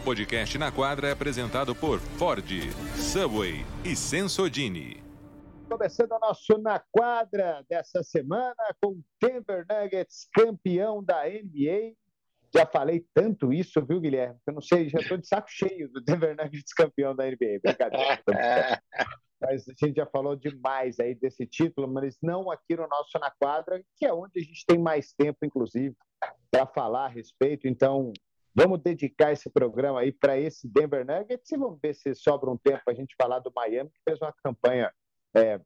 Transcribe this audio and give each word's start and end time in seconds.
O 0.00 0.02
podcast 0.02 0.56
Na 0.56 0.72
Quadra 0.72 1.08
é 1.08 1.12
apresentado 1.12 1.74
por 1.74 2.00
Ford, 2.00 2.48
Subway 2.96 3.66
e 3.84 3.94
Sensodini. 3.94 5.04
Começando 5.68 6.12
o 6.12 6.18
nosso 6.18 6.56
Na 6.56 6.82
Quadra 6.90 7.62
dessa 7.68 8.02
semana 8.02 8.54
com 8.82 8.98
Denver 9.20 9.66
Nuggets, 9.68 10.26
campeão 10.32 11.04
da 11.04 11.28
NBA. 11.28 11.92
Já 12.54 12.64
falei 12.64 13.04
tanto 13.12 13.52
isso, 13.52 13.84
viu, 13.84 14.00
Guilherme? 14.00 14.38
Eu 14.46 14.54
não 14.54 14.62
sei, 14.62 14.88
já 14.88 15.00
estou 15.00 15.18
de 15.18 15.28
saco 15.28 15.50
cheio 15.50 15.90
do 15.90 16.00
Denver 16.00 16.34
Nuggets 16.34 16.72
campeão 16.72 17.14
da 17.14 17.26
NBA. 17.26 17.60
Brincadeira. 17.62 18.22
mas 19.38 19.68
a 19.68 19.74
gente 19.84 19.96
já 19.96 20.06
falou 20.06 20.34
demais 20.34 20.98
aí 20.98 21.14
desse 21.14 21.44
título, 21.44 21.86
mas 21.86 22.16
não 22.22 22.50
aqui 22.50 22.74
no 22.74 22.88
nosso 22.88 23.18
Na 23.18 23.30
Quadra, 23.30 23.84
que 23.98 24.06
é 24.06 24.14
onde 24.14 24.40
a 24.40 24.42
gente 24.42 24.64
tem 24.66 24.78
mais 24.78 25.12
tempo, 25.12 25.44
inclusive, 25.44 25.94
para 26.50 26.66
falar 26.66 27.04
a 27.04 27.08
respeito. 27.08 27.68
Então, 27.68 28.14
Vamos 28.54 28.80
dedicar 28.80 29.32
esse 29.32 29.48
programa 29.48 30.00
aí 30.00 30.12
para 30.12 30.38
esse 30.38 30.66
Denver 30.66 31.06
Nuggets 31.06 31.50
e 31.50 31.56
vamos 31.56 31.78
ver 31.80 31.94
se 31.94 32.14
sobra 32.14 32.50
um 32.50 32.56
tempo 32.56 32.82
para 32.84 32.92
a 32.92 32.96
gente 32.96 33.14
falar 33.20 33.38
do 33.38 33.52
Miami, 33.54 33.90
que 33.90 34.00
fez 34.04 34.20
uma 34.20 34.32
campanha 34.42 34.92
é, 35.34 35.60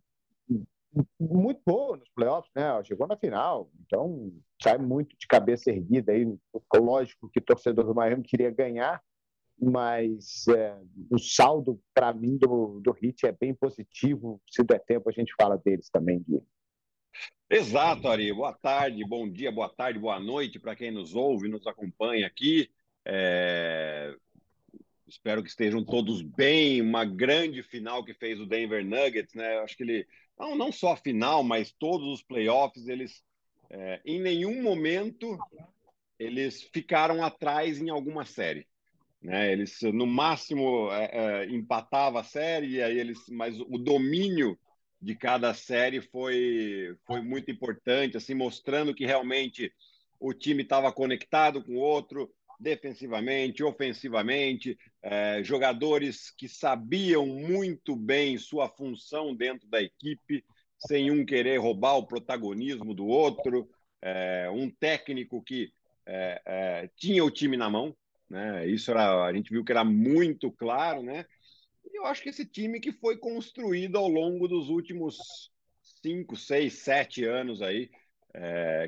muito 1.19 1.61
boa 1.67 1.97
nos 1.97 2.09
playoffs, 2.11 2.51
né? 2.55 2.63
Chegou 2.85 3.07
na 3.07 3.17
final, 3.17 3.71
então 3.87 4.33
sai 4.63 4.79
muito 4.79 5.17
de 5.19 5.27
cabeça 5.27 5.71
erguida 5.71 6.13
aí. 6.13 6.27
Lógico 6.75 7.29
que 7.31 7.41
o 7.41 7.45
torcedor 7.45 7.87
do 7.87 7.95
Miami 7.95 8.23
queria 8.23 8.51
ganhar, 8.51 9.03
mas 9.59 10.47
é, 10.49 10.79
o 11.11 11.19
saldo 11.19 11.81
para 11.95 12.13
mim 12.13 12.37
do, 12.37 12.81
do 12.81 12.93
Hit 12.93 13.27
é 13.27 13.33
bem 13.33 13.55
positivo. 13.55 14.41
Se 14.49 14.63
der 14.63 14.81
tempo, 14.85 15.09
a 15.09 15.13
gente 15.13 15.35
fala 15.41 15.57
deles 15.57 15.89
também, 15.91 16.23
Gui. 16.23 16.43
Exato, 17.51 18.09
Ari. 18.09 18.33
Boa 18.33 18.53
tarde, 18.53 19.05
bom 19.07 19.29
dia, 19.31 19.53
boa 19.53 19.69
tarde, 19.69 19.99
boa 19.99 20.19
noite 20.19 20.59
para 20.59 20.75
quem 20.75 20.91
nos 20.91 21.15
ouve, 21.15 21.49
nos 21.49 21.67
acompanha 21.67 22.27
aqui. 22.27 22.71
É... 23.05 24.15
Espero 25.07 25.43
que 25.43 25.49
estejam 25.49 25.85
todos 25.85 26.23
bem. 26.23 26.81
Uma 26.81 27.05
grande 27.05 27.63
final 27.63 28.05
que 28.05 28.15
fez 28.15 28.41
o 28.41 28.47
Denver 28.47 28.85
Nuggets, 28.85 29.35
né? 29.35 29.59
Acho 29.59 29.77
que 29.77 29.83
ele 29.83 30.07
não, 30.39 30.57
não 30.57 30.73
só 30.73 30.93
a 30.93 30.97
final, 30.97 31.45
mas 31.45 31.73
todos 31.73 32.09
os 32.09 32.23
playoffs, 32.23 32.89
eles 32.89 33.23
é, 33.71 34.01
em 34.05 34.21
nenhum 34.21 34.63
momento 34.63 35.39
eles 36.19 36.63
ficaram 36.73 37.25
atrás 37.25 37.81
em 37.81 37.91
alguma 37.91 38.25
série. 38.25 38.67
Né? 39.21 39.53
Eles 39.53 39.81
no 39.83 40.07
máximo 40.07 40.91
é, 40.93 41.11
é, 41.13 41.45
empatava 41.47 42.21
a 42.21 42.25
série, 42.25 42.83
aí 42.83 42.99
eles, 42.99 43.19
mas 43.29 43.59
o 43.61 43.79
domínio 43.79 44.59
de 45.01 45.15
cada 45.15 45.53
série 45.55 46.01
foi, 46.01 46.97
foi 47.07 47.21
muito 47.21 47.51
importante, 47.51 48.17
assim, 48.17 48.35
mostrando 48.35 48.95
que 48.95 49.05
realmente 49.05 49.73
o 50.21 50.33
time 50.33 50.63
estava 50.63 50.93
conectado 50.93 51.63
com 51.63 51.73
o 51.73 51.81
outro, 51.81 52.33
defensivamente, 52.59 53.63
ofensivamente, 53.63 54.79
é, 55.03 55.43
jogadores 55.43 56.31
que 56.31 56.49
sabiam 56.49 57.27
muito 57.27 57.97
bem 57.97 58.39
sua 58.39 58.69
função 58.69 59.35
dentro 59.35 59.69
da 59.69 59.83
equipe, 59.83 60.45
sem 60.79 61.11
um 61.11 61.25
querer 61.25 61.59
roubar 61.59 61.97
o 61.97 62.07
protagonismo 62.07 62.95
do 62.95 63.07
outro, 63.07 63.69
é, 64.03 64.49
um 64.51 64.71
técnico 64.71 65.43
que 65.43 65.73
é, 66.07 66.91
tinha 66.97 67.25
o 67.25 67.31
time 67.31 67.57
na 67.57 67.71
mão, 67.71 67.97
né? 68.29 68.67
Isso 68.67 68.91
era, 68.91 69.25
a 69.25 69.33
gente 69.33 69.51
viu 69.51 69.65
que 69.65 69.73
era 69.73 69.85
muito 69.85 70.51
claro, 70.51 71.03
né? 71.03 71.25
eu 71.95 72.07
acho 72.07 72.23
que 72.23 72.29
esse 72.29 72.45
time 72.45 72.81
que 72.81 72.93
foi 72.93 73.17
construído 73.17 73.97
ao 73.97 74.09
longo 74.09 74.49
dos 74.49 74.69
últimos 74.69 75.51
cinco, 76.03 76.37
seis, 76.37 76.75
sete 76.75 77.25
anos 77.25 77.63
aí, 77.63 77.91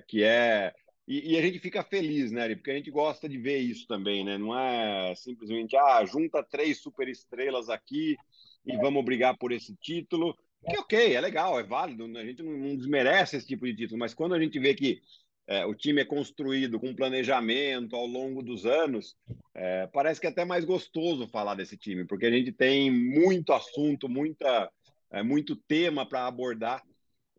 que 0.07 0.23
é. 0.23 0.75
E, 1.07 1.35
e, 1.35 1.39
a 1.39 1.43
gente 1.43 1.61
fica 1.61 1.85
feliz, 1.85 2.33
né, 2.33 2.53
porque 2.57 2.73
a 2.73 2.75
gente 2.75 2.91
gosta 2.91 3.29
de 3.29 3.39
ver 3.39 3.59
isso 3.59 3.87
também, 3.87 4.25
né? 4.25 4.37
Não 4.37 4.59
é 4.59 5.15
simplesmente, 5.15 5.77
ah, 5.77 6.05
junta 6.05 6.43
três 6.43 6.81
superestrelas 6.81 7.69
aqui 7.69 8.17
e 8.65 8.77
vamos 8.77 9.05
brigar 9.05 9.37
por 9.39 9.53
esse 9.53 9.77
título. 9.77 10.37
Que 10.69 10.77
ok, 10.79 11.15
é 11.15 11.21
legal, 11.21 11.61
é 11.61 11.63
válido, 11.63 12.05
a 12.19 12.25
gente 12.25 12.43
não, 12.43 12.53
não 12.53 12.77
desmerece 12.77 13.37
esse 13.37 13.47
tipo 13.47 13.67
de 13.67 13.77
título, 13.77 14.01
mas 14.01 14.15
quando 14.15 14.35
a 14.35 14.41
gente 14.41 14.59
vê 14.59 14.75
que 14.75 15.01
é, 15.47 15.65
o 15.65 15.75
time 15.75 16.01
é 16.01 16.05
construído 16.05 16.81
com 16.81 16.95
planejamento 16.95 17.95
ao 17.95 18.05
longo 18.05 18.43
dos 18.43 18.67
anos, 18.67 19.17
é, 19.55 19.87
parece 19.87 20.21
que 20.21 20.27
é 20.27 20.31
até 20.31 20.45
mais 20.45 20.65
gostoso 20.65 21.29
falar 21.29 21.55
desse 21.55 21.77
time, 21.77 22.05
porque 22.05 22.27
a 22.27 22.31
gente 22.31 22.51
tem 22.51 22.91
muito 22.91 23.53
assunto, 23.53 24.09
muita, 24.09 24.69
é, 25.11 25.23
muito 25.23 25.55
tema 25.55 26.05
para 26.05 26.27
abordar 26.27 26.83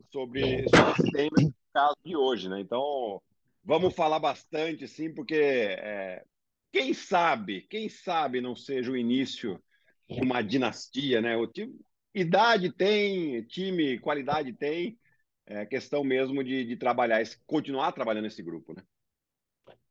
sobre, 0.10 0.64
sobre 0.70 0.92
esse 0.92 1.12
tema, 1.12 1.54
caso 1.74 1.98
de 2.06 2.16
hoje, 2.16 2.48
né? 2.48 2.62
Então, 2.62 3.22
vamos 3.68 3.94
falar 3.94 4.18
bastante, 4.18 4.88
sim, 4.88 5.14
porque 5.14 5.36
é, 5.36 6.24
quem 6.72 6.94
sabe, 6.94 7.64
quem 7.64 7.90
sabe 7.90 8.40
não 8.40 8.56
seja 8.56 8.90
o 8.90 8.96
início 8.96 9.62
de 10.10 10.22
uma 10.22 10.42
dinastia, 10.42 11.22
né? 11.22 11.36
O 11.36 11.46
time, 11.46 11.78
idade 12.16 12.72
tem, 12.72 13.44
time, 13.44 14.00
qualidade 14.00 14.54
tem, 14.54 14.98
é 15.46 15.66
questão 15.66 16.02
mesmo 16.02 16.42
de, 16.46 16.64
de 16.64 16.78
trabalhar, 16.78 17.22
continuar 17.46 17.92
trabalhando 17.92 18.28
esse 18.28 18.42
grupo, 18.42 18.74
né? 18.74 18.82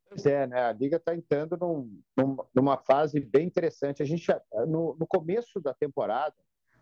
Pois 0.09 0.25
é, 0.25 0.47
né? 0.47 0.59
A 0.59 0.73
Liga 0.73 0.97
está 0.97 1.15
entrando 1.15 1.59
num, 1.59 2.37
numa 2.55 2.79
fase 2.79 3.21
bem 3.21 3.47
interessante. 3.47 4.03
A 4.03 4.07
gente, 4.07 4.27
no, 4.67 4.97
no, 4.99 5.07
começo 5.07 5.61
da 5.61 5.75
temporada, 5.75 6.35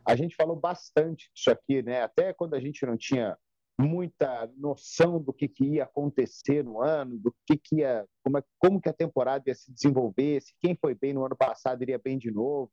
a 0.06 0.14
gente 0.14 0.36
falou 0.36 0.54
bastante 0.54 1.28
disso 1.34 1.50
aqui, 1.50 1.82
né? 1.82 2.02
Até 2.02 2.32
quando 2.32 2.54
a 2.54 2.60
gente 2.60 2.86
não 2.86 2.96
tinha 2.96 3.36
muita 3.78 4.50
noção 4.56 5.20
do 5.20 5.32
que, 5.32 5.48
que 5.48 5.64
ia 5.64 5.84
acontecer 5.84 6.64
no 6.64 6.80
ano, 6.80 7.18
do 7.18 7.34
que, 7.46 7.56
que 7.56 7.76
ia, 7.76 8.06
como, 8.22 8.38
é, 8.38 8.44
como 8.58 8.80
que 8.80 8.88
a 8.88 8.92
temporada 8.92 9.44
ia 9.46 9.54
se 9.54 9.72
desenvolver, 9.72 10.40
se 10.40 10.54
quem 10.60 10.76
foi 10.76 10.94
bem 10.94 11.12
no 11.12 11.24
ano 11.24 11.36
passado 11.36 11.82
iria 11.82 11.98
bem 11.98 12.16
de 12.16 12.30
novo. 12.30 12.70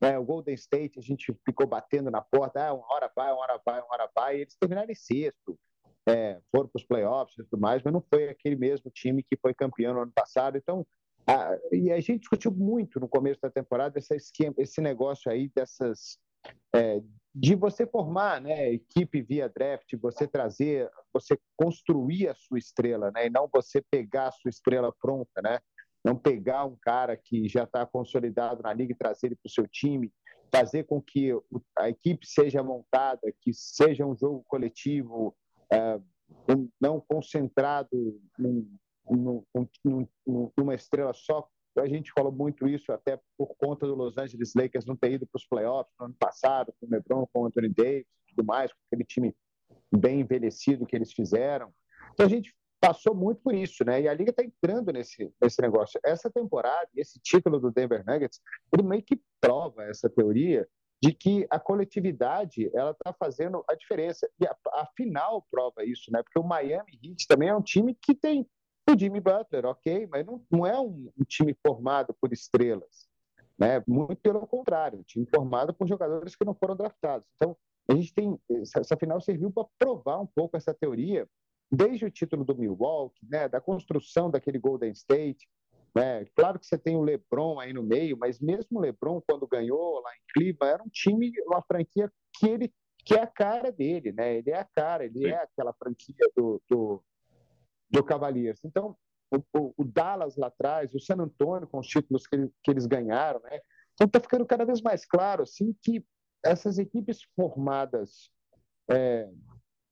Né? 0.00 0.18
O 0.18 0.24
Golden 0.24 0.54
State, 0.54 0.98
a 0.98 1.02
gente 1.02 1.32
ficou 1.44 1.66
batendo 1.66 2.10
na 2.10 2.20
porta, 2.20 2.68
ah, 2.68 2.74
uma 2.74 2.92
hora 2.92 3.10
vai, 3.14 3.32
uma 3.32 3.42
hora 3.42 3.60
vai, 3.64 3.80
uma 3.80 3.92
hora 3.92 4.10
vai, 4.14 4.38
e 4.38 4.40
eles 4.40 4.56
terminaram 4.56 4.90
em 4.90 4.94
sexto, 4.94 5.58
é, 6.08 6.40
foram 6.50 6.68
para 6.68 6.78
os 6.78 6.84
playoffs 6.84 7.38
e 7.38 7.44
tudo 7.44 7.60
mais, 7.60 7.82
mas 7.82 7.92
não 7.92 8.02
foi 8.02 8.28
aquele 8.28 8.56
mesmo 8.56 8.90
time 8.90 9.22
que 9.22 9.36
foi 9.36 9.54
campeão 9.54 9.94
no 9.94 10.00
ano 10.00 10.12
passado. 10.12 10.56
Então, 10.56 10.86
a, 11.26 11.56
e 11.70 11.92
a 11.92 12.00
gente 12.00 12.20
discutiu 12.20 12.50
muito 12.50 12.98
no 12.98 13.08
começo 13.08 13.40
da 13.40 13.50
temporada 13.50 13.98
esse, 13.98 14.14
esquema, 14.16 14.54
esse 14.58 14.80
negócio 14.80 15.30
aí 15.30 15.50
dessas. 15.54 16.18
É, 16.74 17.00
de 17.34 17.54
você 17.54 17.86
formar 17.86 18.40
né, 18.40 18.72
equipe 18.72 19.22
via 19.22 19.48
draft, 19.48 19.94
você 20.00 20.26
trazer, 20.26 20.90
você 21.12 21.38
construir 21.56 22.28
a 22.28 22.34
sua 22.34 22.58
estrela, 22.58 23.10
né, 23.12 23.26
e 23.26 23.30
não 23.30 23.48
você 23.52 23.82
pegar 23.90 24.28
a 24.28 24.32
sua 24.32 24.48
estrela 24.48 24.92
pronta, 25.00 25.40
né? 25.42 25.60
não 26.04 26.16
pegar 26.16 26.64
um 26.64 26.76
cara 26.80 27.16
que 27.16 27.48
já 27.48 27.64
está 27.64 27.84
consolidado 27.86 28.62
na 28.62 28.72
liga 28.72 28.92
e 28.92 28.96
trazer 28.96 29.28
ele 29.28 29.36
para 29.36 29.48
o 29.48 29.52
seu 29.52 29.66
time, 29.68 30.12
fazer 30.52 30.84
com 30.84 31.00
que 31.00 31.30
a 31.78 31.88
equipe 31.88 32.26
seja 32.26 32.62
montada, 32.62 33.32
que 33.40 33.52
seja 33.52 34.06
um 34.06 34.16
jogo 34.16 34.44
coletivo, 34.48 35.36
é, 35.72 36.00
não 36.80 37.00
concentrado 37.00 37.88
num, 38.38 38.76
num, 39.08 39.44
num, 39.84 40.52
numa 40.56 40.74
estrela 40.74 41.12
só. 41.12 41.46
A 41.78 41.86
gente 41.86 42.12
falou 42.12 42.32
muito 42.32 42.68
isso 42.68 42.92
até 42.92 43.18
por 43.38 43.54
conta 43.56 43.86
do 43.86 43.94
Los 43.94 44.18
Angeles 44.18 44.52
Lakers 44.54 44.84
não 44.84 44.96
ter 44.96 45.12
ido 45.12 45.26
para 45.26 45.38
os 45.38 45.46
playoffs 45.46 45.94
no 45.98 46.06
ano 46.06 46.14
passado, 46.18 46.74
com 46.80 46.86
o 46.86 46.90
LeBron, 46.90 47.26
com 47.32 47.42
o 47.42 47.46
Anthony 47.46 47.68
Davis 47.68 48.06
e 48.06 48.34
tudo 48.34 48.44
mais, 48.44 48.72
com 48.72 48.78
aquele 48.86 49.04
time 49.04 49.34
bem 49.92 50.20
envelhecido 50.20 50.86
que 50.86 50.96
eles 50.96 51.12
fizeram. 51.12 51.72
Então 52.12 52.26
a 52.26 52.28
gente 52.28 52.54
passou 52.80 53.14
muito 53.14 53.40
por 53.42 53.54
isso, 53.54 53.84
né? 53.84 54.00
E 54.00 54.08
a 54.08 54.14
liga 54.14 54.30
está 54.30 54.42
entrando 54.42 54.92
nesse, 54.92 55.32
nesse 55.40 55.60
negócio. 55.60 56.00
Essa 56.04 56.30
temporada, 56.30 56.88
esse 56.96 57.20
título 57.20 57.60
do 57.60 57.70
Denver 57.70 58.04
Nuggets, 58.06 58.40
ele 58.72 58.82
meio 58.82 59.02
que 59.02 59.20
prova 59.40 59.84
essa 59.84 60.08
teoria 60.08 60.66
de 61.02 61.12
que 61.12 61.46
a 61.50 61.58
coletividade 61.58 62.70
ela 62.74 62.90
está 62.90 63.12
fazendo 63.12 63.64
a 63.68 63.74
diferença. 63.74 64.28
E 64.40 64.46
a, 64.46 64.54
a, 64.74 64.86
final 64.96 65.46
prova 65.50 65.84
isso, 65.84 66.10
né? 66.10 66.22
Porque 66.22 66.38
o 66.38 66.44
Miami 66.44 66.98
Heat 67.02 67.26
também 67.26 67.48
é 67.48 67.54
um 67.54 67.62
time 67.62 67.94
que 67.94 68.14
tem 68.14 68.46
o 68.90 68.98
Jimmy 68.98 69.20
Butler, 69.20 69.66
ok, 69.66 70.06
mas 70.06 70.24
não, 70.26 70.42
não 70.50 70.66
é 70.66 70.78
um, 70.78 71.10
um 71.18 71.24
time 71.24 71.54
formado 71.66 72.14
por 72.20 72.32
estrelas, 72.32 73.08
né? 73.58 73.82
Muito 73.86 74.20
pelo 74.20 74.46
contrário, 74.46 74.98
um 74.98 75.02
time 75.02 75.26
formado 75.26 75.72
por 75.74 75.86
jogadores 75.86 76.34
que 76.34 76.44
não 76.44 76.54
foram 76.54 76.76
draftados. 76.76 77.26
Então 77.36 77.56
a 77.88 77.94
gente 77.94 78.14
tem 78.14 78.38
essa, 78.76 78.96
final 78.96 79.20
serviu 79.20 79.50
para 79.50 79.66
provar 79.78 80.20
um 80.20 80.26
pouco 80.26 80.56
essa 80.56 80.72
teoria 80.72 81.28
desde 81.70 82.04
o 82.04 82.10
título 82.10 82.44
do 82.44 82.56
Milwaukee, 82.56 83.26
né, 83.28 83.48
da 83.48 83.60
construção 83.60 84.30
daquele 84.30 84.58
Golden 84.58 84.90
State. 84.92 85.48
Né? 85.94 86.24
Claro 86.36 86.58
que 86.58 86.66
você 86.66 86.78
tem 86.78 86.96
o 86.96 87.02
LeBron 87.02 87.58
aí 87.58 87.72
no 87.72 87.82
meio, 87.82 88.16
mas 88.16 88.38
mesmo 88.38 88.78
o 88.78 88.80
LeBron, 88.80 89.20
quando 89.20 89.46
ganhou 89.46 90.00
lá 90.00 90.10
em 90.14 90.20
Cleveland, 90.32 90.74
era 90.74 90.82
um 90.82 90.88
time, 90.88 91.32
uma 91.46 91.62
franquia 91.62 92.10
que 92.38 92.48
ele 92.48 92.72
que 93.04 93.14
é 93.14 93.22
a 93.22 93.26
cara 93.26 93.72
dele, 93.72 94.12
né? 94.12 94.36
Ele 94.36 94.50
é 94.50 94.58
a 94.58 94.64
cara, 94.64 95.04
ele 95.04 95.20
Sim. 95.20 95.26
é 95.28 95.42
aquela 95.42 95.72
franquia 95.72 96.26
do, 96.36 96.60
do, 96.68 97.02
do 97.90 98.04
Cavaliers. 98.04 98.60
Então, 98.64 98.96
o, 99.30 99.74
o, 99.76 99.84
Dallas 99.84 100.36
lá 100.36 100.48
atrás, 100.48 100.94
o 100.94 101.00
San 101.00 101.16
Antonio 101.16 101.68
com 101.68 101.78
os 101.78 101.86
títulos 101.86 102.26
que, 102.26 102.36
que 102.62 102.70
eles 102.70 102.86
ganharam, 102.86 103.40
né? 103.40 103.60
Então, 103.94 104.06
está 104.06 104.20
ficando 104.20 104.46
cada 104.46 104.64
vez 104.64 104.80
mais 104.80 105.04
claro, 105.04 105.42
assim, 105.42 105.74
que 105.82 106.04
essas 106.44 106.78
equipes 106.78 107.22
formadas 107.36 108.30
é, 108.90 109.28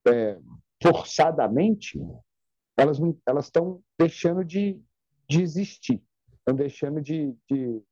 é, 0.08 0.38
forçadamente, 0.82 1.98
elas 2.76 2.98
elas 3.26 3.46
estão 3.46 3.82
deixando 3.98 4.44
de, 4.44 4.80
de 5.28 5.42
existir, 5.42 6.02
estão 6.38 6.54
deixando 6.54 7.00
de, 7.00 7.36
de, 7.50 7.82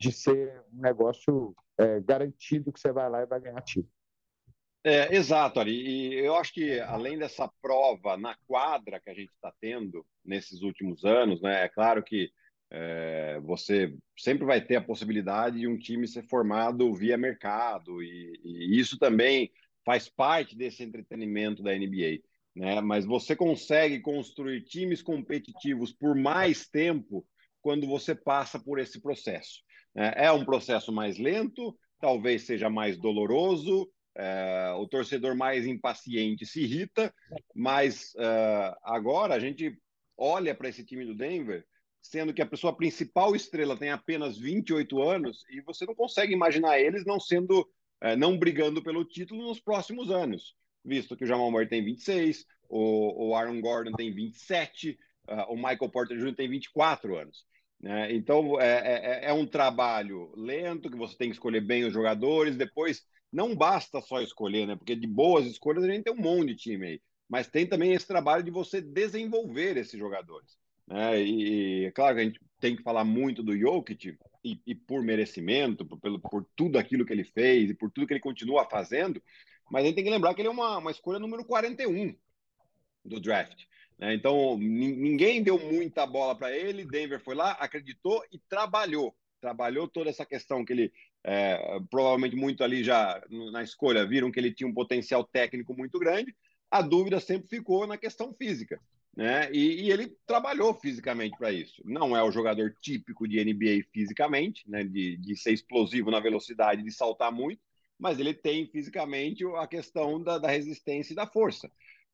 de 0.00 0.12
ser 0.12 0.64
um 0.72 0.80
negócio 0.80 1.54
é, 1.78 2.00
garantido 2.00 2.72
que 2.72 2.80
você 2.80 2.90
vai 2.90 3.08
lá 3.10 3.22
e 3.22 3.26
vai 3.26 3.40
ganhar 3.40 3.60
título. 3.62 3.92
É, 4.88 5.16
exato, 5.16 5.58
Ari. 5.58 5.72
E 5.72 6.14
eu 6.14 6.36
acho 6.36 6.54
que 6.54 6.78
além 6.78 7.18
dessa 7.18 7.50
prova 7.60 8.16
na 8.16 8.36
quadra 8.46 9.00
que 9.00 9.10
a 9.10 9.14
gente 9.14 9.32
está 9.32 9.52
tendo 9.60 10.06
nesses 10.24 10.62
últimos 10.62 11.04
anos, 11.04 11.42
né, 11.42 11.64
é 11.64 11.68
claro 11.68 12.04
que 12.04 12.30
é, 12.70 13.40
você 13.42 13.92
sempre 14.16 14.44
vai 14.46 14.60
ter 14.60 14.76
a 14.76 14.80
possibilidade 14.80 15.58
de 15.58 15.66
um 15.66 15.76
time 15.76 16.06
ser 16.06 16.22
formado 16.22 16.94
via 16.94 17.18
mercado, 17.18 18.00
e, 18.00 18.40
e 18.44 18.78
isso 18.78 18.96
também 18.96 19.50
faz 19.84 20.08
parte 20.08 20.56
desse 20.56 20.84
entretenimento 20.84 21.64
da 21.64 21.76
NBA. 21.76 22.20
Né? 22.54 22.80
Mas 22.80 23.04
você 23.04 23.34
consegue 23.34 23.98
construir 23.98 24.62
times 24.62 25.02
competitivos 25.02 25.92
por 25.92 26.14
mais 26.14 26.68
tempo 26.68 27.26
quando 27.60 27.88
você 27.88 28.14
passa 28.14 28.56
por 28.56 28.78
esse 28.78 29.00
processo. 29.00 29.62
Né? 29.92 30.12
É 30.14 30.30
um 30.30 30.44
processo 30.44 30.92
mais 30.92 31.18
lento, 31.18 31.76
talvez 31.98 32.42
seja 32.42 32.70
mais 32.70 32.96
doloroso, 32.96 33.90
é, 34.16 34.72
o 34.78 34.86
torcedor 34.88 35.36
mais 35.36 35.66
impaciente 35.66 36.46
se 36.46 36.62
irrita, 36.62 37.14
mas 37.54 38.14
uh, 38.14 38.74
agora 38.82 39.34
a 39.34 39.38
gente 39.38 39.78
olha 40.16 40.54
para 40.54 40.70
esse 40.70 40.84
time 40.84 41.04
do 41.04 41.14
Denver, 41.14 41.64
sendo 42.00 42.32
que 42.32 42.40
a 42.40 42.46
pessoa 42.46 42.74
principal 42.74 43.36
estrela 43.36 43.76
tem 43.76 43.90
apenas 43.90 44.38
28 44.38 45.02
anos, 45.02 45.44
e 45.50 45.60
você 45.60 45.84
não 45.84 45.94
consegue 45.94 46.32
imaginar 46.32 46.80
eles 46.80 47.04
não 47.04 47.20
sendo, 47.20 47.60
uh, 47.60 48.16
não 48.16 48.38
brigando 48.38 48.82
pelo 48.82 49.04
título 49.04 49.46
nos 49.46 49.60
próximos 49.60 50.10
anos, 50.10 50.56
visto 50.82 51.14
que 51.14 51.24
o 51.24 51.26
Jamal 51.26 51.50
Murray 51.50 51.68
tem 51.68 51.84
26, 51.84 52.46
o, 52.70 53.28
o 53.28 53.34
Aaron 53.34 53.60
Gordon 53.60 53.92
tem 53.92 54.14
27, 54.14 54.98
uh, 55.28 55.52
o 55.52 55.56
Michael 55.56 55.90
Porter 55.90 56.16
Jr. 56.16 56.34
tem 56.34 56.48
24 56.48 57.18
anos. 57.18 57.44
Né? 57.78 58.14
Então 58.14 58.58
é, 58.58 59.24
é, 59.24 59.28
é 59.28 59.32
um 59.34 59.46
trabalho 59.46 60.32
lento 60.34 60.90
que 60.90 60.96
você 60.96 61.14
tem 61.14 61.28
que 61.28 61.34
escolher 61.34 61.60
bem 61.60 61.84
os 61.84 61.92
jogadores, 61.92 62.56
depois 62.56 63.04
não 63.32 63.54
basta 63.54 64.00
só 64.00 64.20
escolher, 64.20 64.66
né? 64.66 64.76
Porque 64.76 64.94
de 64.94 65.06
boas 65.06 65.46
escolhas 65.46 65.84
a 65.84 65.88
gente 65.88 66.04
tem 66.04 66.12
um 66.12 66.16
monte 66.16 66.48
de 66.48 66.56
time 66.56 66.86
aí. 66.86 67.00
Mas 67.28 67.48
tem 67.48 67.66
também 67.66 67.92
esse 67.92 68.06
trabalho 68.06 68.42
de 68.42 68.50
você 68.50 68.80
desenvolver 68.80 69.76
esses 69.76 69.98
jogadores. 69.98 70.56
Né? 70.86 71.22
E 71.22 71.84
é 71.86 71.90
claro 71.90 72.14
que 72.14 72.20
a 72.20 72.24
gente 72.24 72.40
tem 72.60 72.76
que 72.76 72.82
falar 72.82 73.04
muito 73.04 73.42
do 73.42 73.56
Jokic, 73.56 74.16
e, 74.46 74.60
e 74.64 74.74
por 74.74 75.02
merecimento, 75.02 75.84
por, 75.84 75.98
pelo, 75.98 76.20
por 76.20 76.46
tudo 76.54 76.78
aquilo 76.78 77.04
que 77.04 77.12
ele 77.12 77.24
fez 77.24 77.70
e 77.70 77.74
por 77.74 77.90
tudo 77.90 78.06
que 78.06 78.12
ele 78.12 78.20
continua 78.20 78.64
fazendo, 78.64 79.20
mas 79.68 79.82
a 79.82 79.86
gente 79.86 79.96
tem 79.96 80.04
que 80.04 80.10
lembrar 80.10 80.34
que 80.34 80.40
ele 80.40 80.48
é 80.48 80.52
uma, 80.52 80.78
uma 80.78 80.92
escolha 80.92 81.18
número 81.18 81.44
41 81.44 82.16
do 83.04 83.20
draft. 83.20 83.64
Né? 83.98 84.14
Então, 84.14 84.56
ninguém 84.56 85.42
deu 85.42 85.58
muita 85.58 86.06
bola 86.06 86.36
para 86.36 86.56
ele, 86.56 86.84
Denver 86.84 87.20
foi 87.20 87.34
lá, 87.34 87.52
acreditou 87.52 88.22
e 88.30 88.38
trabalhou. 88.48 89.16
Trabalhou 89.40 89.88
toda 89.88 90.10
essa 90.10 90.24
questão 90.24 90.64
que 90.64 90.72
ele 90.72 90.92
é, 91.28 91.80
provavelmente 91.90 92.36
muito 92.36 92.62
ali 92.62 92.84
já 92.84 93.20
na 93.50 93.60
escolha 93.60 94.06
viram 94.06 94.30
que 94.30 94.38
ele 94.38 94.54
tinha 94.54 94.68
um 94.68 94.72
potencial 94.72 95.24
técnico 95.24 95.74
muito 95.74 95.98
grande. 95.98 96.32
A 96.70 96.80
dúvida 96.80 97.18
sempre 97.18 97.48
ficou 97.48 97.84
na 97.84 97.96
questão 97.98 98.32
física. 98.32 98.80
Né? 99.16 99.50
E, 99.50 99.86
e 99.86 99.90
ele 99.90 100.14
trabalhou 100.24 100.72
fisicamente 100.74 101.36
para 101.36 101.50
isso. 101.50 101.82
Não 101.84 102.16
é 102.16 102.22
o 102.22 102.30
jogador 102.30 102.76
típico 102.80 103.26
de 103.26 103.42
NBA 103.42 103.88
fisicamente, 103.92 104.62
né? 104.70 104.84
de, 104.84 105.16
de 105.16 105.36
ser 105.36 105.52
explosivo 105.52 106.12
na 106.12 106.20
velocidade, 106.20 106.84
de 106.84 106.92
saltar 106.92 107.32
muito, 107.32 107.60
mas 107.98 108.20
ele 108.20 108.32
tem 108.32 108.66
fisicamente 108.66 109.42
a 109.56 109.66
questão 109.66 110.22
da, 110.22 110.38
da 110.38 110.48
resistência 110.48 111.12
e 111.12 111.16
da 111.16 111.26
força. 111.26 111.68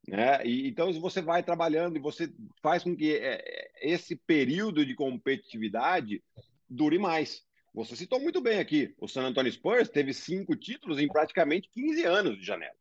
Né? 0.09 0.47
E, 0.47 0.69
então, 0.69 0.91
você 1.01 1.21
vai 1.21 1.43
trabalhando 1.43 1.97
e 1.97 2.01
você 2.01 2.33
faz 2.63 2.83
com 2.83 2.97
que 2.97 3.15
é, 3.15 3.43
é, 3.45 3.71
esse 3.83 4.17
período 4.17 4.87
de 4.87 4.95
competitividade 4.95 6.23
dure 6.67 6.99
mais. 6.99 7.45
Você 7.75 7.97
citou 7.97 8.21
muito 8.21 8.41
bem 8.41 8.59
aqui, 8.59 8.95
o 8.99 9.09
San 9.09 9.23
Antonio 9.23 9.51
Spurs 9.51 9.89
teve 9.89 10.13
cinco 10.13 10.55
títulos 10.55 11.01
em 11.01 11.09
praticamente 11.09 11.71
15 11.71 12.05
anos 12.05 12.39
de 12.39 12.45
janela. 12.45 12.77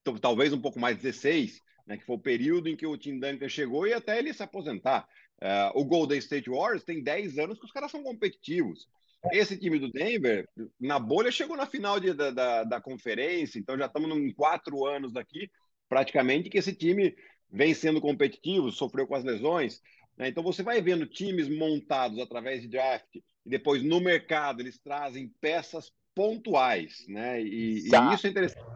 Então, 0.00 0.16
talvez 0.16 0.52
um 0.52 0.60
pouco 0.60 0.80
mais 0.80 0.96
16, 0.96 1.60
né, 1.86 1.98
que 1.98 2.04
foi 2.04 2.16
o 2.16 2.20
período 2.20 2.68
em 2.68 2.76
que 2.76 2.86
o 2.86 2.96
Tim 2.96 3.20
Duncan 3.20 3.48
chegou 3.50 3.86
e 3.86 3.92
até 3.92 4.18
ele 4.18 4.32
se 4.32 4.42
aposentar. 4.42 5.06
Uh, 5.42 5.78
o 5.78 5.84
Golden 5.84 6.18
State 6.18 6.48
Warriors 6.48 6.84
tem 6.84 7.02
10 7.02 7.38
anos 7.38 7.58
que 7.58 7.66
os 7.66 7.72
caras 7.72 7.90
são 7.90 8.02
competitivos. 8.02 8.88
Esse 9.30 9.58
time 9.58 9.78
do 9.78 9.90
Denver, 9.90 10.48
na 10.80 10.98
bolha, 10.98 11.30
chegou 11.30 11.56
na 11.56 11.66
final 11.66 12.00
de, 12.00 12.14
da, 12.14 12.30
da, 12.30 12.64
da, 12.64 12.80
conferência, 12.80 13.58
então 13.58 13.78
já 13.78 13.86
estamos 13.86 14.10
em 14.16 14.32
quatro 14.32 14.86
anos 14.86 15.12
daqui, 15.12 15.50
praticamente, 15.88 16.48
que 16.48 16.58
esse 16.58 16.74
time 16.74 17.14
vem 17.50 17.74
sendo 17.74 18.00
competitivo, 18.00 18.72
sofreu 18.72 19.06
com 19.06 19.14
as 19.14 19.22
lesões. 19.22 19.82
Né? 20.16 20.28
Então 20.28 20.42
você 20.42 20.62
vai 20.62 20.80
vendo 20.80 21.06
times 21.06 21.48
montados 21.48 22.18
através 22.18 22.62
de 22.62 22.68
draft 22.68 23.20
e 23.44 23.50
depois 23.50 23.82
no 23.82 24.00
mercado 24.00 24.60
eles 24.60 24.78
trazem 24.78 25.28
peças 25.40 25.92
pontuais, 26.14 27.04
né? 27.08 27.42
E, 27.42 27.80
e, 27.80 28.14
isso 28.14 28.26
é 28.26 28.30
interessante. 28.30 28.66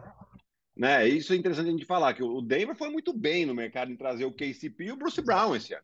Né? 0.75 1.07
Isso 1.07 1.33
é 1.33 1.35
interessante 1.35 1.67
a 1.67 1.71
gente 1.71 1.85
falar 1.85 2.13
que 2.13 2.23
o 2.23 2.41
Denver 2.41 2.75
foi 2.75 2.89
muito 2.89 3.11
bem 3.11 3.45
no 3.45 3.55
mercado 3.55 3.91
em 3.91 3.97
trazer 3.97 4.25
o 4.25 4.31
KCP 4.31 4.85
e 4.85 4.91
o 4.91 4.97
Bruce 4.97 5.21
Brown 5.21 5.55
esse 5.55 5.73
ano. 5.73 5.83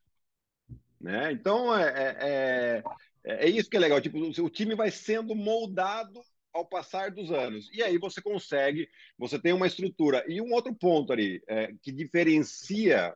Né? 1.01 1.31
Então 1.31 1.75
é, 1.75 1.83
é, 1.89 2.83
é, 3.23 3.45
é 3.45 3.49
isso 3.49 3.69
que 3.69 3.75
é 3.75 3.79
legal. 3.79 3.99
Tipo, 3.99 4.19
o 4.19 4.49
time 4.49 4.75
vai 4.75 4.91
sendo 4.91 5.33
moldado 5.33 6.21
ao 6.53 6.63
passar 6.63 7.09
dos 7.09 7.31
anos. 7.31 7.69
E 7.73 7.81
aí 7.81 7.97
você 7.97 8.21
consegue, 8.21 8.87
você 9.17 9.39
tem 9.39 9.51
uma 9.51 9.65
estrutura. 9.65 10.23
E 10.27 10.39
um 10.39 10.53
outro 10.53 10.73
ponto 10.75 11.11
ali 11.11 11.41
é, 11.47 11.73
que 11.81 11.91
diferencia 11.91 13.15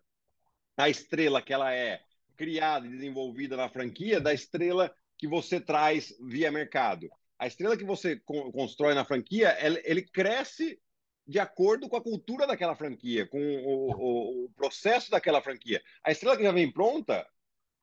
a 0.76 0.90
estrela 0.90 1.42
que 1.42 1.54
ela 1.54 1.72
é 1.74 2.02
criada 2.36 2.88
e 2.88 2.92
desenvolvida 2.92 3.56
na 3.56 3.70
franquia 3.70 4.20
da 4.20 4.34
estrela 4.34 4.94
que 5.18 5.28
você 5.28 5.60
traz 5.60 6.16
via 6.20 6.52
mercado. 6.52 7.10
A 7.40 7.48
estrela 7.48 7.78
que 7.78 7.84
você 7.84 8.20
constrói 8.52 8.94
na 8.94 9.06
franquia, 9.06 9.56
ele, 9.86 10.02
cresce 10.02 10.80
de 11.26 11.40
acordo 11.40 11.90
com 11.90 11.96
a 11.96 12.02
cultura 12.02 12.48
daquela 12.48 12.76
franquia, 12.76 13.28
com 13.28 13.40
o, 13.40 13.92
o, 13.92 14.46
o, 14.46 14.50
processo 14.56 15.12
daquela 15.12 15.42
franquia. 15.42 15.82
A 16.04 16.12
estrela 16.12 16.38
que 16.38 16.44
já 16.44 16.52
vem 16.52 16.72
pronta, 16.72 17.28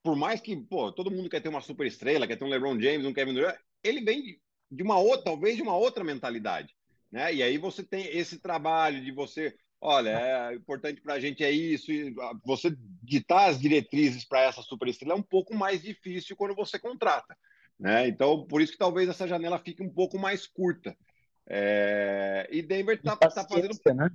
por 0.03 0.17
mais 0.17 0.41
que 0.41 0.57
pô, 0.57 0.91
todo 0.91 1.11
mundo 1.11 1.29
quer 1.29 1.41
ter 1.41 1.49
uma 1.49 1.61
super 1.61 1.87
estrela, 1.87 2.27
quer 2.27 2.37
ter 2.37 2.45
um 2.45 2.49
LeBron 2.49 2.81
James, 2.81 3.07
um 3.07 3.13
Kevin 3.13 3.35
Durant, 3.35 3.57
ele 3.83 4.01
vem 4.01 4.41
de 4.71 4.83
uma 4.83 4.99
outra, 4.99 5.25
talvez 5.27 5.57
de 5.57 5.63
uma 5.63 5.77
outra 5.77 6.03
mentalidade. 6.03 6.75
Né? 7.13 7.35
E 7.35 7.43
aí 7.43 7.59
você 7.59 7.85
tem 7.85 8.07
esse 8.17 8.41
trabalho 8.41 9.05
de 9.05 9.13
você 9.13 9.57
olha, 9.85 10.11
é 10.51 10.55
importante 10.55 11.01
para 11.03 11.15
a 11.15 11.21
gente 11.21 11.45
é 11.45 11.51
isso. 11.51 11.93
E 11.93 12.15
você 12.45 12.75
ditar 13.03 13.51
as 13.51 13.61
diretrizes 13.61 14.25
para 14.25 14.41
essa 14.41 14.63
superestrela 14.63 15.15
é 15.15 15.19
um 15.19 15.23
pouco 15.23 15.55
mais 15.55 15.83
difícil 15.83 16.35
quando 16.35 16.55
você 16.55 16.79
contrata. 16.79 17.37
Né? 17.79 18.09
Então, 18.09 18.47
por 18.47 18.63
isso 18.63 18.73
que 18.73 18.79
talvez 18.79 19.09
essa 19.09 19.29
janela 19.29 19.59
fique 19.59 19.83
um 19.83 19.91
pouco 19.91 20.19
mais 20.19 20.47
curta. 20.47 20.97
É... 21.47 22.49
E 22.51 22.63
Denver 22.63 22.97
está 22.97 23.15
tá 23.17 23.31
fazendo. 23.31 23.75
Né? 23.95 24.11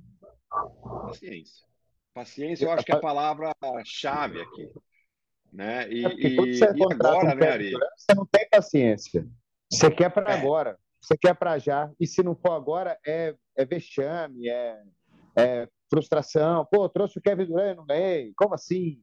Paciência. 1.06 1.66
Paciência, 2.12 2.64
eu 2.64 2.72
acho 2.72 2.84
que 2.84 2.92
é 2.92 2.96
a 2.96 3.00
palavra-chave 3.00 4.40
aqui. 4.40 4.68
Né? 5.52 5.88
E, 5.88 6.04
é 6.04 6.14
e, 6.14 6.58
e 6.58 6.64
agora, 6.92 7.34
né, 7.34 7.48
Ari? 7.48 7.72
Você 7.96 8.14
não 8.16 8.26
tem 8.26 8.48
paciência. 8.48 9.26
Você 9.70 9.88
quer 9.88 10.10
para 10.10 10.32
é. 10.32 10.36
agora. 10.36 10.76
Você 11.00 11.16
quer 11.16 11.34
para 11.34 11.58
já. 11.58 11.88
E 11.98 12.06
se 12.06 12.22
não 12.22 12.34
for 12.34 12.52
agora, 12.52 12.98
é, 13.06 13.34
é 13.56 13.64
vexame, 13.64 14.48
é, 14.48 14.82
é, 15.40 15.68
frustração. 15.88 16.66
Pô, 16.66 16.88
trouxe 16.88 17.18
o 17.18 17.22
Kevin 17.22 17.46
Durant, 17.46 17.76
não 17.76 17.86
ganhei. 17.86 18.32
Como 18.36 18.54
assim? 18.54 19.02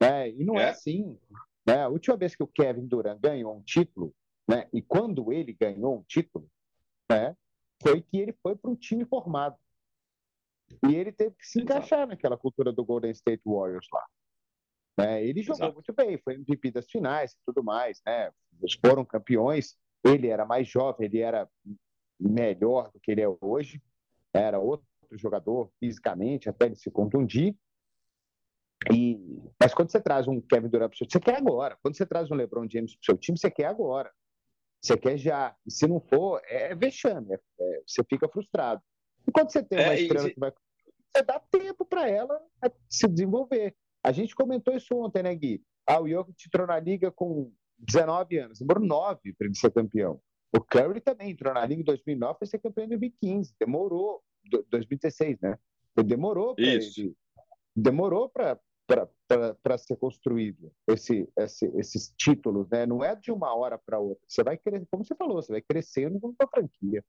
É, 0.00 0.28
e 0.28 0.44
não 0.44 0.56
é, 0.56 0.64
é 0.64 0.68
assim. 0.70 1.18
Né? 1.66 1.82
A 1.82 1.88
última 1.88 2.16
vez 2.16 2.36
que 2.36 2.42
o 2.42 2.46
Kevin 2.46 2.86
Durant 2.86 3.20
ganhou 3.20 3.56
um 3.56 3.62
título, 3.62 4.14
né? 4.48 4.68
e 4.72 4.82
quando 4.82 5.32
ele 5.32 5.52
ganhou 5.52 5.98
um 5.98 6.02
título, 6.02 6.48
né? 7.10 7.36
foi 7.82 8.00
que 8.02 8.18
ele 8.18 8.32
foi 8.42 8.54
para 8.54 8.70
um 8.70 8.76
time 8.76 9.04
formado. 9.04 9.56
E 10.88 10.94
ele 10.94 11.12
teve 11.12 11.34
que 11.36 11.46
se 11.46 11.60
encaixar 11.60 12.06
naquela 12.06 12.36
cultura 12.36 12.72
do 12.72 12.84
Golden 12.84 13.12
State 13.12 13.42
Warriors 13.44 13.86
lá. 13.92 14.04
Né? 14.98 15.24
Ele 15.24 15.42
jogou 15.42 15.66
Exato. 15.66 15.74
muito 15.74 15.92
bem, 15.92 16.18
foi 16.18 16.34
MVP 16.34 16.70
das 16.70 16.86
finais 16.86 17.32
e 17.32 17.36
tudo 17.46 17.62
mais. 17.62 18.00
Né? 18.04 18.32
Eles 18.58 18.74
foram 18.74 19.04
campeões. 19.04 19.76
Ele 20.04 20.28
era 20.28 20.44
mais 20.44 20.68
jovem, 20.68 21.06
ele 21.06 21.18
era 21.18 21.48
melhor 22.18 22.90
do 22.90 23.00
que 23.00 23.10
ele 23.10 23.22
é 23.22 23.28
hoje. 23.40 23.82
Era 24.32 24.58
outro 24.58 24.86
outro 25.06 25.18
jogador 25.18 25.70
fisicamente, 25.78 26.48
até 26.48 26.66
ele 26.66 26.76
se 26.76 26.90
contundir. 26.90 27.56
E, 28.92 29.18
mas 29.60 29.72
quando 29.74 29.90
você 29.90 30.00
traz 30.00 30.28
um 30.28 30.40
Kevin 30.40 30.68
Durant 30.68 30.90
para 30.90 30.94
o 30.94 30.98
seu 30.98 31.06
time, 31.06 31.20
você 31.22 31.32
quer 31.32 31.36
agora. 31.38 31.78
Quando 31.82 31.96
você 31.96 32.06
traz 32.06 32.30
um 32.30 32.34
LeBron 32.34 32.68
James 32.70 32.94
para 32.94 33.02
o 33.02 33.04
seu 33.04 33.16
time, 33.16 33.38
você 33.38 33.50
quer 33.50 33.66
agora. 33.66 34.12
Você 34.82 34.96
quer 34.96 35.16
já. 35.16 35.56
E 35.66 35.72
se 35.72 35.86
não 35.86 36.00
for, 36.00 36.40
é 36.44 36.74
vexame. 36.74 37.32
É, 37.32 37.40
é, 37.60 37.82
você 37.86 38.04
fica 38.04 38.28
frustrado. 38.28 38.82
E 39.26 39.32
quando 39.32 39.50
você 39.50 39.62
tem 39.62 39.78
uma 39.78 39.94
é, 39.94 40.00
estrela 40.00 40.30
que 40.30 40.38
vai. 40.38 40.52
Você 41.14 41.22
dá 41.22 41.40
tempo 41.50 41.84
para 41.84 42.08
ela 42.08 42.40
se 42.88 43.08
desenvolver. 43.08 43.74
A 44.04 44.12
gente 44.12 44.34
comentou 44.34 44.74
isso 44.74 44.94
ontem, 44.94 45.22
né, 45.22 45.34
Gui? 45.34 45.62
Ah, 45.86 46.00
o 46.00 46.08
Jokic 46.08 46.46
entrou 46.46 46.66
na 46.66 46.78
liga 46.78 47.10
com 47.10 47.50
19 47.78 48.38
anos, 48.38 48.58
demorou 48.58 48.84
9 48.84 49.32
para 49.34 49.46
ele 49.46 49.54
ser 49.54 49.72
campeão. 49.72 50.20
O 50.56 50.60
Curry 50.60 51.00
também 51.00 51.30
entrou 51.30 51.52
na 51.52 51.64
liga 51.66 51.82
em 51.82 51.84
2009 51.84 52.38
para 52.38 52.46
ser 52.46 52.58
campeão 52.58 52.84
em 52.84 52.88
2015. 52.88 53.54
Demorou. 53.58 54.22
2016, 54.68 55.40
né? 55.40 55.58
Ele 55.96 56.06
demorou 56.06 56.54
para 56.54 56.70
demorou 57.74 58.30
para 58.30 59.78
ser 59.78 59.96
construído 59.96 60.72
esse, 60.86 61.28
esse, 61.36 61.66
esses 61.76 62.14
títulos, 62.16 62.68
né? 62.70 62.86
Não 62.86 63.04
é 63.04 63.16
de 63.16 63.32
uma 63.32 63.54
hora 63.54 63.76
para 63.76 63.98
outra. 63.98 64.24
Você 64.28 64.42
vai 64.42 64.56
crescer, 64.56 64.86
como 64.90 65.04
você 65.04 65.14
falou, 65.14 65.42
você 65.42 65.52
vai 65.52 65.62
crescendo 65.62 66.20
com 66.20 66.34
a 66.38 66.46
franquia. 66.46 67.04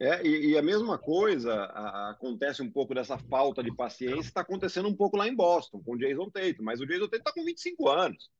É, 0.00 0.26
e, 0.26 0.52
e, 0.52 0.58
a 0.58 0.62
mesma 0.62 0.98
coisa 0.98 1.52
a, 1.52 2.10
acontece 2.10 2.62
um 2.62 2.70
pouco 2.70 2.94
dessa 2.94 3.18
falta 3.18 3.62
de 3.62 3.74
paciência, 3.76 4.20
está 4.28 4.40
acontecendo 4.40 4.88
um 4.88 4.96
pouco 4.96 5.14
lá 5.18 5.28
em 5.28 5.36
Boston, 5.36 5.82
com 5.82 5.92
o 5.92 5.98
Jason 5.98 6.30
Tatum, 6.30 6.62
mas 6.62 6.80
o 6.80 6.86
Jason 6.86 7.04
Tatum 7.04 7.18
está 7.18 7.32
com 7.34 7.44
25 7.44 7.86
anos, 7.86 8.30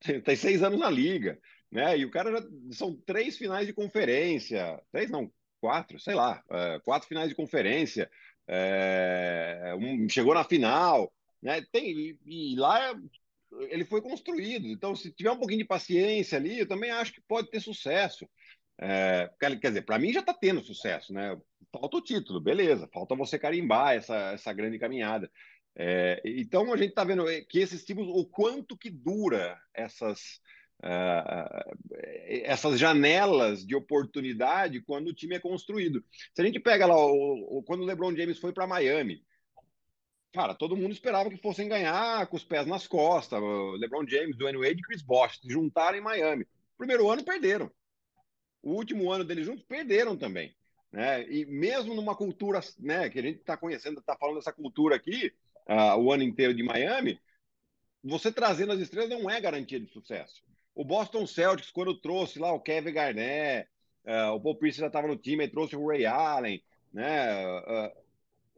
tem 0.24 0.36
seis 0.36 0.62
anos 0.62 0.78
na 0.78 0.88
liga, 0.88 1.40
né? 1.72 1.98
E 1.98 2.04
o 2.04 2.10
cara 2.10 2.30
já, 2.30 2.48
são 2.70 2.96
três 3.04 3.36
finais 3.36 3.66
de 3.66 3.72
conferência, 3.72 4.80
três 4.92 5.10
não, 5.10 5.28
quatro, 5.62 6.00
sei 6.00 6.14
lá, 6.14 6.42
é, 6.50 6.80
quatro 6.80 7.06
finais 7.06 7.28
de 7.28 7.36
conferência, 7.36 8.10
é, 8.48 9.72
um, 9.78 10.08
chegou 10.08 10.34
na 10.34 10.42
final, 10.42 11.12
né? 11.40 11.64
Tem, 11.70 11.88
e, 11.88 12.18
e 12.26 12.56
lá 12.56 12.92
ele 13.70 13.84
foi 13.84 14.02
construído, 14.02 14.66
então 14.66 14.96
se 14.96 15.12
tiver 15.12 15.30
um 15.30 15.38
pouquinho 15.38 15.60
de 15.60 15.66
paciência 15.66 16.36
ali, 16.36 16.58
eu 16.58 16.66
também 16.66 16.90
acho 16.90 17.12
que 17.12 17.20
pode 17.20 17.48
ter 17.48 17.60
sucesso. 17.60 18.28
É, 18.80 19.30
quer 19.38 19.56
dizer, 19.56 19.82
para 19.82 19.98
mim 19.98 20.12
já 20.12 20.20
está 20.20 20.34
tendo 20.34 20.64
sucesso, 20.64 21.12
né? 21.12 21.38
Falta 21.70 21.98
o 21.98 22.02
título, 22.02 22.40
beleza, 22.40 22.88
falta 22.92 23.14
você 23.14 23.38
carimbar 23.38 23.94
essa, 23.94 24.32
essa 24.32 24.52
grande 24.52 24.78
caminhada. 24.80 25.30
É, 25.76 26.20
então 26.24 26.72
a 26.72 26.76
gente 26.76 26.90
está 26.90 27.04
vendo 27.04 27.24
que 27.48 27.60
esses 27.60 27.84
tipos, 27.84 28.08
o 28.08 28.26
quanto 28.26 28.76
que 28.76 28.90
dura 28.90 29.56
essas, 29.72 30.40
essas 32.44 32.78
janelas 32.78 33.64
de 33.64 33.74
oportunidade 33.74 34.80
quando 34.80 35.08
o 35.08 35.14
time 35.14 35.36
é 35.36 35.40
construído. 35.40 36.04
Se 36.34 36.42
a 36.42 36.44
gente 36.44 36.58
pega 36.58 36.86
lá 36.86 36.96
o, 36.96 37.58
o 37.58 37.62
quando 37.62 37.82
o 37.82 37.84
LeBron 37.84 38.14
James 38.16 38.38
foi 38.38 38.52
para 38.52 38.66
Miami, 38.66 39.24
cara, 40.32 40.54
todo 40.54 40.76
mundo 40.76 40.92
esperava 40.92 41.30
que 41.30 41.36
fossem 41.36 41.68
ganhar 41.68 42.26
com 42.26 42.36
os 42.36 42.44
pés 42.44 42.66
nas 42.66 42.86
costas. 42.86 43.40
O 43.40 43.72
LeBron 43.72 44.06
James, 44.08 44.36
Dwayne 44.36 44.58
Wade 44.58 44.80
e 44.80 44.82
Chris 44.82 45.02
Bosh 45.02 45.40
se 45.40 45.48
juntaram 45.48 45.96
em 45.96 46.00
Miami. 46.00 46.46
Primeiro 46.76 47.08
ano 47.10 47.24
perderam 47.24 47.70
o 48.62 48.72
último 48.72 49.10
ano 49.10 49.24
deles 49.24 49.44
juntos, 49.44 49.64
perderam 49.64 50.16
também. 50.16 50.54
Né? 50.90 51.28
E 51.30 51.44
mesmo 51.46 51.94
numa 51.94 52.14
cultura 52.14 52.60
né, 52.78 53.10
que 53.10 53.18
a 53.18 53.22
gente 53.22 53.40
está 53.40 53.56
conhecendo, 53.56 53.98
está 53.98 54.16
falando 54.16 54.36
dessa 54.36 54.52
cultura 54.52 54.94
aqui, 54.94 55.32
uh, 55.66 55.98
o 55.98 56.12
ano 56.12 56.22
inteiro 56.22 56.54
de 56.54 56.62
Miami, 56.62 57.20
você 58.02 58.30
trazendo 58.30 58.72
as 58.72 58.80
estrelas 58.80 59.10
não 59.10 59.28
é 59.28 59.40
garantia 59.40 59.80
de 59.80 59.90
sucesso. 59.90 60.42
O 60.74 60.84
Boston 60.84 61.26
Celtics, 61.26 61.70
quando 61.70 62.00
trouxe 62.00 62.38
lá 62.38 62.52
o 62.52 62.60
Kevin 62.60 62.92
Garnett, 62.92 63.68
uh, 64.04 64.32
o 64.34 64.40
Paul 64.40 64.56
Pierce 64.56 64.80
já 64.80 64.86
estava 64.86 65.06
no 65.06 65.16
time, 65.16 65.48
trouxe 65.48 65.76
o 65.76 65.86
Ray 65.86 66.06
Allen, 66.06 66.62
né? 66.92 67.46
Uh, 67.60 68.02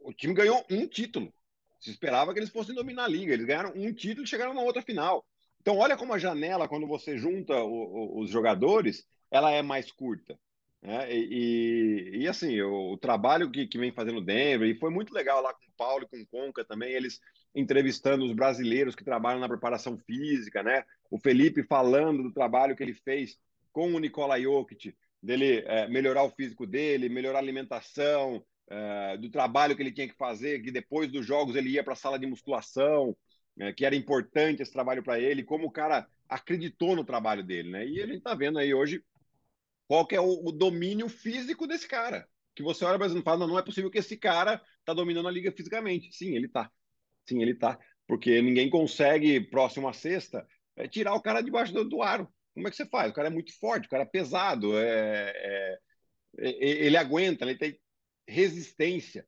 o 0.05 0.13
time 0.13 0.33
ganhou 0.33 0.63
um 0.69 0.87
título. 0.87 1.33
Se 1.79 1.91
esperava 1.91 2.33
que 2.33 2.39
eles 2.39 2.49
fossem 2.49 2.73
dominar 2.73 3.05
a 3.05 3.07
liga. 3.07 3.33
Eles 3.33 3.45
ganharam 3.45 3.73
um 3.75 3.93
título 3.93 4.23
e 4.23 4.29
chegaram 4.29 4.53
na 4.53 4.61
outra 4.61 4.81
final. 4.81 5.25
Então, 5.61 5.77
olha 5.77 5.97
como 5.97 6.13
a 6.13 6.19
janela, 6.19 6.67
quando 6.67 6.87
você 6.87 7.17
junta 7.17 7.55
o, 7.63 8.17
o, 8.17 8.19
os 8.21 8.29
jogadores, 8.29 9.05
ela 9.31 9.51
é 9.51 9.61
mais 9.61 9.91
curta. 9.91 10.37
Né? 10.81 11.11
E, 11.11 12.13
e, 12.13 12.17
e, 12.19 12.27
assim, 12.27 12.61
o, 12.61 12.93
o 12.93 12.97
trabalho 12.97 13.49
que, 13.49 13.65
que, 13.65 13.77
vem 13.77 13.91
fazendo 13.91 14.21
Denver, 14.21 14.69
e 14.69 14.77
foi 14.77 14.91
muito 14.91 15.11
legal 15.11 15.41
lá 15.41 15.51
com 15.53 15.65
o 15.65 15.75
Paulo 15.75 16.03
e 16.03 16.07
com 16.07 16.21
o 16.21 16.27
Conca 16.27 16.63
também, 16.63 16.93
eles 16.93 17.19
entrevistando 17.55 18.25
os 18.25 18.33
brasileiros 18.33 18.95
que 18.95 19.03
trabalham 19.03 19.39
na 19.39 19.47
preparação 19.47 19.97
física, 19.97 20.61
né? 20.61 20.83
O 21.09 21.17
Felipe 21.17 21.63
falando 21.63 22.21
do 22.23 22.33
trabalho 22.33 22.75
que 22.75 22.83
ele 22.83 22.93
fez 22.93 23.37
com 23.71 23.93
o 23.93 23.99
Nikola 23.99 24.39
Jokic, 24.39 24.95
dele 25.21 25.63
é, 25.65 25.87
melhorar 25.87 26.23
o 26.23 26.29
físico 26.29 26.67
dele, 26.67 27.09
melhorar 27.09 27.39
a 27.39 27.41
alimentação, 27.41 28.45
é, 28.67 29.17
do 29.17 29.29
trabalho 29.29 29.75
que 29.75 29.81
ele 29.81 29.91
tinha 29.91 30.07
que 30.07 30.15
fazer, 30.15 30.61
que 30.61 30.71
depois 30.71 31.11
dos 31.11 31.25
jogos 31.25 31.55
ele 31.55 31.69
ia 31.69 31.83
para 31.83 31.93
a 31.93 31.97
sala 31.97 32.19
de 32.19 32.27
musculação, 32.27 33.15
é, 33.59 33.71
que 33.71 33.85
era 33.85 33.95
importante 33.95 34.61
esse 34.61 34.71
trabalho 34.71 35.03
para 35.03 35.19
ele, 35.19 35.43
como 35.43 35.67
o 35.67 35.71
cara 35.71 36.07
acreditou 36.27 36.95
no 36.95 37.05
trabalho 37.05 37.43
dele, 37.43 37.69
né? 37.69 37.85
E 37.85 37.95
gente 38.01 38.17
está 38.17 38.33
vendo 38.33 38.59
aí 38.59 38.73
hoje 38.73 39.03
qual 39.87 40.05
que 40.05 40.15
é 40.15 40.19
o, 40.19 40.47
o, 40.47 40.51
domínio 40.51 41.07
físico 41.07 41.67
desse 41.67 41.87
cara. 41.87 42.27
Que 42.55 42.63
você 42.63 42.83
olha 42.85 42.95
e 43.05 43.21
fala, 43.21 43.39
não, 43.39 43.47
não 43.47 43.59
é 43.59 43.61
possível 43.61 43.91
que 43.91 43.99
esse 43.99 44.17
cara 44.17 44.61
está 44.79 44.93
dominando 44.93 45.27
a 45.27 45.31
liga 45.31 45.51
fisicamente. 45.51 46.11
Sim, 46.13 46.35
ele 46.35 46.47
está. 46.47 46.71
Sim, 47.27 47.41
ele 47.41 47.51
está. 47.51 47.79
Porque 48.07 48.41
ninguém 48.41 48.69
consegue, 48.69 49.39
próximo 49.41 49.87
à 49.87 49.93
sexta, 49.93 50.45
é, 50.75 50.87
tirar 50.87 51.13
o 51.15 51.21
cara 51.21 51.41
debaixo 51.41 51.73
do, 51.73 51.87
do, 51.87 52.01
aro. 52.01 52.27
Como 52.53 52.67
é 52.67 52.71
que 52.71 52.77
você 52.77 52.85
faz? 52.85 53.11
O 53.11 53.13
cara 53.13 53.27
é 53.27 53.31
muito 53.31 53.57
forte, 53.59 53.87
o 53.87 53.89
cara 53.89 54.03
é 54.03 54.07
pesado, 54.07 54.77
é, 54.77 55.77
é, 56.37 56.55
ele 56.85 56.97
aguenta, 56.97 57.45
ele 57.45 57.57
tem 57.57 57.79
resistência. 58.27 59.25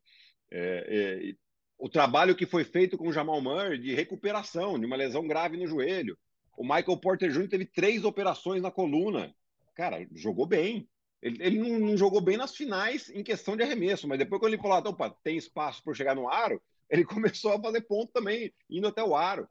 É, 0.52 1.30
é, 1.30 1.34
o 1.78 1.90
trabalho 1.90 2.36
que 2.36 2.46
foi 2.46 2.64
feito 2.64 2.98
com 2.98 3.08
o 3.08 3.14
Jamal 3.14 3.42
Murray 3.42 3.78
de 3.78 3.94
recuperação 3.94 4.80
de 4.80 4.86
uma 4.86 4.96
lesão 4.96 5.28
grave 5.28 5.58
no 5.58 5.68
joelho. 5.68 6.18
O 6.58 6.64
Michael 6.64 6.98
Porter 6.98 7.32
Jr. 7.32 7.50
teve 7.50 7.66
três 7.66 8.04
operações 8.04 8.62
na 8.62 8.72
coluna 8.72 9.34
cara, 9.78 10.08
jogou 10.12 10.48
bem. 10.48 10.90
Ele, 11.22 11.38
ele 11.40 11.60
não, 11.60 11.80
não, 11.80 11.98
jogou 11.98 12.20
bem 12.20 12.36
nas 12.36 12.56
finais 12.56 13.10
em 13.10 13.24
questão 13.24 13.56
de 13.56 13.64
arremesso, 13.64 14.08
mas 14.08 14.18
depois 14.18 14.40
quando 14.40 14.54
ele 14.54 14.62
falou, 14.62 14.78
ah, 14.78 14.90
opa, 14.90 15.16
tem 15.24 15.38
espaço 15.38 15.84
para 15.84 15.94
chegar 15.94 16.16
no 16.16 16.28
aro, 16.28 16.62
ele 16.90 17.04
começou 17.06 17.54
a 17.54 17.62
fazer 17.62 17.82
ponto 17.82 18.12
também, 18.12 18.54
indo 18.70 18.88
até 18.88 19.04
o 19.04 19.16
aro. 19.16 19.48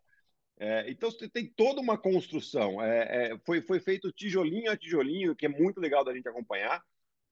É, 0.59 0.91
então 0.91 1.11
você 1.11 1.29
tem 1.29 1.47
toda 1.47 1.81
uma 1.81 1.99
construção. 1.99 2.83
É, 2.83 3.33
é, 3.33 3.39
foi, 3.45 3.61
foi 3.61 3.79
feito 3.81 4.13
tijolinho 4.13 4.71
a 4.71 4.77
tijolinho, 4.77 5.37
que 5.37 5.47
é 5.47 5.49
muito 5.49 5.81
legal 5.81 6.05
da 6.05 6.15
gente 6.15 6.29
acompanhar, 6.29 6.83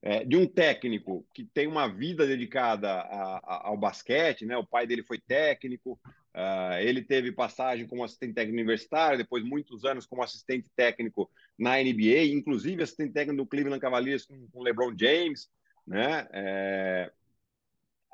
é, 0.03 0.25
de 0.25 0.37
um 0.37 0.47
técnico 0.47 1.27
que 1.33 1.45
tem 1.45 1.67
uma 1.67 1.89
vida 1.89 2.27
dedicada 2.27 2.91
a, 2.93 3.39
a, 3.39 3.69
ao 3.69 3.77
basquete, 3.77 4.45
né? 4.45 4.57
O 4.57 4.67
pai 4.67 4.87
dele 4.87 5.03
foi 5.03 5.19
técnico, 5.19 5.99
Uh, 6.35 6.75
ele 6.81 7.01
teve 7.01 7.31
passagem 7.31 7.87
como 7.87 8.03
assistente 8.03 8.35
técnico 8.35 8.57
universitário, 8.57 9.17
depois 9.17 9.45
muitos 9.45 9.85
anos 9.85 10.05
como 10.05 10.21
assistente 10.21 10.69
técnico 10.75 11.31
na 11.57 11.77
NBA, 11.77 12.25
inclusive 12.25 12.83
assistente 12.83 13.13
técnico 13.13 13.45
do 13.45 13.47
Cleveland 13.49 13.81
Cavaliers 13.81 14.27
com, 14.27 14.49
com 14.49 14.61
LeBron 14.61 14.93
James, 14.99 15.49
né? 15.87 16.27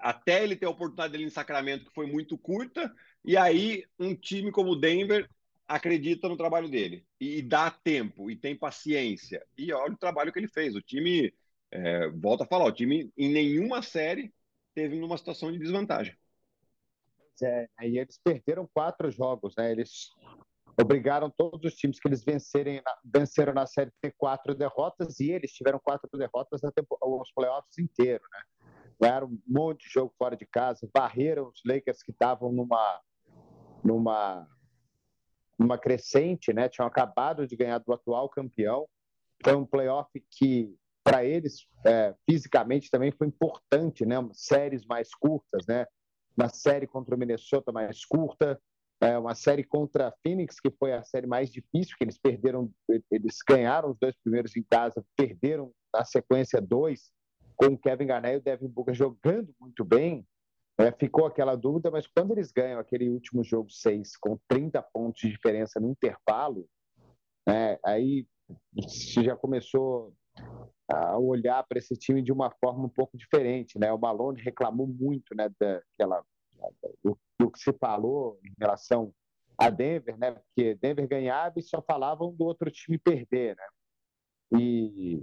Até 0.02 0.42
ele 0.42 0.56
ter 0.56 0.66
a 0.66 0.70
oportunidade 0.70 1.12
dele 1.12 1.24
em 1.24 1.30
Sacramento, 1.30 1.86
que 1.86 1.94
foi 1.94 2.06
muito 2.06 2.36
curta, 2.38 2.92
e 3.24 3.36
aí 3.36 3.84
um 3.98 4.14
time 4.14 4.50
como 4.50 4.70
o 4.70 4.76
Denver 4.76 5.28
acredita 5.66 6.28
no 6.28 6.36
trabalho 6.36 6.68
dele 6.68 7.06
e, 7.20 7.42
dá 7.42 7.70
tempo 7.70 8.30
e 8.30 8.36
tem 8.36 8.56
paciência. 8.56 9.46
E 9.56 9.72
olha 9.72 9.92
o 9.92 9.98
trabalho 9.98 10.32
que 10.32 10.38
ele 10.38 10.48
fez. 10.48 10.74
O 10.74 10.82
time, 10.82 11.32
é, 11.70 12.08
volta 12.10 12.44
a 12.44 12.46
falar, 12.46 12.66
o 12.66 12.72
time 12.72 13.12
em 13.16 13.30
nenhuma 13.30 13.82
série 13.82 14.32
teve 14.74 14.98
numa 14.98 15.16
situação 15.16 15.52
de 15.52 15.58
desvantagem 15.58 16.16
é, 17.42 17.68
e 17.82 17.98
eles 17.98 18.18
perderam 18.22 18.68
quatro 18.72 19.10
jogos, 19.10 19.54
né? 19.56 19.70
Eles 19.70 20.10
obrigaram 20.80 21.30
todos 21.30 21.72
os 21.72 21.78
times 21.78 21.98
que 21.98 22.08
eles 22.08 22.24
vencerem, 22.24 22.82
venceram 23.04 23.52
na 23.52 23.66
série 23.66 23.90
ter 24.00 24.14
quatro 24.16 24.54
derrotas 24.54 25.20
e 25.20 25.30
eles 25.30 25.52
tiveram 25.52 25.78
quatro 25.78 26.08
derrotas 26.16 26.60
tempo, 26.74 26.98
os 27.00 27.32
playoffs 27.32 27.78
inteiros, 27.78 28.26
né? 28.32 28.40
Ganharam 29.00 29.28
um 29.28 29.40
monte 29.46 29.86
de 29.86 29.92
jogo 29.92 30.12
fora 30.18 30.36
de 30.36 30.46
casa, 30.46 30.88
barreram 30.92 31.48
os 31.48 31.60
Lakers 31.64 32.02
que 32.02 32.10
estavam 32.10 32.52
numa 32.52 33.00
numa 33.82 34.46
numa 35.58 35.78
crescente, 35.78 36.52
né? 36.52 36.68
Tinham 36.68 36.86
acabado 36.86 37.46
de 37.46 37.56
ganhar 37.56 37.78
do 37.78 37.92
atual 37.92 38.28
campeão. 38.28 38.86
Foi 39.42 39.54
um 39.54 39.66
playoff 39.66 40.10
que 40.30 40.74
para 41.02 41.24
eles 41.24 41.66
é, 41.86 42.14
fisicamente 42.28 42.90
também 42.90 43.10
foi 43.10 43.26
importante, 43.26 44.04
né? 44.04 44.16
Séries 44.32 44.84
mais 44.84 45.14
curtas, 45.14 45.66
né? 45.66 45.86
uma 46.40 46.48
série 46.48 46.86
contra 46.86 47.14
o 47.14 47.18
Minnesota 47.18 47.70
mais 47.70 48.04
curta, 48.04 48.60
é, 49.00 49.18
uma 49.18 49.34
série 49.34 49.64
contra 49.64 50.08
a 50.08 50.12
Phoenix, 50.22 50.58
que 50.58 50.70
foi 50.70 50.92
a 50.92 51.02
série 51.02 51.26
mais 51.26 51.50
difícil, 51.50 51.96
que 51.96 52.04
eles 52.04 52.18
perderam, 52.18 52.70
eles 53.10 53.38
ganharam 53.46 53.90
os 53.90 53.98
dois 53.98 54.16
primeiros 54.22 54.56
em 54.56 54.62
casa, 54.62 55.04
perderam 55.16 55.72
na 55.92 56.04
sequência 56.04 56.60
dois, 56.60 57.10
com 57.60 57.74
o 57.74 57.78
Kevin 57.78 58.06
Garnett 58.06 58.36
e 58.36 58.38
o 58.38 58.42
Devin 58.42 58.68
Booker 58.68 58.94
jogando 58.94 59.54
muito 59.60 59.84
bem, 59.84 60.26
é, 60.78 60.90
ficou 60.90 61.26
aquela 61.26 61.54
dúvida, 61.54 61.90
mas 61.90 62.06
quando 62.06 62.32
eles 62.32 62.50
ganham 62.50 62.80
aquele 62.80 63.10
último 63.10 63.44
jogo 63.44 63.70
seis, 63.70 64.16
com 64.16 64.38
30 64.48 64.80
pontos 64.80 65.20
de 65.20 65.28
diferença 65.28 65.78
no 65.78 65.90
intervalo, 65.90 66.66
né, 67.46 67.78
aí 67.84 68.26
já 69.22 69.36
começou 69.36 70.14
a 70.90 71.18
olhar 71.18 71.62
para 71.68 71.78
esse 71.78 71.94
time 71.96 72.22
de 72.22 72.32
uma 72.32 72.50
forma 72.50 72.86
um 72.86 72.88
pouco 72.88 73.16
diferente, 73.16 73.78
né? 73.78 73.92
O 73.92 73.98
Malone 73.98 74.40
reclamou 74.40 74.86
muito, 74.86 75.34
né, 75.36 75.50
daquela 75.60 76.24
do, 77.04 77.18
do, 77.38 77.50
que 77.50 77.58
se 77.58 77.72
falou 77.74 78.40
em 78.42 78.54
relação 78.58 79.12
a 79.58 79.68
Denver, 79.68 80.18
né? 80.18 80.32
Porque 80.32 80.74
Denver 80.76 81.06
ganhava 81.06 81.58
e 81.58 81.62
só 81.62 81.82
falavam 81.82 82.34
do 82.34 82.44
outro 82.44 82.70
time 82.70 82.98
perder, 82.98 83.54
né? 83.54 84.58
E, 84.58 85.22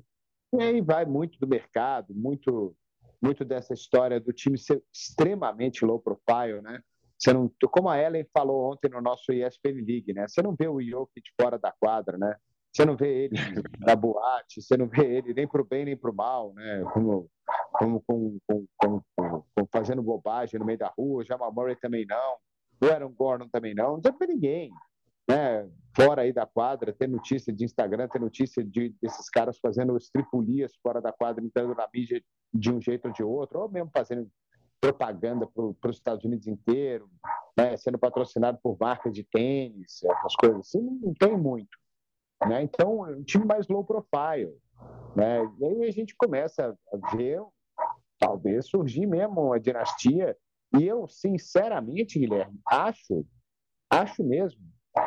e 0.54 0.62
aí 0.62 0.82
vai 0.82 1.06
muito 1.06 1.40
do 1.40 1.48
mercado, 1.48 2.14
muito 2.14 2.76
muito 3.22 3.44
dessa 3.44 3.74
história 3.74 4.20
do 4.20 4.32
time 4.32 4.58
ser 4.58 4.84
extremamente 4.94 5.84
low 5.84 6.00
profile, 6.00 6.62
né? 6.62 6.82
Você 7.18 7.34
não, 7.34 7.52
como 7.72 7.90
a 7.90 8.00
Ellen 8.00 8.28
falou 8.32 8.72
ontem 8.72 8.90
no 8.90 9.02
nosso 9.02 9.32
ESPN 9.34 9.84
League, 9.86 10.14
né? 10.14 10.28
Você 10.28 10.42
não 10.42 10.56
vê 10.56 10.68
o 10.68 10.80
Jokic 10.80 11.32
fora 11.40 11.58
da 11.58 11.74
quadra, 11.80 12.16
né? 12.18 12.36
Você 12.72 12.86
não 12.86 12.96
vê 12.96 13.26
ele 13.26 13.36
na 13.80 13.96
boate, 13.96 14.62
você 14.62 14.78
não 14.78 14.88
vê 14.88 15.18
ele 15.18 15.34
nem 15.34 15.48
para 15.48 15.62
o 15.62 15.66
bem 15.66 15.86
nem 15.86 15.98
para 15.98 16.12
o 16.12 16.16
mal, 16.16 16.54
né? 16.54 16.84
Como, 16.94 17.28
como, 17.72 18.04
com, 18.46 18.66
com, 18.78 19.02
com, 19.16 19.68
fazendo 19.72 20.04
bobagem 20.04 20.60
no 20.60 20.66
meio 20.66 20.78
da 20.78 20.94
rua, 20.96 21.26
já 21.26 21.38
Murray 21.38 21.76
também 21.76 22.06
não. 22.06 22.36
o 22.82 22.86
Aaron 22.86 23.14
Gordon 23.14 23.50
também 23.50 23.74
não, 23.74 23.94
não 23.94 24.02
tem 24.02 24.14
para 24.14 24.28
ninguém. 24.28 24.70
Né? 25.28 25.70
Fora 25.96 26.22
aí 26.22 26.32
da 26.32 26.46
quadra, 26.46 26.94
ter 26.94 27.08
notícia 27.08 27.52
de 27.52 27.66
Instagram, 27.66 28.08
ter 28.08 28.20
notícia 28.20 28.64
de, 28.64 28.96
desses 29.02 29.30
caras 29.30 29.58
fazendo 29.60 29.98
estripulias 29.98 30.72
fora 30.82 31.02
da 31.02 31.12
quadra, 31.12 31.44
entrando 31.44 31.74
na 31.74 31.88
mídia 31.94 32.24
de 32.54 32.72
um 32.72 32.80
jeito 32.80 33.08
ou 33.08 33.14
de 33.14 33.24
outro, 33.24 33.62
ou 33.62 33.70
mesmo 33.70 33.90
fazendo 33.94 34.30
propaganda 34.80 35.48
para 35.48 35.90
os 35.90 35.98
Estados 35.98 36.24
Unidos 36.24 36.48
inteiro, 36.48 37.10
né? 37.58 37.76
sendo 37.78 37.98
patrocinado 37.98 38.60
por 38.62 38.78
marcas 38.80 39.12
de 39.12 39.24
tênis, 39.24 40.04
essas 40.04 40.36
coisas 40.36 40.60
assim, 40.60 40.80
não, 40.80 40.94
não 40.94 41.14
tem 41.14 41.36
muito. 41.36 41.78
Né? 42.48 42.62
Então, 42.62 43.08
é 43.08 43.16
um 43.16 43.24
time 43.24 43.46
mais 43.46 43.68
low 43.68 43.84
profile. 43.84 44.56
Né? 45.16 45.40
E 45.60 45.66
aí 45.66 45.84
a 45.88 45.92
gente 45.92 46.16
começa 46.16 46.78
a 46.94 47.16
ver, 47.16 47.42
talvez, 48.20 48.68
surgir 48.68 49.08
mesmo 49.08 49.42
uma 49.42 49.60
dinastia. 49.60 50.38
E 50.78 50.86
eu, 50.86 51.08
sinceramente, 51.08 52.20
Guilherme, 52.20 52.60
acho, 52.68 53.26
acho 53.90 54.24
mesmo, 54.24 54.62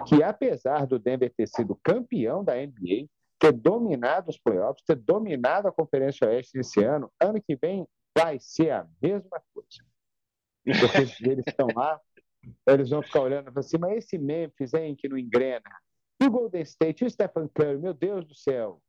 que 0.07 0.23
apesar 0.23 0.87
do 0.87 0.99
Denver 0.99 1.33
ter 1.37 1.47
sido 1.49 1.79
campeão 1.83 2.45
da 2.45 2.55
NBA, 2.55 3.09
ter 3.39 3.53
dominado 3.53 4.29
os 4.29 4.39
playoffs, 4.39 4.85
ter 4.85 4.97
dominado 4.97 5.69
a 5.69 5.73
Conferência 5.73 6.29
Oeste 6.29 6.59
esse 6.59 6.83
ano, 6.85 7.11
ano 7.21 7.41
que 7.43 7.57
vem 7.57 7.87
vai 8.17 8.39
ser 8.39 8.71
a 8.71 8.87
mesma 9.03 9.43
coisa. 9.55 9.85
Porque 10.65 11.29
eles 11.29 11.45
estão 11.47 11.69
lá, 11.75 11.99
eles 12.67 12.91
vão 12.91 13.03
ficar 13.03 13.23
olhando 13.23 13.51
para 13.51 13.63
cima, 13.63 13.95
esse 13.95 14.19
Memphis, 14.19 14.75
hein, 14.75 14.95
que 14.95 15.09
não 15.09 15.17
engrena. 15.17 15.71
E 16.21 16.27
o 16.27 16.31
Golden 16.31 16.63
State, 16.63 17.03
e 17.03 17.07
o 17.07 17.11
Stephen 17.11 17.49
Curry, 17.49 17.79
meu 17.79 17.95
Deus 17.95 18.27
do 18.27 18.35
céu. 18.35 18.83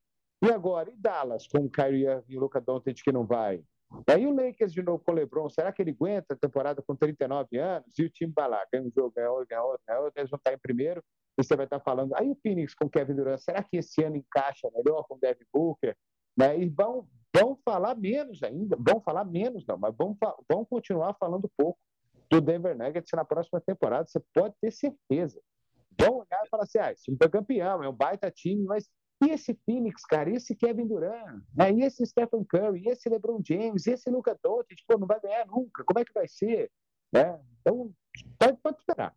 E 0.44 0.52
agora, 0.52 0.92
e 0.92 0.96
Dallas 0.98 1.48
com 1.48 1.60
o 1.60 1.70
Kyrie 1.70 2.24
e 2.28 2.36
o 2.36 2.40
Luca 2.42 2.60
Doncic 2.60 3.04
que 3.04 3.12
não 3.12 3.26
vai? 3.26 3.64
Aí 4.08 4.26
o 4.26 4.34
Lakers 4.34 4.74
de 4.74 4.82
novo 4.82 5.04
com 5.04 5.12
o 5.12 5.16
LeBron, 5.16 5.50
será 5.50 5.72
que 5.72 5.82
ele 5.82 5.92
aguenta 5.92 6.34
a 6.34 6.38
temporada 6.38 6.82
com 6.82 6.96
39 6.96 7.58
anos? 7.58 7.98
E 7.98 8.04
o 8.04 8.10
time 8.10 8.32
vai 8.36 8.48
lá, 8.50 8.66
ganha 8.72 8.86
um 8.86 8.92
jogo, 8.92 9.14
ganha 9.16 9.32
outro, 9.32 9.48
ganha 9.48 9.64
outro, 9.64 9.82
ganha 9.88 10.00
outro, 10.00 10.20
eles 10.20 10.30
vão 10.30 10.38
estar 10.38 10.54
em 10.54 10.58
primeiro, 10.58 11.04
e 11.38 11.44
você 11.44 11.56
vai 11.56 11.66
estar 11.66 11.80
falando. 11.80 12.16
Aí 12.16 12.30
o 12.30 12.36
Phoenix 12.36 12.74
com 12.74 12.86
o 12.86 12.90
Kevin 12.90 13.16
Durant, 13.16 13.40
será 13.40 13.64
que 13.64 13.78
esse 13.78 14.04
ano 14.04 14.18
encaixa 14.18 14.70
melhor 14.74 15.06
com 15.08 15.16
o 15.16 15.20
Devin 15.20 15.46
Booker? 15.54 15.96
Né? 16.38 16.60
E 16.60 16.70
vão, 16.70 17.08
vão 17.36 17.58
falar 17.66 17.96
menos 17.96 18.42
ainda, 18.44 18.78
vão 18.80 19.02
falar 19.02 19.26
menos 19.26 19.66
não, 19.68 19.78
mas 19.78 19.96
vão, 19.96 20.18
vão 20.50 20.66
continuar 20.66 21.16
falando 21.20 21.52
pouco 21.58 21.80
do 22.30 22.40
Denver 22.40 22.78
Nuggets 22.78 23.12
na 23.14 23.26
próxima 23.26 23.60
temporada, 23.60 24.08
você 24.08 24.22
pode 24.34 24.56
ter 24.62 24.72
certeza. 24.72 25.42
Vão 26.00 26.20
olhar 26.20 26.42
e 26.46 26.50
falar 26.50 26.64
assim, 26.64 26.80
ah, 26.80 26.92
esse 26.92 27.04
time 27.04 27.18
foi 27.22 27.30
campeão, 27.30 27.84
é 27.84 27.90
um 27.90 27.94
baita 27.94 28.32
time, 28.32 28.64
mas 28.64 28.90
e 29.24 29.30
esse 29.30 29.54
Phoenix, 29.66 30.04
cara, 30.06 30.30
e 30.30 30.36
esse 30.36 30.56
Kevin 30.56 30.88
Durant, 30.88 31.44
né? 31.56 31.72
e 31.72 31.84
esse 31.84 32.06
Stephen 32.06 32.44
Curry, 32.44 32.82
e 32.84 32.90
esse 32.90 33.08
LeBron 33.08 33.42
James, 33.46 33.86
e 33.86 33.92
esse 33.92 34.10
Luca 34.10 34.38
Doncic, 34.42 34.80
pô, 34.88 34.98
não 34.98 35.08
vai 35.08 35.20
ganhar 35.20 35.46
nunca, 35.46 35.84
como 35.84 36.00
é 36.00 36.06
que 36.06 36.14
vai 36.14 36.28
ser? 36.28 36.72
Né? 37.14 37.40
Então, 37.62 37.94
pode, 38.40 38.58
pode 38.58 38.80
esperar. 38.80 39.16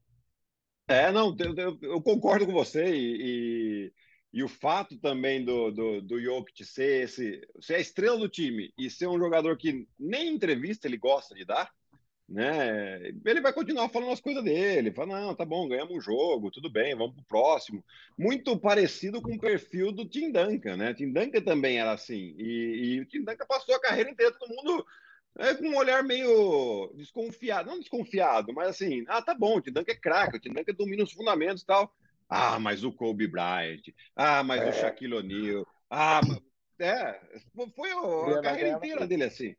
É, 0.87 1.11
não, 1.11 1.35
eu, 1.39 1.79
eu 1.81 2.03
concordo 2.03 2.45
com 2.45 2.53
você 2.53 2.95
e, 2.95 3.17
e, 3.23 3.93
e, 4.35 4.43
o 4.43 4.49
fato 4.49 4.99
também 4.99 5.43
do, 5.43 5.71
do, 5.71 6.03
do 6.03 6.21
Jokic 6.21 6.63
ser, 6.63 7.05
esse, 7.05 7.41
ser 7.61 7.77
a 7.77 7.81
estrela 7.81 8.19
do 8.19 8.29
time 8.29 8.73
e 8.77 8.91
ser 8.91 9.07
um 9.07 9.19
jogador 9.19 9.57
que 9.57 9.89
nem 9.99 10.35
entrevista 10.35 10.87
ele 10.87 10.99
gosta 10.99 11.35
de 11.35 11.47
dar, 11.47 11.73
né? 12.29 13.13
Ele 13.25 13.41
vai 13.41 13.53
continuar 13.53 13.89
falando 13.89 14.13
as 14.13 14.21
coisas 14.21 14.43
dele, 14.43 14.91
fala, 14.91 15.21
não, 15.21 15.35
tá 15.35 15.45
bom, 15.45 15.69
ganhamos 15.69 15.95
um 15.95 16.01
jogo, 16.01 16.51
tudo 16.51 16.71
bem, 16.71 16.95
vamos 16.95 17.15
pro 17.15 17.25
próximo. 17.25 17.85
Muito 18.19 18.59
parecido 18.59 19.21
com 19.21 19.35
o 19.35 19.39
perfil 19.39 19.93
do 19.93 20.09
Tim 20.09 20.33
Duncan, 20.33 20.77
né? 20.77 20.95
Tim 20.95 21.13
Duncan 21.13 21.43
também 21.43 21.79
era 21.79 21.93
assim, 21.93 22.35
e, 22.39 22.95
e 22.95 23.01
o 23.01 23.07
Tim 23.07 23.23
Duncan 23.23 23.47
passou 23.47 23.75
a 23.75 23.81
carreira 23.81 24.11
inteira, 24.11 24.33
todo 24.33 24.55
mundo 24.55 24.85
é, 25.39 25.55
com 25.55 25.69
um 25.69 25.77
olhar 25.77 26.03
meio 26.03 26.93
desconfiado, 26.97 27.69
não 27.69 27.79
desconfiado, 27.79 28.53
mas 28.53 28.69
assim, 28.69 29.05
ah, 29.09 29.21
tá 29.21 29.35
bom, 29.35 29.59
o 29.59 29.61
Tim 29.61 29.73
Duncan 29.73 29.93
é 29.93 29.97
craque, 29.97 30.37
o 30.37 30.41
Tim 30.41 30.53
Duncan 30.53 30.75
domina 30.75 31.05
os 31.05 31.13
fundamentos 31.13 31.63
e 31.63 31.67
tal. 31.67 31.95
Ah, 32.27 32.59
mas 32.59 32.83
o 32.85 32.91
Kobe 32.91 33.29
Bryant, 33.29 33.83
ah, 34.17 34.43
mas 34.43 34.63
é. 34.63 34.71
o 34.71 34.73
Shaquille 34.73 35.15
O'Neal, 35.15 35.67
ah, 35.91 36.23
é, 36.81 37.21
foi 37.77 37.93
a 37.93 38.41
carreira 38.41 38.71
inteira 38.71 39.07
dele 39.07 39.25
assim 39.25 39.55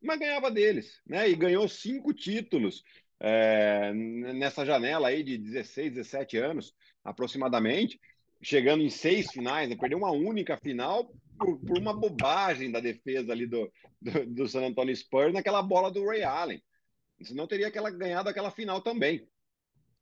mas 0.00 0.18
ganhava 0.18 0.50
deles, 0.50 1.00
né? 1.06 1.28
E 1.28 1.36
ganhou 1.36 1.68
cinco 1.68 2.12
títulos 2.14 2.82
é, 3.20 3.92
nessa 3.92 4.64
janela 4.64 5.08
aí 5.08 5.22
de 5.22 5.36
16, 5.36 5.92
17 5.92 6.38
anos, 6.38 6.74
aproximadamente, 7.04 8.00
chegando 8.42 8.82
em 8.82 8.88
seis 8.88 9.30
finais, 9.30 9.68
né? 9.68 9.76
Perdeu 9.76 9.98
uma 9.98 10.10
única 10.10 10.56
final 10.56 11.12
por, 11.38 11.58
por, 11.58 11.78
uma 11.78 11.92
bobagem 11.92 12.70
da 12.70 12.80
defesa 12.80 13.32
ali 13.32 13.46
do, 13.46 13.70
do, 14.00 14.26
do, 14.26 14.48
San 14.48 14.64
Antonio 14.64 14.96
Spurs 14.96 15.34
naquela 15.34 15.62
bola 15.62 15.90
do 15.90 16.06
Ray 16.06 16.22
Allen. 16.22 16.62
Senão 17.22 17.46
teria 17.46 17.68
aquela, 17.68 17.90
ganhado 17.90 18.30
aquela 18.30 18.50
final 18.50 18.80
também. 18.80 19.28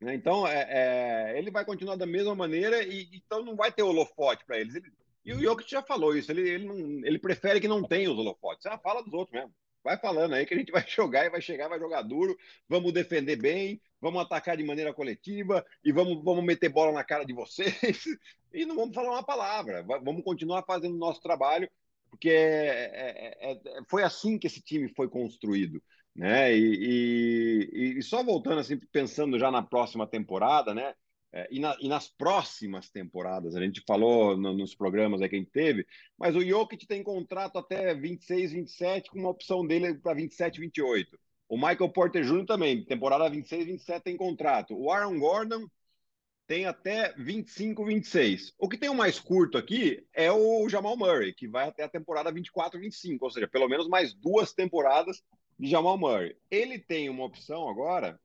Né? 0.00 0.14
Então, 0.14 0.46
é, 0.46 0.68
é, 0.70 1.38
ele 1.38 1.50
vai 1.50 1.64
continuar 1.64 1.96
da 1.96 2.06
mesma 2.06 2.36
maneira 2.36 2.84
e 2.84 3.08
então 3.12 3.44
não 3.44 3.56
vai 3.56 3.72
ter 3.72 3.82
holofote 3.82 4.44
para 4.46 4.60
eles. 4.60 4.76
Ele, 4.76 4.92
e 5.24 5.32
o 5.32 5.40
Jokic 5.40 5.68
já 5.68 5.82
falou 5.82 6.16
isso, 6.16 6.30
ele, 6.30 6.48
ele, 6.48 6.64
não, 6.64 6.76
ele 7.04 7.18
prefere 7.18 7.60
que 7.60 7.66
não 7.66 7.82
tenha 7.82 8.10
os 8.10 8.16
holofotes. 8.16 8.64
Ah, 8.66 8.78
fala 8.78 9.02
dos 9.02 9.12
outros 9.12 9.32
mesmo 9.32 9.52
vai 9.88 9.98
falando 9.98 10.34
aí 10.34 10.44
que 10.44 10.54
a 10.54 10.56
gente 10.56 10.70
vai 10.70 10.84
jogar 10.86 11.24
e 11.24 11.30
vai 11.30 11.40
chegar, 11.40 11.68
vai 11.68 11.78
jogar 11.78 12.02
duro, 12.02 12.36
vamos 12.68 12.92
defender 12.92 13.36
bem, 13.36 13.80
vamos 14.00 14.20
atacar 14.22 14.56
de 14.56 14.64
maneira 14.64 14.92
coletiva 14.92 15.64
e 15.82 15.90
vamos, 15.90 16.22
vamos 16.22 16.44
meter 16.44 16.68
bola 16.68 16.92
na 16.92 17.02
cara 17.02 17.24
de 17.24 17.32
vocês 17.32 17.74
e 18.52 18.66
não 18.66 18.76
vamos 18.76 18.94
falar 18.94 19.10
uma 19.10 19.24
palavra, 19.24 19.82
vamos 19.82 20.22
continuar 20.22 20.62
fazendo 20.64 20.94
o 20.94 20.98
nosso 20.98 21.20
trabalho, 21.22 21.68
porque 22.10 22.30
é, 22.30 23.34
é, 23.40 23.52
é, 23.52 23.60
foi 23.88 24.02
assim 24.02 24.38
que 24.38 24.46
esse 24.46 24.60
time 24.60 24.88
foi 24.94 25.08
construído. 25.08 25.82
Né? 26.14 26.52
E, 26.52 27.68
e, 27.72 27.98
e 27.98 28.02
só 28.02 28.24
voltando 28.24 28.58
assim, 28.58 28.76
pensando 28.90 29.38
já 29.38 29.52
na 29.52 29.62
próxima 29.62 30.04
temporada, 30.04 30.74
né? 30.74 30.94
É, 31.32 31.46
e, 31.50 31.60
na, 31.60 31.76
e, 31.78 31.88
nas 31.88 32.08
próximas 32.08 32.88
temporadas, 32.88 33.54
a 33.54 33.60
gente 33.60 33.82
falou 33.86 34.36
no, 34.36 34.54
nos 34.54 34.74
programas 34.74 35.20
que 35.20 35.26
a 35.26 35.38
gente 35.38 35.50
teve, 35.50 35.86
mas 36.18 36.34
o 36.34 36.44
Jokic 36.44 36.86
tem 36.86 37.02
contrato 37.02 37.58
até 37.58 37.94
26, 37.94 38.52
27, 38.52 39.10
com 39.10 39.18
uma 39.18 39.30
opção 39.30 39.66
dele 39.66 39.94
para 39.94 40.14
27, 40.14 40.58
28. 40.58 41.18
O 41.48 41.56
Michael 41.56 41.90
Porter 41.90 42.24
Jr. 42.24 42.46
também, 42.46 42.84
temporada 42.84 43.28
26, 43.28 43.66
27 43.66 44.02
tem 44.02 44.16
contrato. 44.16 44.74
O 44.74 44.90
Aaron 44.90 45.18
Gordon 45.18 45.66
tem 46.46 46.64
até 46.64 47.12
25, 47.18 47.84
26. 47.84 48.54
O 48.58 48.68
que 48.68 48.78
tem 48.78 48.88
o 48.88 48.94
mais 48.94 49.20
curto 49.20 49.58
aqui 49.58 50.02
é 50.14 50.32
o 50.32 50.66
Jamal 50.68 50.96
Murray, 50.96 51.34
que 51.34 51.46
vai 51.46 51.68
até 51.68 51.84
a 51.84 51.88
temporada 51.88 52.32
24, 52.32 52.80
25, 52.80 53.22
ou 53.22 53.30
seja, 53.30 53.46
pelo 53.46 53.68
menos 53.68 53.86
mais 53.86 54.14
duas 54.14 54.54
temporadas 54.54 55.22
de 55.58 55.68
Jamal 55.68 55.98
Murray. 55.98 56.34
Ele 56.50 56.78
tem 56.78 57.10
uma 57.10 57.24
opção 57.24 57.68
agora 57.68 58.18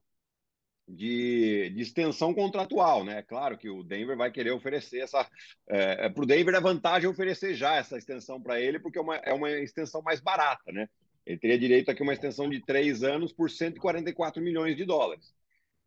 de, 0.88 1.70
de, 1.70 1.82
extensão 1.82 2.34
contratual, 2.34 3.04
né? 3.04 3.22
Claro 3.24 3.58
que 3.58 3.70
o 3.70 3.84
Denver 3.84 4.18
vai 4.18 4.32
querer 4.32 4.52
oferecer 4.52 5.00
essa. 5.00 5.28
É, 5.68 6.06
é 6.06 6.10
para 6.10 6.24
o 6.24 6.26
Denver 6.26 6.54
é 6.54 6.60
vantagem 6.60 7.10
oferecer 7.10 7.56
já 7.56 7.76
essa 7.76 7.98
extensão 7.98 8.42
para 8.42 8.60
ele, 8.60 8.80
porque 8.80 8.98
é 8.98 9.02
uma, 9.02 9.16
é 9.18 9.34
uma 9.34 9.50
extensão 9.52 10.02
mais 10.02 10.20
barata, 10.20 10.72
né? 10.72 10.90
Ele 11.26 11.38
teria 11.38 11.58
direito 11.58 11.90
aqui 11.90 12.02
a 12.02 12.04
uma 12.04 12.14
extensão 12.14 12.50
de 12.50 12.60
três 12.60 13.02
anos 13.02 13.32
por 13.32 13.50
144 13.50 14.42
milhões 14.42 14.76
de 14.76 14.84
dólares. 14.84 15.34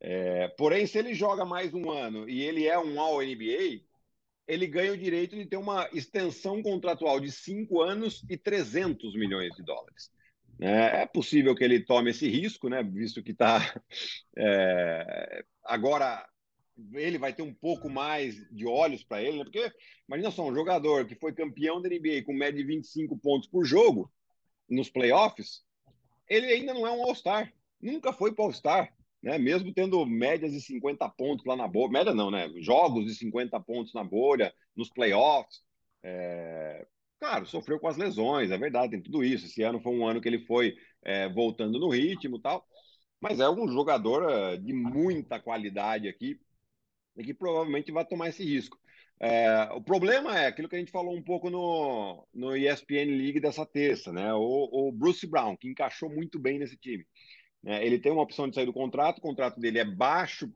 É, 0.00 0.48
porém, 0.48 0.87
se 0.87 0.98
ele 0.98 1.14
joga 1.14 1.44
mais 1.44 1.74
um 1.74 1.90
ano 1.90 2.28
e 2.28 2.42
ele 2.42 2.66
é 2.66 2.78
um 2.78 2.98
All-NBA, 3.00 3.82
ele 4.46 4.66
ganha 4.66 4.92
o 4.92 4.98
direito 4.98 5.37
de 5.37 5.44
ter 5.44 5.56
uma 5.56 5.88
extensão 5.92 6.62
contratual 6.62 7.20
de 7.20 7.30
cinco 7.32 7.82
anos 7.82 8.24
e 8.30 8.37
300 8.37 9.14
milhões 9.14 9.54
de 9.56 9.62
dólares. 9.62 10.11
É, 10.60 11.02
é 11.02 11.06
possível 11.06 11.54
que 11.54 11.62
ele 11.62 11.84
tome 11.84 12.10
esse 12.10 12.28
risco, 12.28 12.68
né? 12.68 12.82
Visto 12.82 13.22
que 13.22 13.32
está 13.32 13.60
é, 14.36 15.44
agora 15.64 16.26
ele 16.94 17.18
vai 17.18 17.32
ter 17.32 17.42
um 17.42 17.54
pouco 17.54 17.88
mais 17.88 18.36
de 18.50 18.66
olhos 18.66 19.02
para 19.02 19.22
ele, 19.22 19.38
né? 19.38 19.44
Porque 19.44 19.72
imagina 20.08 20.30
só, 20.30 20.46
um 20.46 20.54
jogador 20.54 21.06
que 21.06 21.14
foi 21.14 21.32
campeão 21.32 21.80
da 21.80 21.88
NBA 21.88 22.22
com 22.24 22.32
média 22.32 22.60
de 22.60 22.66
25 22.66 23.16
pontos 23.18 23.48
por 23.48 23.64
jogo 23.64 24.10
nos 24.68 24.90
playoffs, 24.90 25.62
ele 26.28 26.46
ainda 26.46 26.74
não 26.74 26.86
é 26.86 26.90
um 26.90 27.02
All-Star. 27.04 27.52
Nunca 27.80 28.12
foi 28.12 28.34
para 28.34 28.44
All-Star, 28.44 28.94
né? 29.22 29.38
Mesmo 29.38 29.72
tendo 29.72 30.04
médias 30.04 30.52
de 30.52 30.60
50 30.60 31.08
pontos 31.10 31.46
lá 31.46 31.56
na 31.56 31.68
bolha, 31.68 31.92
média 31.92 32.14
não, 32.14 32.30
né? 32.30 32.50
Jogos 32.58 33.06
de 33.06 33.14
50 33.14 33.58
pontos 33.60 33.94
na 33.94 34.04
bolha, 34.04 34.52
nos 34.74 34.90
playoffs. 34.90 35.62
É... 36.02 36.86
Claro, 37.18 37.46
sofreu 37.46 37.81
com 37.81 37.88
as 37.88 37.96
lesões, 37.96 38.50
é 38.50 38.59
verdade, 38.59 38.92
tem 38.92 39.02
tudo 39.02 39.24
isso. 39.24 39.46
Esse 39.46 39.62
ano 39.62 39.81
foi 39.81 39.92
um 39.92 40.07
ano 40.07 40.20
que 40.20 40.29
ele 40.29 40.44
foi 40.44 40.76
é, 41.02 41.29
voltando 41.29 41.79
no 41.79 41.88
ritmo 41.88 42.37
e 42.37 42.42
tal, 42.42 42.66
mas 43.20 43.40
é 43.40 43.48
um 43.48 43.66
jogador 43.68 44.22
uh, 44.24 44.59
de 44.59 44.72
muita 44.72 45.40
qualidade 45.40 46.09
aqui 46.09 46.38
e 47.16 47.24
que 47.24 47.35
provavelmente 47.35 47.92
vai 47.92 48.05
tomar 48.07 48.29
esse 48.29 48.44
risco. 48.44 48.79
É, 49.20 49.70
o 49.72 49.83
problema 49.83 50.38
é 50.38 50.46
aquilo 50.46 50.68
que 50.68 50.76
a 50.76 50.79
gente 50.79 50.92
falou 50.92 51.16
um 51.16 51.22
pouco 51.22 51.50
no, 51.50 52.26
no 52.35 52.57
ESPN 52.57 53.16
League 53.16 53.40
dessa 53.40 53.66
terça, 53.66 54.12
né? 54.12 54.35
O, 54.35 54.88
o 54.88 54.92
Bruce 54.92 55.26
Brown, 55.26 55.57
que 55.57 55.68
encaixou 55.68 56.11
muito 56.11 56.38
bem 56.38 56.59
nesse 56.59 56.76
time. 56.76 57.07
É, 57.64 57.85
ele 57.87 57.98
tem 57.98 58.12
uma 58.12 58.22
opção 58.22 58.48
de 58.48 58.55
sair 58.55 58.66
do 58.66 58.72
contrato, 58.72 59.18
o 59.18 59.22
contrato 59.22 59.61
dele 59.61 59.79
é 59.79 59.85
baixo 59.85 60.52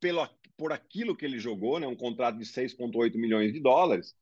pelo, 0.00 0.28
por 0.56 0.72
aquilo 0.72 1.16
que 1.16 1.24
ele 1.24 1.38
jogou, 1.38 1.80
né? 1.80 1.86
Um 1.86 1.96
contrato 1.96 2.38
de 2.38 2.46
6,8 2.46 3.18
milhões 3.18 3.52
de 3.52 3.60
dólares. 3.60 4.14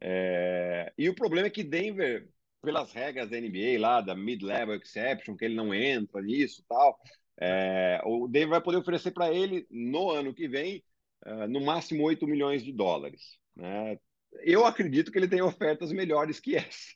É... 0.00 0.92
E 0.96 1.08
o 1.08 1.14
problema 1.14 1.46
é 1.48 1.50
que 1.50 1.62
Denver, 1.64 2.28
pelas 2.62 2.92
regras 2.92 3.30
da 3.30 3.40
NBA 3.40 3.78
lá, 3.78 4.00
da 4.00 4.14
mid-level 4.14 4.76
exception, 4.76 5.36
que 5.36 5.44
ele 5.44 5.54
não 5.54 5.74
entra 5.74 6.20
nisso 6.22 6.64
tal, 6.68 6.98
É, 7.38 8.00
o 8.04 8.26
Denver 8.26 8.48
vai 8.50 8.62
poder 8.62 8.78
oferecer 8.78 9.10
para 9.10 9.30
ele, 9.32 9.66
no 9.70 10.10
ano 10.10 10.32
que 10.34 10.48
vem, 10.48 10.82
uh, 11.26 11.46
no 11.46 11.60
máximo 11.60 12.02
8 12.04 12.26
milhões 12.26 12.64
de 12.64 12.72
dólares. 12.72 13.38
Né? 13.54 13.98
Eu 14.42 14.64
acredito 14.64 15.12
que 15.12 15.18
ele 15.18 15.28
tem 15.28 15.42
ofertas 15.42 15.92
melhores 15.92 16.40
que 16.40 16.56
essa. 16.56 16.94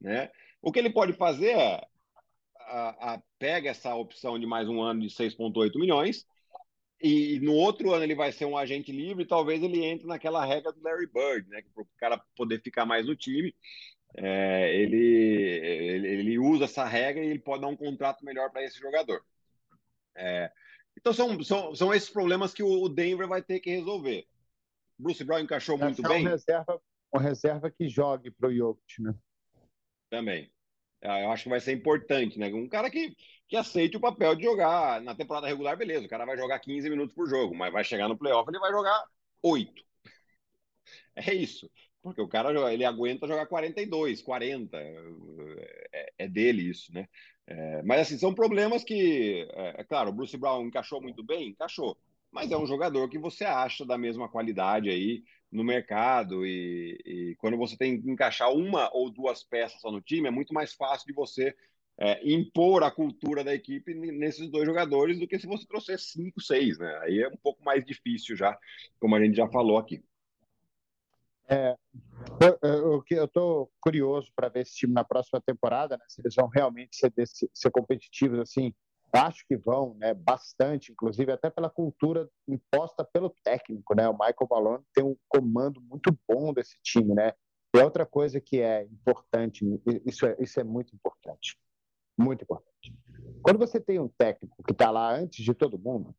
Né? 0.00 0.30
O 0.60 0.72
que 0.72 0.80
ele 0.80 0.90
pode 0.90 1.12
fazer 1.12 1.50
é 1.50 1.80
a, 2.58 3.14
a, 3.14 3.22
pega 3.38 3.70
essa 3.70 3.94
opção 3.94 4.38
de 4.38 4.46
mais 4.46 4.68
um 4.68 4.82
ano 4.82 5.00
de 5.00 5.14
6,8 5.14 5.78
milhões 5.78 6.26
e 7.02 7.40
no 7.40 7.54
outro 7.54 7.92
ano 7.92 8.04
ele 8.04 8.14
vai 8.14 8.30
ser 8.30 8.44
um 8.44 8.56
agente 8.56 8.92
livre, 8.92 9.26
talvez 9.26 9.62
ele 9.62 9.84
entre 9.84 10.06
naquela 10.06 10.44
regra 10.44 10.72
do 10.72 10.82
Larry 10.82 11.06
Bird, 11.06 11.48
né? 11.48 11.62
Para 11.74 11.82
o 11.82 11.88
cara 11.98 12.22
poder 12.36 12.60
ficar 12.60 12.86
mais 12.86 13.06
no 13.06 13.16
time. 13.16 13.54
É, 14.14 14.76
ele, 14.76 14.96
ele, 14.96 16.08
ele, 16.08 16.38
usa 16.38 16.64
essa 16.64 16.84
regra 16.84 17.24
e 17.24 17.28
ele 17.28 17.38
pode 17.38 17.62
dar 17.62 17.68
um 17.68 17.76
contrato 17.76 18.24
melhor 18.24 18.50
para 18.50 18.62
esse 18.62 18.78
jogador. 18.78 19.24
É, 20.14 20.52
então 20.96 21.12
são, 21.12 21.42
são, 21.42 21.74
são 21.74 21.94
esses 21.94 22.10
problemas 22.10 22.52
que 22.52 22.62
o 22.62 22.88
Denver 22.88 23.26
vai 23.26 23.42
ter 23.42 23.60
que 23.60 23.70
resolver. 23.70 24.26
Bruce 24.98 25.24
Brown 25.24 25.40
encaixou 25.40 25.78
muito 25.78 26.02
bem. 26.02 26.20
Uma 26.20 26.30
reserva, 26.30 26.82
uma 27.12 27.22
reserva 27.22 27.70
que 27.70 27.88
jogue 27.88 28.30
para 28.30 28.48
o 28.48 28.54
Jokic, 28.54 29.02
né? 29.02 29.14
Também. 30.10 30.52
É, 31.00 31.24
eu 31.24 31.32
acho 31.32 31.44
que 31.44 31.48
vai 31.48 31.60
ser 31.60 31.72
importante, 31.72 32.38
né? 32.38 32.48
Um 32.48 32.68
cara 32.68 32.88
que, 32.88 33.16
que 33.52 33.56
aceite 33.58 33.98
o 33.98 34.00
papel 34.00 34.34
de 34.34 34.44
jogar 34.44 35.02
na 35.02 35.14
temporada 35.14 35.46
regular, 35.46 35.76
beleza. 35.76 36.06
O 36.06 36.08
cara 36.08 36.24
vai 36.24 36.38
jogar 36.38 36.58
15 36.58 36.88
minutos 36.88 37.14
por 37.14 37.28
jogo, 37.28 37.54
mas 37.54 37.70
vai 37.70 37.84
chegar 37.84 38.08
no 38.08 38.16
playoff, 38.16 38.48
ele 38.48 38.58
vai 38.58 38.72
jogar 38.72 39.04
8. 39.42 39.84
É 41.14 41.34
isso. 41.34 41.70
Porque 42.02 42.22
o 42.22 42.26
cara 42.26 42.72
ele 42.72 42.82
aguenta 42.82 43.28
jogar 43.28 43.44
42, 43.44 44.22
40. 44.22 44.78
É, 45.92 46.12
é 46.20 46.28
dele 46.28 46.62
isso, 46.62 46.94
né? 46.94 47.06
É, 47.46 47.82
mas 47.82 48.00
assim, 48.00 48.16
são 48.16 48.34
problemas 48.34 48.82
que, 48.82 49.46
é, 49.52 49.82
é, 49.82 49.84
claro, 49.84 50.08
o 50.08 50.14
Bruce 50.14 50.34
Brown 50.38 50.64
encaixou 50.64 51.02
muito 51.02 51.22
bem, 51.22 51.50
encaixou. 51.50 51.94
Mas 52.30 52.50
é 52.50 52.56
um 52.56 52.66
jogador 52.66 53.06
que 53.10 53.18
você 53.18 53.44
acha 53.44 53.84
da 53.84 53.98
mesma 53.98 54.30
qualidade 54.30 54.88
aí 54.88 55.22
no 55.50 55.62
mercado 55.62 56.46
e, 56.46 56.98
e, 57.04 57.36
quando 57.36 57.58
você 57.58 57.76
tem 57.76 58.00
que 58.00 58.10
encaixar 58.10 58.50
uma 58.50 58.88
ou 58.94 59.10
duas 59.10 59.44
peças 59.44 59.78
só 59.82 59.92
no 59.92 60.00
time, 60.00 60.28
é 60.28 60.30
muito 60.30 60.54
mais 60.54 60.72
fácil 60.72 61.06
de 61.06 61.12
você 61.12 61.54
é, 61.98 62.20
impor 62.28 62.82
a 62.82 62.90
cultura 62.90 63.44
da 63.44 63.54
equipe 63.54 63.94
nesses 63.94 64.50
dois 64.50 64.66
jogadores 64.66 65.18
do 65.18 65.26
que 65.26 65.38
se 65.38 65.46
você 65.46 65.66
trouxer 65.66 65.98
cinco, 65.98 66.40
seis, 66.40 66.78
né? 66.78 66.98
Aí 67.02 67.20
é 67.20 67.28
um 67.28 67.36
pouco 67.36 67.62
mais 67.64 67.84
difícil 67.84 68.36
já, 68.36 68.58
como 68.98 69.14
a 69.14 69.20
gente 69.24 69.36
já 69.36 69.48
falou 69.48 69.78
aqui. 69.78 70.02
É, 71.48 71.76
eu 73.10 73.24
estou 73.24 73.70
curioso 73.80 74.32
para 74.34 74.48
ver 74.48 74.60
esse 74.60 74.74
time 74.74 74.92
na 74.94 75.04
próxima 75.04 75.40
temporada, 75.40 75.96
né? 75.96 76.04
Se 76.08 76.20
eles 76.20 76.34
vão 76.34 76.48
realmente 76.48 76.96
ser, 76.96 77.10
desse, 77.10 77.50
ser 77.52 77.70
competitivos 77.70 78.38
assim 78.38 78.72
Acho 79.12 79.46
que 79.46 79.58
vão, 79.58 79.94
né, 79.94 80.14
bastante, 80.14 80.90
inclusive 80.90 81.30
até 81.30 81.50
pela 81.50 81.68
cultura 81.68 82.30
imposta 82.48 83.04
pelo 83.04 83.28
técnico, 83.44 83.94
né? 83.94 84.08
O 84.08 84.14
Michael 84.14 84.48
Malone 84.50 84.84
tem 84.94 85.04
um 85.04 85.14
comando 85.28 85.82
muito 85.82 86.16
bom 86.26 86.50
desse 86.54 86.78
time, 86.82 87.14
né? 87.14 87.34
E 87.74 87.78
outra 87.78 88.06
coisa 88.06 88.40
que 88.40 88.60
é 88.60 88.84
importante, 88.84 89.66
isso 90.06 90.24
é, 90.24 90.34
isso 90.40 90.58
é 90.58 90.64
muito 90.64 90.94
importante, 90.94 91.58
muito 92.18 92.42
importante. 92.42 92.94
Quando 93.42 93.58
você 93.58 93.80
tem 93.80 93.98
um 93.98 94.08
técnico 94.08 94.62
que 94.62 94.72
está 94.72 94.90
lá 94.90 95.14
antes 95.14 95.44
de 95.44 95.54
todo 95.54 95.78
mundo, 95.78 96.14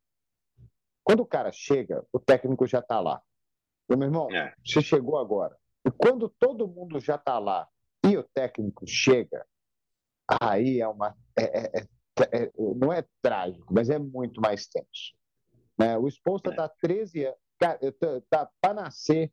quando 1.02 1.20
o 1.20 1.26
cara 1.26 1.50
chega, 1.52 2.04
o 2.12 2.18
técnico 2.18 2.66
já 2.66 2.78
está 2.78 3.00
lá. 3.00 3.22
meu 3.88 4.02
irmão, 4.02 4.30
é. 4.30 4.54
você 4.64 4.80
chegou 4.80 5.18
agora. 5.18 5.56
E 5.86 5.90
quando 5.90 6.28
todo 6.28 6.66
mundo 6.66 6.98
já 6.98 7.16
está 7.16 7.38
lá 7.38 7.68
e 8.04 8.16
o 8.16 8.22
técnico 8.22 8.86
chega, 8.86 9.46
aí 10.40 10.80
é 10.80 10.88
uma 10.88 11.16
é, 11.36 11.78
é, 11.78 11.86
é, 12.32 12.52
não 12.56 12.92
é 12.92 13.04
trágico, 13.20 13.72
mas 13.72 13.90
é 13.90 13.98
muito 13.98 14.40
mais 14.40 14.66
tenso. 14.66 15.14
Né? 15.78 15.96
O 15.98 16.08
Spolstra 16.08 16.52
está 16.52 16.68
13 16.68 17.26
anos, 17.26 17.38
tá 18.30 18.48
para 18.60 18.74
nascer, 18.74 19.32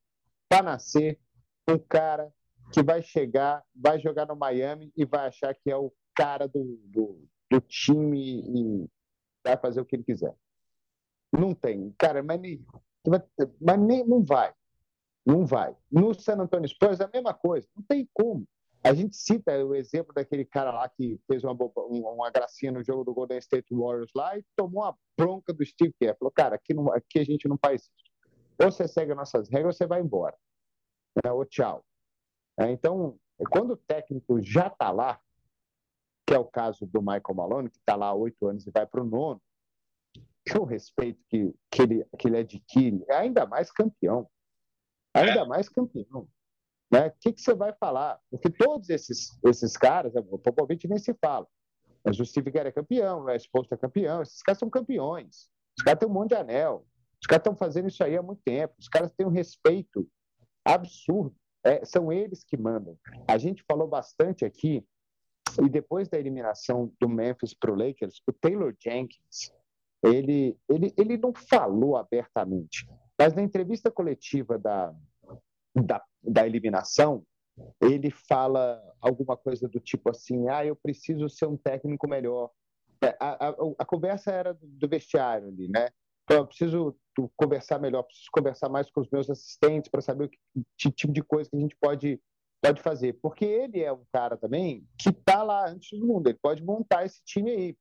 para 0.50 0.64
nascer 0.64 1.20
um 1.70 1.78
cara 1.78 2.34
que 2.74 2.82
vai 2.82 3.02
chegar, 3.02 3.64
vai 3.76 4.00
jogar 4.00 4.26
no 4.26 4.36
Miami 4.36 4.92
e 4.96 5.06
vai 5.06 5.28
achar 5.28 5.54
que 5.54 5.70
é 5.70 5.76
o 5.76 5.92
cara 6.22 6.48
do, 6.48 6.80
do, 6.86 7.28
do 7.50 7.62
time 7.62 8.42
e 8.42 8.90
vai 9.44 9.58
fazer 9.58 9.82
o 9.82 9.86
que 9.86 9.96
ele 9.96 10.04
quiser. 10.04 10.36
Não 11.34 11.56
tem, 11.56 11.92
cara, 11.98 12.22
mas, 12.22 12.40
nem, 12.40 12.64
mas 13.60 13.80
nem, 13.80 14.06
não 14.06 14.24
vai. 14.24 14.54
Não 15.26 15.46
vai. 15.46 15.76
No 15.92 16.14
San 16.14 16.38
Antonio 16.38 16.68
Spurs 16.68 17.00
é 17.00 17.06
a 17.06 17.10
mesma 17.12 17.34
coisa. 17.34 17.68
Não 17.76 17.84
tem 17.84 18.08
como. 18.14 18.46
A 18.84 18.94
gente 18.94 19.16
cita 19.16 19.64
o 19.64 19.76
exemplo 19.76 20.14
daquele 20.14 20.44
cara 20.44 20.72
lá 20.72 20.90
que 20.90 21.20
fez 21.28 21.44
uma, 21.44 21.54
uma 21.54 22.30
gracinha 22.32 22.72
no 22.72 22.84
jogo 22.84 23.04
do 23.04 23.14
Golden 23.14 23.38
State 23.38 23.74
Warriors 23.74 24.12
lá 24.16 24.38
e 24.38 24.44
tomou 24.56 24.84
uma 24.84 24.98
bronca 25.18 25.54
do 25.54 25.64
Steve 25.66 25.94
Kerr. 26.00 26.18
Falou, 26.18 26.32
cara, 26.32 26.56
aqui, 26.56 26.74
não, 26.74 26.92
aqui 26.92 27.20
a 27.20 27.24
gente 27.24 27.48
não 27.48 27.58
faz 27.64 27.84
isso. 27.84 27.92
Ou 28.60 28.72
você 28.72 28.88
segue 28.88 29.14
nossas 29.14 29.50
regras 29.50 29.76
ou 29.76 29.78
você 29.78 29.88
vai 29.88 30.02
embora. 30.02 30.36
É, 31.24 31.32
ou 31.32 31.46
tchau. 31.46 31.84
É, 32.60 32.72
então, 32.72 33.18
quando 33.52 33.72
o 33.72 33.78
técnico 33.78 34.42
já 34.42 34.68
está 34.68 34.92
lá, 34.92 35.20
que 36.32 36.36
é 36.36 36.40
o 36.40 36.46
caso 36.46 36.86
do 36.86 37.02
Michael 37.02 37.36
Malone, 37.36 37.70
que 37.70 37.78
está 37.78 37.94
lá 37.94 38.08
há 38.08 38.14
oito 38.14 38.48
anos 38.48 38.66
e 38.66 38.72
vai 38.72 38.86
para 38.86 39.02
o 39.02 39.06
nono, 39.06 39.42
o 40.58 40.64
respeito 40.64 41.20
que, 41.28 41.54
que, 41.70 41.82
ele, 41.82 42.06
que 42.18 42.28
ele 42.30 42.38
adquire, 42.38 43.04
é 43.10 43.16
ainda 43.18 43.46
mais 43.46 43.70
campeão. 43.70 44.30
Ainda 45.14 45.44
mais 45.44 45.68
campeão. 45.68 46.30
Né? 46.90 47.08
O 47.08 47.14
que, 47.20 47.34
que 47.34 47.42
você 47.42 47.54
vai 47.54 47.74
falar? 47.74 48.18
Porque 48.30 48.50
todos 48.50 48.90
esses, 48.90 49.38
esses 49.46 49.76
caras, 49.76 50.14
o 50.16 50.40
Popovich 50.40 50.88
nem 50.88 50.98
se 50.98 51.14
fala. 51.16 51.46
Mas 52.02 52.18
o 52.18 52.26
Steve 52.26 52.50
é 52.60 52.72
campeão, 52.72 53.26
o 53.26 53.30
Exposto 53.30 53.74
é 53.74 53.78
campeão, 53.78 54.22
esses 54.22 54.42
caras 54.42 54.60
são 54.60 54.70
campeões. 54.70 55.50
Os 55.78 55.84
caras 55.84 56.00
têm 56.00 56.08
um 56.08 56.14
monte 56.14 56.30
de 56.30 56.36
anel. 56.36 56.88
Os 57.22 57.28
caras 57.28 57.42
estão 57.42 57.58
fazendo 57.58 57.90
isso 57.90 58.02
aí 58.02 58.16
há 58.16 58.24
muito 58.24 58.42
tempo. 58.46 58.74
Os 58.80 58.88
caras 58.88 59.12
têm 59.12 59.28
um 59.28 59.32
respeito 59.32 60.08
absurdo. 60.64 61.36
É, 61.62 61.84
são 61.84 62.10
eles 62.10 62.42
que 62.42 62.56
mandam. 62.56 62.98
A 63.28 63.38
gente 63.38 63.66
falou 63.70 63.88
bastante 63.88 64.46
aqui, 64.46 64.82
e 65.60 65.70
depois 65.70 66.08
da 66.08 66.20
eliminação 66.20 66.92
do 67.00 67.10
Memphis 67.10 67.54
para 67.54 67.72
o 67.72 67.76
Lakers, 67.76 68.22
o 68.28 68.34
Taylor 68.34 68.76
Jenkins, 68.80 69.52
ele, 70.04 70.58
ele, 70.70 70.94
ele 70.98 71.18
não 71.18 71.34
falou 71.34 71.96
abertamente, 71.96 72.88
mas 73.18 73.34
na 73.34 73.42
entrevista 73.42 73.92
coletiva 73.92 74.58
da, 74.58 74.94
da, 75.76 76.04
da 76.24 76.46
eliminação, 76.46 77.24
ele 77.82 78.10
fala 78.10 78.82
alguma 79.00 79.38
coisa 79.38 79.68
do 79.68 79.80
tipo 79.80 80.10
assim: 80.10 80.48
ah, 80.50 80.66
eu 80.66 80.76
preciso 80.76 81.30
ser 81.30 81.46
um 81.46 81.58
técnico 81.58 82.08
melhor. 82.08 82.50
É, 83.04 83.16
a, 83.20 83.50
a, 83.50 83.56
a 83.80 83.86
conversa 83.86 84.32
era 84.32 84.58
do 84.60 84.88
vestiário 84.88 85.48
ali, 85.48 85.68
né? 85.68 85.90
Então, 86.24 86.38
eu 86.38 86.48
preciso 86.48 86.96
conversar 87.36 87.80
melhor, 87.80 88.04
preciso 88.04 88.30
conversar 88.32 88.70
mais 88.70 88.90
com 88.90 89.02
os 89.02 89.10
meus 89.10 89.30
assistentes 89.30 89.90
para 89.90 90.02
saber 90.02 90.30
que, 90.78 90.92
tipo 90.92 91.12
de 91.12 91.22
coisa 91.22 91.50
que 91.50 91.58
a 91.58 91.60
gente 91.60 91.76
pode, 91.76 92.22
pode 92.62 92.82
fazer. 92.82 93.14
Porque 93.22 93.46
ele 93.46 93.82
é 93.82 93.92
um 93.92 94.06
cara 94.12 94.38
também 94.38 94.88
que 94.98 95.10
está 95.10 95.44
lá 95.44 95.70
antes 95.70 96.00
do 96.00 96.06
mundo, 96.06 96.28
ele 96.28 96.40
pode 96.42 96.64
montar 96.64 97.06
esse 97.06 97.22
time 97.26 97.52
aí 97.52 97.78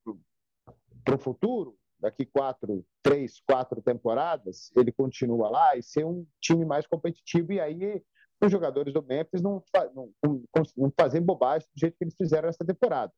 para 1.04 1.14
o 1.14 1.18
futuro 1.18 1.76
daqui 2.00 2.24
quatro, 2.24 2.84
três, 3.02 3.40
quatro 3.46 3.82
temporadas, 3.82 4.70
ele 4.74 4.90
continua 4.90 5.50
lá 5.50 5.76
e 5.76 5.82
ser 5.82 6.04
um 6.04 6.26
time 6.40 6.64
mais 6.64 6.86
competitivo. 6.86 7.52
E 7.52 7.60
aí 7.60 8.02
os 8.42 8.50
jogadores 8.50 8.92
do 8.92 9.02
Memphis 9.02 9.42
não, 9.42 9.62
não, 9.94 10.10
não, 10.24 10.42
não 10.76 10.92
fazem 10.98 11.20
bobagem 11.20 11.68
do 11.74 11.78
jeito 11.78 11.96
que 11.98 12.04
eles 12.04 12.16
fizeram 12.16 12.48
essa 12.48 12.64
temporada. 12.64 13.12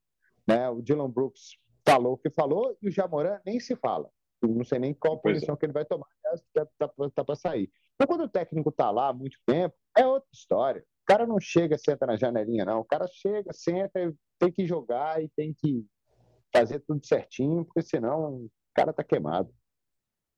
Né? 0.47 0.69
O 0.69 0.83
Dylan 0.83 1.09
Brooks 1.09 1.57
falou 1.87 2.15
o 2.15 2.19
que 2.19 2.31
falou 2.31 2.77
e 2.83 2.89
o 2.89 2.91
Jamoran 2.91 3.41
nem 3.47 3.61
se 3.61 3.77
fala. 3.77 4.11
Eu 4.43 4.49
não 4.49 4.65
sei 4.65 4.81
nem 4.81 4.93
qual 4.93 5.19
pois 5.19 5.37
posição 5.37 5.55
é. 5.55 5.59
que 5.59 5.67
ele 5.67 5.73
vai 5.73 5.85
tomar, 5.85 6.07
está 6.35 6.67
tá, 6.77 6.89
tá 7.15 7.25
para 7.25 7.37
sair. 7.37 7.71
Então, 7.95 8.09
quando 8.09 8.25
o 8.25 8.29
técnico 8.29 8.71
está 8.71 8.91
lá 8.91 9.09
há 9.09 9.13
muito 9.13 9.39
tempo, 9.47 9.77
é 9.97 10.05
outra 10.05 10.29
história. 10.33 10.85
O 11.03 11.07
cara 11.07 11.27
não 11.27 11.41
chega, 11.41 11.77
senta 11.77 12.07
na 12.07 12.17
janelinha, 12.17 12.65
não. 12.65 12.81
O 12.81 12.85
cara 12.85 13.07
chega, 13.09 13.53
senta, 13.53 14.15
tem 14.39 14.53
que 14.53 14.67
jogar 14.67 15.23
e 15.23 15.29
tem 15.37 15.53
que 15.53 15.85
fazer 16.53 16.81
tudo 16.81 17.05
certinho, 17.05 17.65
porque 17.65 17.83
senão 17.83 18.49
cara 18.75 18.93
tá 18.93 19.05
queimado. 19.05 19.53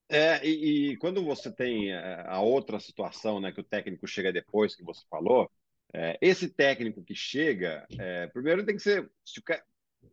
É, 0.08 0.46
e, 0.46 0.92
e, 0.92 0.96
quando 0.98 1.24
você 1.24 1.50
tem 1.50 1.92
é, 1.92 2.24
a 2.26 2.40
outra 2.40 2.78
situação, 2.78 3.40
né, 3.40 3.52
que 3.52 3.60
o 3.60 3.64
técnico 3.64 4.06
chega 4.06 4.32
depois, 4.32 4.76
que 4.76 4.84
você 4.84 5.02
falou, 5.08 5.50
é, 5.92 6.18
esse 6.20 6.48
técnico 6.48 7.02
que 7.02 7.14
chega, 7.14 7.86
é, 7.98 8.26
primeiro 8.28 8.60
ele 8.60 8.66
tem 8.66 8.76
que 8.76 8.82
ser. 8.82 9.10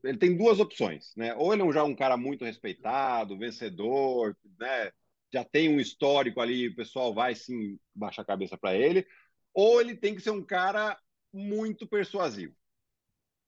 Ele 0.04 0.18
tem 0.18 0.38
duas 0.38 0.60
opções, 0.60 1.12
né? 1.18 1.36
Ou 1.36 1.54
ele 1.54 1.64
é 1.64 1.72
já 1.74 1.84
um 1.84 1.96
cara 1.96 2.16
muito 2.16 2.46
respeitado, 2.46 3.38
vencedor, 3.38 4.36
né? 4.58 4.92
Já 5.34 5.44
tem 5.44 5.70
um 5.70 5.80
histórico 5.80 6.40
ali, 6.40 6.70
o 6.70 6.76
pessoal 6.76 7.14
vai 7.14 7.36
sim 7.36 7.78
baixar 7.94 8.22
a 8.22 8.26
cabeça 8.26 8.58
para 8.58 8.74
ele, 8.76 9.06
ou 9.54 9.82
ele 9.82 9.96
tem 9.96 10.16
que 10.16 10.22
ser 10.22 10.32
um 10.32 10.44
cara 10.44 11.00
muito 11.34 11.88
persuasivo, 11.88 12.56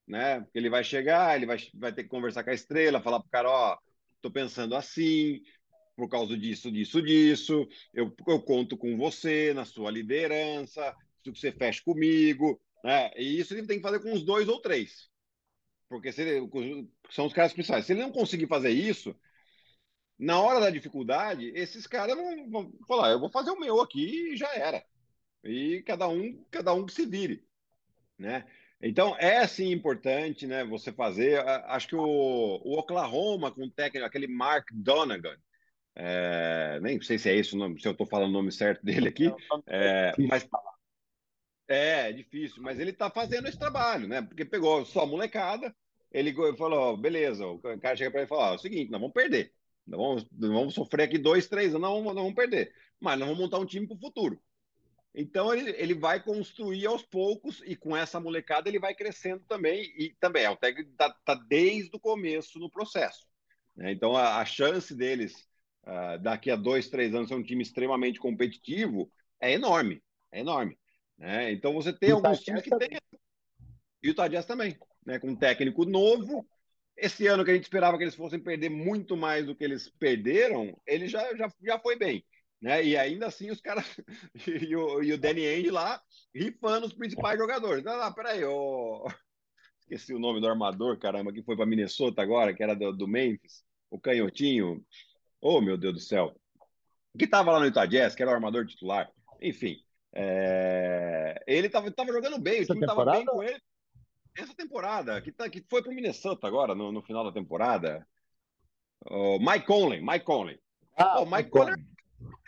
né? 0.08 0.42
Porque 0.42 0.58
ele 0.58 0.70
vai 0.70 0.84
chegar, 0.84 1.36
ele 1.36 1.46
vai, 1.46 1.58
vai 1.74 1.94
ter 1.94 2.04
que 2.04 2.10
conversar 2.10 2.44
com 2.44 2.50
a 2.50 2.54
estrela, 2.54 3.02
falar 3.02 3.20
pro 3.20 3.30
cara, 3.30 3.50
ó, 3.50 3.78
estou 4.16 4.32
pensando 4.32 4.76
assim, 4.76 5.42
por 5.96 6.10
causa 6.10 6.38
disso, 6.38 6.72
disso, 6.72 7.02
disso, 7.02 7.68
eu, 7.94 8.14
eu 8.28 8.42
conto 8.42 8.78
com 8.78 8.98
você 8.98 9.54
na 9.54 9.66
sua 9.66 9.92
liderança, 9.92 10.96
se 11.24 11.30
você 11.30 11.52
fecha 11.52 11.82
comigo, 11.84 12.60
né? 12.84 13.12
E 13.18 13.40
isso 13.40 13.54
ele 13.54 13.68
tem 13.68 13.78
que 13.78 13.84
fazer 13.84 14.00
com 14.00 14.12
uns 14.12 14.24
dois 14.24 14.48
ou 14.48 14.62
três. 14.62 15.10
Porque 15.88 16.10
ele, 16.20 16.50
são 17.12 17.26
os 17.28 17.34
caras 17.34 17.54
principais. 17.54 17.86
Se 17.86 17.94
ele 17.94 18.02
não 18.02 18.12
conseguir 18.12 18.48
fazer 18.48 18.72
isso, 18.72 19.16
na 20.18 20.40
hora 20.42 20.60
da 20.60 20.70
dificuldade, 20.70 21.52
esses 21.56 21.86
caras 21.88 22.16
vão, 22.16 22.50
vão 22.50 22.74
falar: 22.88 23.12
eu 23.12 23.20
vou 23.20 23.30
fazer 23.30 23.52
o 23.52 23.60
meu 23.60 23.80
aqui 23.80 24.34
e 24.34 24.38
já 24.38 24.54
era. 24.56 24.84
E 25.44 25.82
cada 25.84 26.08
um, 26.08 26.44
cada 26.50 26.74
um 26.74 26.86
que 26.86 26.94
se 26.94 27.06
vire, 27.06 27.46
né? 28.18 28.46
Então 28.82 29.16
é 29.18 29.46
sim 29.48 29.72
importante, 29.72 30.46
né? 30.46 30.64
Você 30.66 30.92
fazer. 30.92 31.40
Acho 31.68 31.88
que 31.88 31.96
o, 31.96 32.02
o 32.02 32.78
Oklahoma 32.78 33.52
com 33.52 33.64
o 33.64 33.72
técnico, 33.72 34.06
aquele 34.06 34.28
Mark 34.28 34.68
Donegan, 34.74 35.38
é, 35.96 36.80
nem 36.82 37.00
sei 37.02 37.18
se 37.18 37.30
é 37.30 37.36
esse 37.36 37.54
o 37.54 37.58
nome, 37.58 37.80
se 37.80 37.88
eu 37.88 37.92
estou 37.92 38.08
falando 38.08 38.30
o 38.30 38.34
nome 38.34 38.52
certo 38.52 38.84
dele 38.84 39.10
aqui, 39.10 39.32
é, 39.68 40.12
mas 40.28 40.48
é, 41.68 42.10
é 42.10 42.12
difícil, 42.12 42.62
mas 42.62 42.80
ele 42.80 42.92
está 42.92 43.10
fazendo 43.10 43.48
esse 43.48 43.58
trabalho, 43.58 44.08
né? 44.08 44.22
Porque 44.22 44.44
pegou 44.44 44.86
só 44.86 45.02
a 45.02 45.06
molecada, 45.06 45.74
ele 46.12 46.34
falou, 46.58 46.98
beleza, 46.98 47.46
o 47.46 47.60
cara 47.80 47.96
chega 47.96 48.12
para 48.12 48.22
ele 48.22 48.28
e 48.28 48.30
fala, 48.30 48.54
é 48.54 48.56
o 48.56 48.60
seguinte, 48.60 48.92
nós 48.92 49.00
vamos 49.00 49.14
perder, 49.14 49.54
nós 49.86 50.00
vamos, 50.00 50.28
nós 50.32 50.52
vamos 50.52 50.74
sofrer 50.74 51.04
aqui 51.04 51.18
dois, 51.18 51.48
três 51.48 51.76
anos, 51.76 51.82
não, 51.82 52.04
não 52.04 52.14
vamos 52.16 52.36
perder, 52.36 52.74
mas 53.00 53.18
nós 53.20 53.28
vamos 53.28 53.44
montar 53.44 53.60
um 53.60 53.66
time 53.66 53.88
para 53.88 53.96
o 53.96 54.00
futuro. 54.00 54.42
Então 55.16 55.54
ele, 55.54 55.72
ele 55.78 55.94
vai 55.94 56.22
construir 56.24 56.86
aos 56.88 57.04
poucos 57.04 57.62
e 57.66 57.76
com 57.76 57.96
essa 57.96 58.20
molecada 58.20 58.68
ele 58.68 58.80
vai 58.80 58.96
crescendo 58.96 59.44
também 59.48 59.94
e 59.96 60.16
também 60.20 60.44
é 60.44 60.50
o 60.50 60.58
técnico 60.58 60.92
está 60.92 61.10
tá 61.24 61.36
desde 61.36 61.96
o 61.96 62.00
começo 62.00 62.58
no 62.58 62.70
processo. 62.70 63.28
Né? 63.76 63.92
Então 63.92 64.18
a, 64.18 64.40
a, 64.40 64.46
chance 64.46 64.96
deles 64.96 65.34
uh, 65.84 66.22
daqui 66.22 66.50
a 66.50 66.56
dois, 66.56 66.90
três 66.90 67.14
anos 67.14 67.28
ser 67.30 67.36
um 67.36 67.44
time 67.44 67.62
extremamente 67.62 68.20
competitivo 68.20 69.12
é 69.40 69.52
enorme, 69.52 70.02
é 70.32 70.40
enorme. 70.40 70.80
Né? 71.18 71.52
Então 71.52 71.74
você 71.74 71.94
tem 71.94 72.12
alguns 72.12 72.40
times 72.40 72.64
que 72.64 72.76
tem 72.76 72.98
e 74.04 74.10
o 74.10 74.14
Tadias 74.14 74.46
também, 74.46 74.78
né? 75.06 75.18
Com 75.18 75.30
um 75.30 75.36
técnico 75.36 75.86
novo. 75.86 76.46
Esse 76.98 77.26
ano 77.26 77.46
que 77.46 77.52
a 77.52 77.54
gente 77.54 77.64
esperava 77.64 77.98
que 77.98 78.04
eles 78.04 78.16
fossem 78.16 78.40
perder 78.40 78.70
muito 78.70 79.16
mais 79.16 79.46
do 79.46 79.56
que 79.56 79.64
eles 79.64 79.90
perderam, 79.98 80.78
ele 80.86 81.08
já, 81.08 81.34
já, 81.36 81.50
já 81.64 81.80
foi 81.80 81.98
bem. 81.98 82.24
Né? 82.64 82.82
E 82.82 82.98
ainda 82.98 83.28
assim 83.28 83.52
os 83.52 83.60
caras 83.60 83.86
e, 84.48 84.74
o, 84.74 85.04
e 85.04 85.12
o 85.12 85.18
Danny 85.18 85.46
Ainge 85.46 85.70
lá 85.70 86.02
rifando 86.34 86.88
os 86.88 86.94
principais 86.94 87.38
jogadores. 87.38 87.84
Não, 87.84 87.98
não, 87.98 88.14
peraí, 88.14 88.42
ô... 88.46 89.06
esqueci 89.82 90.14
o 90.14 90.20
nome 90.20 90.40
do 90.40 90.48
armador, 90.48 90.98
caramba, 90.98 91.34
que 91.34 91.44
foi 91.44 91.58
para 91.58 91.66
Minnesota 91.66 92.22
agora, 92.22 92.54
que 92.54 92.64
era 92.64 92.74
do, 92.74 92.94
do, 92.94 93.06
Memphis, 93.06 93.66
o 93.92 94.00
canhotinho. 94.00 94.82
Oh, 95.42 95.60
meu 95.60 95.78
Deus 95.78 95.94
do 95.94 96.00
céu. 96.00 96.34
Que 97.20 97.26
estava 97.26 97.52
lá 97.52 97.60
no 97.60 97.66
Utah 97.66 97.86
Jazz, 97.86 98.16
que 98.16 98.24
era 98.24 98.32
o 98.32 98.34
armador 98.34 98.66
titular. 98.66 99.12
Enfim, 99.42 99.76
é... 100.14 101.44
ele 101.46 101.68
estava 101.68 101.92
tava 101.92 102.14
jogando 102.14 102.40
bem, 102.40 102.62
Essa 102.62 102.72
o 102.72 102.76
time 102.76 102.86
estava 102.86 103.12
bem 103.12 103.26
com 103.26 103.44
ele. 103.44 103.62
Essa 104.38 104.56
temporada, 104.56 105.22
que, 105.22 105.34
tá, 105.34 105.50
que 105.50 105.62
foi 105.70 105.84
para 105.84 105.92
o 105.92 105.94
Minnesota 105.94 106.48
agora, 106.48 106.74
no, 106.74 106.94
no, 106.94 107.04
final 107.04 107.26
da 107.26 107.32
temporada. 107.34 108.08
Oh, 109.06 109.38
Mike 109.38 109.66
Conley, 109.66 110.02
Mike 110.02 110.24
Conley. 110.24 110.58
Ah, 110.98 111.20
oh, 111.20 111.26
Mike 111.26 111.50
Conley 111.50 111.76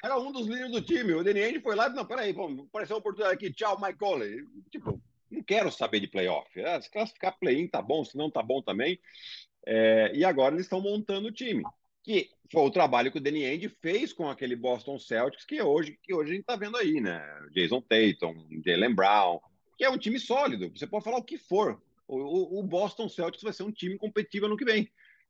era 0.06 0.20
um 0.20 0.32
dos 0.32 0.46
líderes 0.46 0.72
do 0.72 0.82
time. 0.82 1.14
O 1.14 1.24
Danny 1.24 1.60
foi 1.60 1.76
lá 1.76 1.88
e 1.88 1.94
não, 1.94 2.06
peraí, 2.06 2.32
vamos, 2.32 2.68
apareceu 2.68 2.96
uma 2.96 3.00
oportunidade 3.00 3.36
aqui, 3.36 3.52
tchau, 3.52 3.80
Mike 3.82 3.98
Conley. 3.98 4.46
Tipo, 4.70 5.02
não 5.32 5.42
quero 5.42 5.72
saber 5.72 6.00
de 6.00 6.08
playoff. 6.08 6.48
É, 6.60 6.80
se 6.80 6.92
classificar 6.92 7.38
play-in 7.40 7.68
tá 7.68 7.82
bom, 7.82 8.06
se 8.06 8.16
não 8.16 8.30
tá 8.30 8.44
bom 8.44 8.62
também. 8.62 9.00
É, 9.66 10.12
e 10.14 10.24
agora 10.24 10.54
eles 10.54 10.68
estão 10.68 10.80
montando 10.80 11.30
o 11.30 11.32
time. 11.32 11.64
Que 12.04 12.30
foi 12.52 12.62
o 12.62 12.70
trabalho 12.70 13.12
que 13.12 13.18
o 13.18 13.22
Danny 13.22 13.46
Ainge 13.46 13.68
fez 13.82 14.14
com 14.14 14.30
aquele 14.30 14.56
Boston 14.56 15.00
Celtics, 15.00 15.44
que 15.44 15.60
hoje, 15.60 15.98
que 16.04 16.14
hoje 16.14 16.30
a 16.30 16.34
gente 16.34 16.42
está 16.42 16.56
vendo 16.56 16.78
aí, 16.78 17.02
né? 17.02 17.20
Jason 17.52 17.82
Tatum, 17.82 18.48
Jalen 18.64 18.94
Brown, 18.94 19.40
que 19.76 19.84
é 19.84 19.90
um 19.90 19.98
time 19.98 20.20
sólido. 20.20 20.70
Você 20.70 20.86
pode 20.86 21.04
falar 21.04 21.18
o 21.18 21.24
que 21.24 21.40
for. 21.40 21.82
O, 22.08 22.60
o, 22.60 22.64
Boston 22.64 23.10
Celtics 23.10 23.42
vai 23.42 23.52
ser 23.52 23.64
um 23.64 23.72
time 23.72 23.98
competitivo 23.98 24.46
ano 24.46 24.56
que 24.56 24.64
vem 24.64 24.88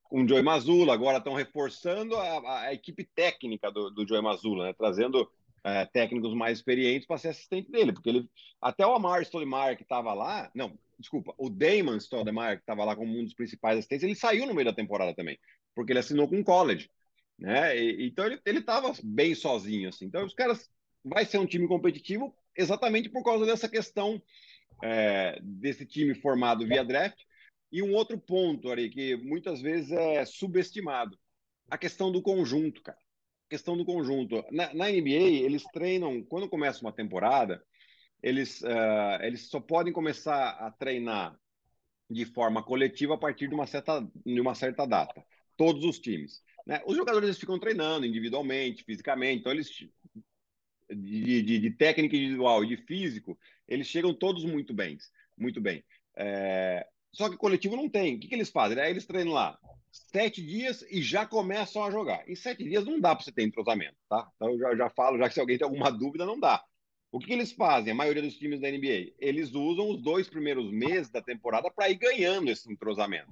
com 0.09 0.23
o 0.23 0.27
Joey 0.27 0.43
Mazzulla, 0.43 0.93
agora 0.93 1.17
estão 1.17 1.33
reforçando 1.33 2.15
a, 2.15 2.61
a, 2.61 2.73
equipe 2.73 3.03
técnica 3.03 3.71
do, 3.71 3.89
do 3.89 4.07
Joey 4.07 4.21
Mazzulla, 4.21 4.67
né? 4.67 4.73
trazendo 4.73 5.29
é, 5.63 5.85
técnicos 5.85 6.33
mais 6.33 6.59
experientes 6.59 7.07
para 7.07 7.17
ser 7.17 7.29
assistente 7.29 7.71
dele, 7.71 7.91
porque 7.91 8.09
ele 8.09 8.29
até 8.61 8.85
o 8.85 8.93
Amar 8.93 9.21
Stoudemire 9.23 9.75
que 9.75 9.83
estava 9.83 10.13
lá, 10.13 10.49
não, 10.53 10.77
desculpa, 10.99 11.33
o 11.37 11.49
Damon 11.49 11.99
Stoudemire 11.99 12.57
que 12.57 12.61
estava 12.61 12.85
lá 12.85 12.95
como 12.95 13.17
um 13.17 13.23
dos 13.23 13.33
principais 13.33 13.79
assistentes, 13.79 14.03
ele 14.03 14.15
saiu 14.15 14.45
no 14.45 14.53
meio 14.53 14.65
da 14.65 14.73
temporada 14.73 15.13
também, 15.13 15.39
porque 15.73 15.91
ele 15.91 15.99
assinou 15.99 16.27
com 16.27 16.39
o 16.39 16.43
college, 16.43 16.89
né? 17.37 17.77
E, 17.77 18.07
então 18.07 18.25
ele 18.25 18.39
ele 18.45 18.59
estava 18.59 18.93
bem 19.03 19.33
sozinho 19.33 19.89
assim. 19.89 20.05
Então 20.05 20.23
os 20.23 20.33
caras 20.33 20.69
vai 21.03 21.25
ser 21.25 21.39
um 21.39 21.45
time 21.45 21.67
competitivo 21.67 22.33
exatamente 22.55 23.09
por 23.09 23.23
causa 23.23 23.45
dessa 23.45 23.67
questão 23.67 24.21
é, 24.83 25.39
desse 25.41 25.85
time 25.85 26.13
formado 26.13 26.65
via 26.65 26.83
draft 26.83 27.17
e 27.75 27.83
um 27.83 27.93
outro 27.93 28.17
ponto, 28.17 28.71
Ari, 28.71 28.89
que 28.89 29.17
muitas 29.17 29.61
vezes 29.61 29.91
é 29.91 30.23
subestimado, 30.23 31.19
a 31.69 31.77
questão 31.77 32.09
do 32.09 32.21
conjunto, 32.21 32.81
cara. 32.81 32.97
A 32.97 33.49
questão 33.49 33.75
do 33.75 33.83
conjunto. 33.83 34.41
Na, 34.49 34.73
na 34.73 34.89
NBA, 34.89 35.43
eles 35.43 35.61
treinam, 35.73 36.23
quando 36.23 36.47
começa 36.47 36.79
uma 36.79 36.93
temporada, 36.93 37.61
eles, 38.23 38.61
uh, 38.61 39.21
eles 39.23 39.49
só 39.49 39.59
podem 39.59 39.91
começar 39.91 40.51
a 40.51 40.71
treinar 40.71 41.37
de 42.09 42.23
forma 42.23 42.63
coletiva 42.63 43.15
a 43.15 43.17
partir 43.17 43.49
de 43.49 43.55
uma 43.55 43.67
certa, 43.67 44.07
de 44.25 44.39
uma 44.39 44.55
certa 44.55 44.85
data. 44.85 45.21
Todos 45.57 45.83
os 45.83 45.99
times. 45.99 46.41
Né? 46.65 46.81
Os 46.85 46.95
jogadores 46.95 47.37
ficam 47.37 47.59
treinando 47.59 48.05
individualmente, 48.05 48.85
fisicamente, 48.85 49.41
então 49.41 49.51
eles 49.51 49.69
de, 50.89 51.41
de, 51.41 51.59
de, 51.59 51.71
técnica 51.71 52.15
individual 52.15 52.63
e 52.63 52.67
de 52.67 52.77
físico, 52.77 53.37
eles 53.67 53.87
chegam 53.87 54.13
todos 54.13 54.45
muito 54.45 54.73
bem, 54.73 54.97
muito 55.37 55.59
bem. 55.59 55.83
É, 56.15 56.87
só 57.15 57.29
que 57.29 57.37
coletivo 57.37 57.75
não 57.77 57.89
tem. 57.89 58.15
O 58.15 58.19
que, 58.19 58.27
que 58.27 58.35
eles 58.35 58.49
fazem? 58.49 58.77
Aí 58.77 58.91
eles 58.91 59.05
treinam 59.05 59.33
lá 59.33 59.57
sete 59.89 60.45
dias 60.45 60.85
e 60.89 61.01
já 61.01 61.25
começam 61.25 61.83
a 61.83 61.89
jogar. 61.89 62.27
Em 62.29 62.35
sete 62.35 62.63
dias 62.63 62.85
não 62.85 62.99
dá 62.99 63.15
para 63.15 63.23
você 63.23 63.31
ter 63.31 63.43
entrosamento, 63.43 63.95
tá? 64.09 64.29
Então 64.35 64.51
eu 64.51 64.59
já, 64.59 64.75
já, 64.75 64.89
falo, 64.89 65.17
já 65.17 65.29
que 65.29 65.33
se 65.33 65.39
alguém 65.39 65.57
tem 65.57 65.65
alguma 65.65 65.89
dúvida, 65.89 66.25
não 66.25 66.37
dá. 66.37 66.61
O 67.09 67.19
que, 67.19 67.27
que 67.27 67.33
eles 67.33 67.53
fazem? 67.53 67.93
A 67.93 67.95
maioria 67.95 68.21
dos 68.21 68.35
times 68.37 68.59
da 68.59 68.69
NBA, 68.69 69.13
eles 69.17 69.53
usam 69.53 69.89
os 69.89 70.01
dois 70.01 70.27
primeiros 70.27 70.69
meses 70.69 71.09
da 71.09 71.21
temporada 71.21 71.71
para 71.71 71.89
ir 71.89 71.95
ganhando 71.95 72.51
esse 72.51 72.69
entrosamento. 72.69 73.31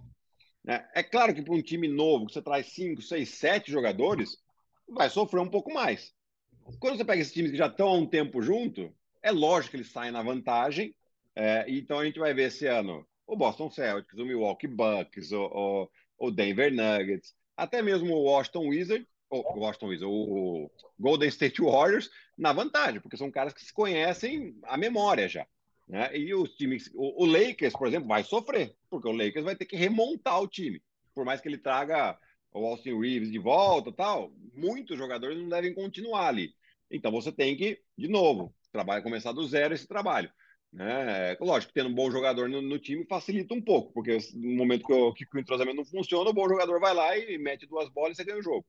Né? 0.64 0.88
É 0.96 1.04
claro 1.04 1.36
que 1.36 1.42
para 1.42 1.54
um 1.54 1.62
time 1.62 1.90
novo, 1.90 2.28
que 2.28 2.34
você 2.34 2.42
traz 2.42 2.68
cinco, 2.68 3.02
seis, 3.02 3.30
sete 3.30 3.70
jogadores, 3.70 4.38
vai 4.88 5.10
sofrer 5.10 5.42
um 5.42 5.50
pouco 5.50 5.74
mais. 5.74 6.14
Quando 6.80 6.96
você 6.96 7.04
pega 7.04 7.22
esses 7.22 7.34
times 7.34 7.52
que 7.52 7.58
já 7.58 7.68
estão 7.68 7.90
há 7.90 7.94
um 7.94 8.06
tempo 8.06 8.42
junto, 8.42 8.96
é 9.22 9.32
lógico 9.32 9.72
que 9.72 9.78
eles 9.78 9.92
saem 9.92 10.14
na 10.14 10.24
vantagem. 10.24 10.96
É, 11.36 11.66
então 11.68 12.00
a 12.00 12.06
gente 12.06 12.20
vai 12.20 12.34
ver 12.34 12.44
esse 12.44 12.66
ano 12.66 13.06
o 13.26 13.36
Boston 13.36 13.70
Celtics, 13.70 14.18
o 14.18 14.26
Milwaukee 14.26 14.68
Bucks, 14.68 15.32
o, 15.32 15.46
o, 15.46 15.90
o 16.28 16.32
Denver 16.32 16.72
Nuggets, 16.74 17.34
até 17.56 17.82
mesmo 17.82 18.14
o 18.14 18.24
Washington 18.24 18.68
Wizards, 18.68 19.08
o 19.30 19.60
Washington 19.60 19.88
Wizards, 19.88 20.14
o, 20.14 20.72
Golden 21.00 21.30
State 21.30 21.62
Warriors 21.62 22.10
na 22.38 22.54
vantagem, 22.54 23.02
porque 23.02 23.18
são 23.18 23.32
caras 23.32 23.54
que 23.54 23.64
se 23.64 23.74
conhecem 23.74 24.56
a 24.64 24.78
memória 24.78 25.28
já. 25.28 25.46
Né? 25.88 26.16
E 26.18 26.34
os 26.34 26.56
times, 26.56 26.90
o, 26.94 27.24
o, 27.24 27.26
Lakers, 27.26 27.74
por 27.74 27.88
exemplo, 27.88 28.08
vai 28.08 28.24
sofrer, 28.24 28.76
porque 28.90 29.08
o 29.08 29.12
Lakers 29.12 29.44
vai 29.44 29.56
ter 29.56 29.66
que 29.66 29.76
remontar 29.76 30.42
o 30.42 30.48
time. 30.48 30.82
Por 31.14 31.26
mais 31.26 31.42
que 31.42 31.48
ele 31.48 31.58
traga 31.58 32.18
o 32.52 32.66
Austin 32.66 33.00
Reeves 33.00 33.32
de 33.32 33.40
volta 33.40 33.92
tal, 33.92 34.32
muitos 34.54 34.98
jogadores 34.98 35.38
não 35.38 35.50
devem 35.50 35.74
continuar 35.74 36.28
ali. 36.28 36.54
Então 36.90 37.12
você 37.12 37.32
tem 37.32 37.56
que, 37.58 37.82
de 37.98 38.08
novo, 38.08 38.54
trabalho, 38.72 39.04
começar 39.04 39.32
do 39.32 39.46
zero 39.48 39.74
esse 39.74 39.88
trabalho. 39.88 40.32
Né? 40.74 41.38
Lógico, 41.40 41.72
tendo 41.72 41.90
um 41.90 41.94
bom 41.94 42.10
jogador 42.10 42.50
no, 42.50 42.60
no, 42.60 42.80
time 42.80 43.06
facilita 43.06 43.54
um 43.54 43.62
pouco, 43.62 43.94
porque 43.94 44.18
no 44.34 44.56
momento 44.56 44.84
que 44.84 44.92
o, 44.92 45.14
que 45.14 45.26
o 45.32 45.40
entrosamento 45.40 45.78
não 45.78 45.86
funciona, 45.86 46.32
o 46.32 46.34
bom 46.34 46.50
jogador 46.50 46.80
vai 46.80 46.96
lá 46.96 47.16
e 47.16 47.38
mete 47.38 47.68
duas 47.68 47.90
bolas 47.90 48.14
e 48.14 48.16
você 48.16 48.24
ganha 48.24 48.40
o 48.40 48.44
jogo. 48.44 48.66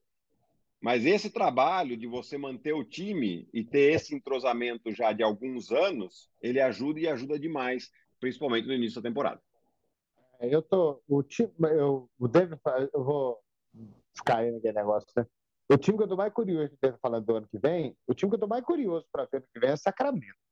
Mas 0.82 1.06
esse 1.06 1.30
trabalho 1.30 1.96
de 1.96 2.06
você 2.06 2.36
manter 2.36 2.74
o 2.74 2.84
time 2.84 3.48
e 3.54 3.64
ter 3.64 3.94
esse 3.94 4.14
entrosamento 4.14 4.92
já 4.92 5.14
de 5.14 5.22
alguns 5.22 5.72
anos, 5.72 6.30
ele 6.42 6.60
ajuda 6.60 7.00
e 7.00 7.08
ajuda 7.08 7.38
demais, 7.38 7.90
principalmente 8.20 8.66
no 8.66 8.74
início 8.74 9.00
da 9.00 9.08
temporada. 9.08 9.40
É, 10.38 10.54
eu 10.54 10.60
tô. 10.60 11.00
O 11.08 11.22
time. 11.22 11.50
Eu, 11.58 12.10
o 12.18 12.28
David, 12.28 12.60
eu 12.92 13.02
vou 13.02 13.38
ficar 14.14 14.40
aí 14.40 14.50
naquele 14.50 14.74
negócio, 14.74 15.08
né? 15.16 15.26
O 15.70 15.78
time 15.78 15.96
que 15.96 16.04
eu 16.04 16.08
tô 16.08 16.16
mais 16.16 16.34
curioso, 16.34 16.70
falando 17.00 17.24
do 17.24 17.36
ano 17.36 17.48
que 17.48 17.58
vem, 17.58 17.96
o 18.06 18.12
time 18.12 18.30
que 18.30 18.36
eu 18.36 18.40
tô 18.40 18.46
mais 18.46 18.62
curioso 18.62 19.06
para 19.10 19.24
ver 19.24 19.38
ano 19.38 19.46
que 19.50 19.60
vem 19.60 19.70
é 19.70 19.76
Sacramento. 19.76 20.43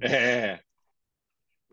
É. 0.00 0.60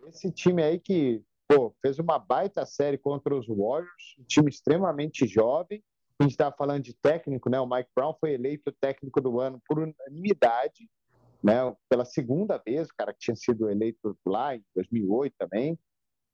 Esse 0.08 0.32
time 0.32 0.64
aí 0.64 0.80
que 0.80 1.24
pô, 1.48 1.76
fez 1.82 2.00
uma 2.00 2.18
baita 2.18 2.66
série 2.66 2.98
contra 2.98 3.36
os 3.36 3.48
Warriors, 3.48 4.16
um 4.20 4.24
time 4.24 4.50
extremamente 4.50 5.28
jovem. 5.28 5.84
A 6.20 6.24
gente 6.24 6.32
estava 6.32 6.56
falando 6.56 6.84
de 6.84 6.94
técnico, 6.94 7.50
né? 7.50 7.60
O 7.60 7.68
Mike 7.68 7.90
Brown 7.96 8.16
foi 8.20 8.34
eleito 8.34 8.72
técnico 8.80 9.20
do 9.20 9.40
ano 9.40 9.62
por 9.68 9.80
unanimidade, 9.80 10.90
né? 11.44 11.76
Pela 11.90 12.06
segunda 12.06 12.58
vez, 12.58 12.88
o 12.88 12.96
cara 12.96 13.14
que 13.14 13.20
tinha 13.20 13.36
sido 13.36 13.70
eleito 13.70 14.18
lá 14.26 14.56
em 14.56 14.64
2008 14.76 15.36
também. 15.38 15.78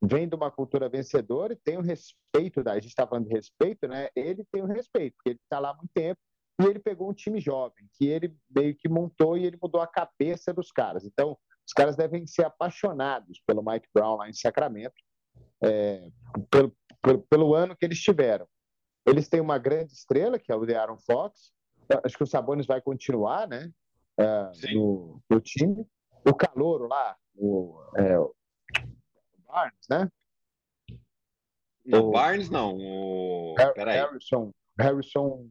Vem 0.04 0.28
de 0.28 0.36
uma 0.36 0.50
cultura 0.50 0.89
vencedora 0.89 1.54
e 1.54 1.58
tem 1.58 1.78
o 1.78 1.82
respeito 1.82 2.63
da. 2.63 2.72
A 2.72 2.76
gente 2.76 2.88
está 2.88 3.06
falando 3.06 3.28
de 3.28 3.34
respeito, 3.34 3.88
né? 3.88 4.10
Ele 4.15 4.44
tem 4.52 4.62
o 4.62 4.65
respeito, 4.65 5.15
porque 5.15 5.32
ele 5.32 5.39
está 5.44 5.60
lá 5.60 5.72
há 5.72 5.74
muito 5.76 5.91
tempo 5.94 6.20
e 6.60 6.65
ele 6.65 6.80
pegou 6.80 7.10
um 7.10 7.13
time 7.13 7.39
jovem, 7.39 7.88
que 7.94 8.08
ele 8.08 8.36
meio 8.50 8.76
que 8.76 8.89
montou 8.89 9.38
e 9.38 9.46
ele 9.46 9.58
mudou 9.62 9.82
a 9.82 9.88
cabeça 9.88 10.54
dos 10.54 10.72
caras. 10.72 11.06
Então, 11.06 11.38
os 11.72 11.74
caras 11.74 11.96
devem 11.96 12.28
ser 12.28 12.46
apaixonados 12.46 13.42
pelo 13.48 13.64
Mike 13.64 13.88
Brown 13.94 14.18
lá 14.18 14.30
em 14.30 14.34
Sacramento. 14.34 14.94
é, 15.64 16.06
pelo, 16.50 16.76
pelo, 17.02 17.22
pelo, 17.30 17.56
ano 17.56 17.78
que 17.78 17.86
eles 17.86 18.00
tiveram. 18.00 18.46
Eles 19.06 19.30
têm 19.30 19.40
uma 19.40 19.58
grande 19.58 19.94
estrela, 19.94 20.38
que 20.38 20.52
é 20.52 20.56
o 20.56 20.64
Aaron 20.78 20.98
Fox. 20.98 21.54
Acho 22.04 22.18
que 22.18 22.24
o 22.24 22.28
Sabonis 22.28 22.66
vai 22.66 22.82
continuar, 22.82 23.48
né? 23.48 23.72
Uh, 24.20 24.74
no, 24.74 25.24
no, 25.30 25.40
time. 25.40 25.88
O 26.28 26.34
Calouro 26.34 26.88
lá, 26.88 27.16
o, 27.36 27.82
é, 27.96 28.20
o 28.20 28.36
Barnes, 29.48 29.88
né? 29.90 30.10
Não, 31.86 32.10
o, 32.10 32.12
Barnes 32.12 32.50
não. 32.50 32.78
O... 32.78 33.56
Harrison. 33.78 34.52
Harrison. 34.78 35.50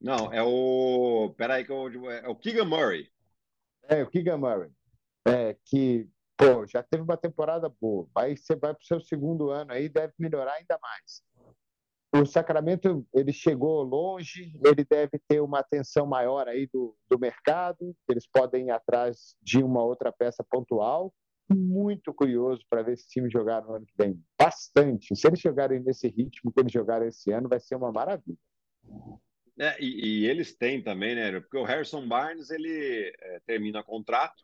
Não, 0.00 0.32
é 0.32 0.42
o. 0.42 1.34
Peraí, 1.36 1.64
que 1.64 1.72
eu... 1.72 2.10
é 2.10 2.28
o 2.28 2.36
Keegan 2.36 2.66
Murray. 2.66 3.13
É, 3.88 4.02
o 4.02 4.10
Keegan 4.10 4.38
Murray. 4.38 4.70
É, 5.26 5.56
que, 5.64 6.08
pô, 6.36 6.66
já 6.66 6.82
teve 6.82 7.02
uma 7.02 7.16
temporada 7.16 7.68
boa. 7.68 8.08
Aí 8.14 8.36
você 8.36 8.54
vai 8.54 8.74
para 8.74 8.82
o 8.82 8.86
seu 8.86 9.00
segundo 9.00 9.50
ano 9.50 9.72
aí, 9.72 9.88
deve 9.88 10.12
melhorar 10.18 10.54
ainda 10.54 10.78
mais. 10.80 11.22
O 12.16 12.24
Sacramento, 12.24 13.04
ele 13.12 13.32
chegou 13.32 13.82
longe, 13.82 14.52
ele 14.64 14.84
deve 14.84 15.18
ter 15.26 15.40
uma 15.40 15.58
atenção 15.58 16.06
maior 16.06 16.46
aí 16.46 16.68
do, 16.72 16.96
do 17.10 17.18
mercado, 17.18 17.92
eles 18.08 18.24
podem 18.24 18.68
ir 18.68 18.70
atrás 18.70 19.34
de 19.42 19.60
uma 19.62 19.82
outra 19.82 20.12
peça 20.12 20.44
pontual. 20.48 21.12
Muito 21.50 22.14
curioso 22.14 22.64
para 22.70 22.82
ver 22.82 22.92
esse 22.92 23.08
time 23.08 23.28
jogar 23.28 23.62
no 23.62 23.74
ano 23.74 23.84
que 23.84 23.94
vem. 23.98 24.22
Bastante. 24.38 25.14
Se 25.16 25.26
eles 25.26 25.40
jogarem 25.40 25.80
nesse 25.80 26.06
ritmo 26.08 26.52
que 26.52 26.60
eles 26.60 26.72
jogaram 26.72 27.06
esse 27.06 27.32
ano, 27.32 27.48
vai 27.48 27.58
ser 27.58 27.74
uma 27.74 27.90
maravilha. 27.90 28.38
É, 29.58 29.80
e, 29.80 30.22
e, 30.22 30.26
eles 30.26 30.54
têm 30.56 30.82
também, 30.82 31.14
né? 31.14 31.40
Porque 31.40 31.56
o 31.56 31.64
Harrison 31.64 32.06
Barnes 32.06 32.50
ele 32.50 33.12
é, 33.20 33.40
termina 33.46 33.82
contrato, 33.84 34.42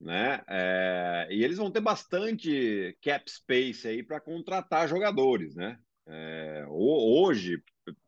né? 0.00 0.42
É, 0.48 1.28
e 1.30 1.44
eles 1.44 1.58
vão 1.58 1.70
ter 1.70 1.80
bastante 1.80 2.96
cap 3.02 3.30
space 3.30 3.86
aí 3.88 4.02
para 4.02 4.20
contratar 4.20 4.88
jogadores, 4.88 5.54
né? 5.54 5.78
É, 6.06 6.64
hoje, 6.68 7.62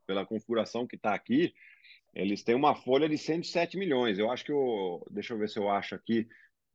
pela 0.06 0.24
configuração 0.24 0.86
que 0.86 0.96
está 0.96 1.14
aqui, 1.14 1.52
eles 2.14 2.42
têm 2.42 2.54
uma 2.54 2.74
folha 2.74 3.08
de 3.08 3.18
107 3.18 3.76
milhões. 3.76 4.18
Eu 4.18 4.30
acho 4.30 4.44
que 4.44 4.52
o. 4.52 5.06
Deixa 5.10 5.34
eu 5.34 5.38
ver 5.38 5.48
se 5.48 5.58
eu 5.58 5.68
acho 5.68 5.94
aqui. 5.94 6.26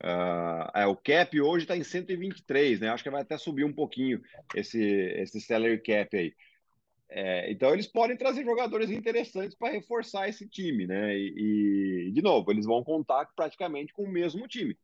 Uh, 0.04 0.68
é, 0.76 0.86
o 0.86 0.98
cap 0.98 1.40
hoje 1.40 1.64
está 1.64 1.78
em 1.78 1.84
123, 1.84 2.80
né? 2.82 2.90
Acho 2.90 3.04
que 3.04 3.10
vai 3.10 3.22
até 3.22 3.38
subir 3.38 3.64
um 3.64 3.74
pouquinho 3.74 4.22
esse, 4.56 4.82
esse 4.82 5.40
salary 5.42 5.82
cap 5.82 6.16
aí. 6.18 6.34
É, 7.16 7.52
então 7.52 7.72
eles 7.72 7.86
podem 7.86 8.18
trazer 8.18 8.44
jogadores 8.44 8.90
interessantes 8.90 9.56
para 9.56 9.72
reforçar 9.72 10.28
esse 10.28 10.50
time, 10.50 10.88
né? 10.88 11.16
E, 11.16 12.08
e, 12.08 12.12
de 12.12 12.24
novo, 12.24 12.52
eles 12.52 12.66
vão 12.66 12.84
contar 12.84 13.28
praticamente 13.36 13.94
com 13.94 14.04
o 14.04 14.12
mesmo 14.12 14.48
time. 14.48 14.76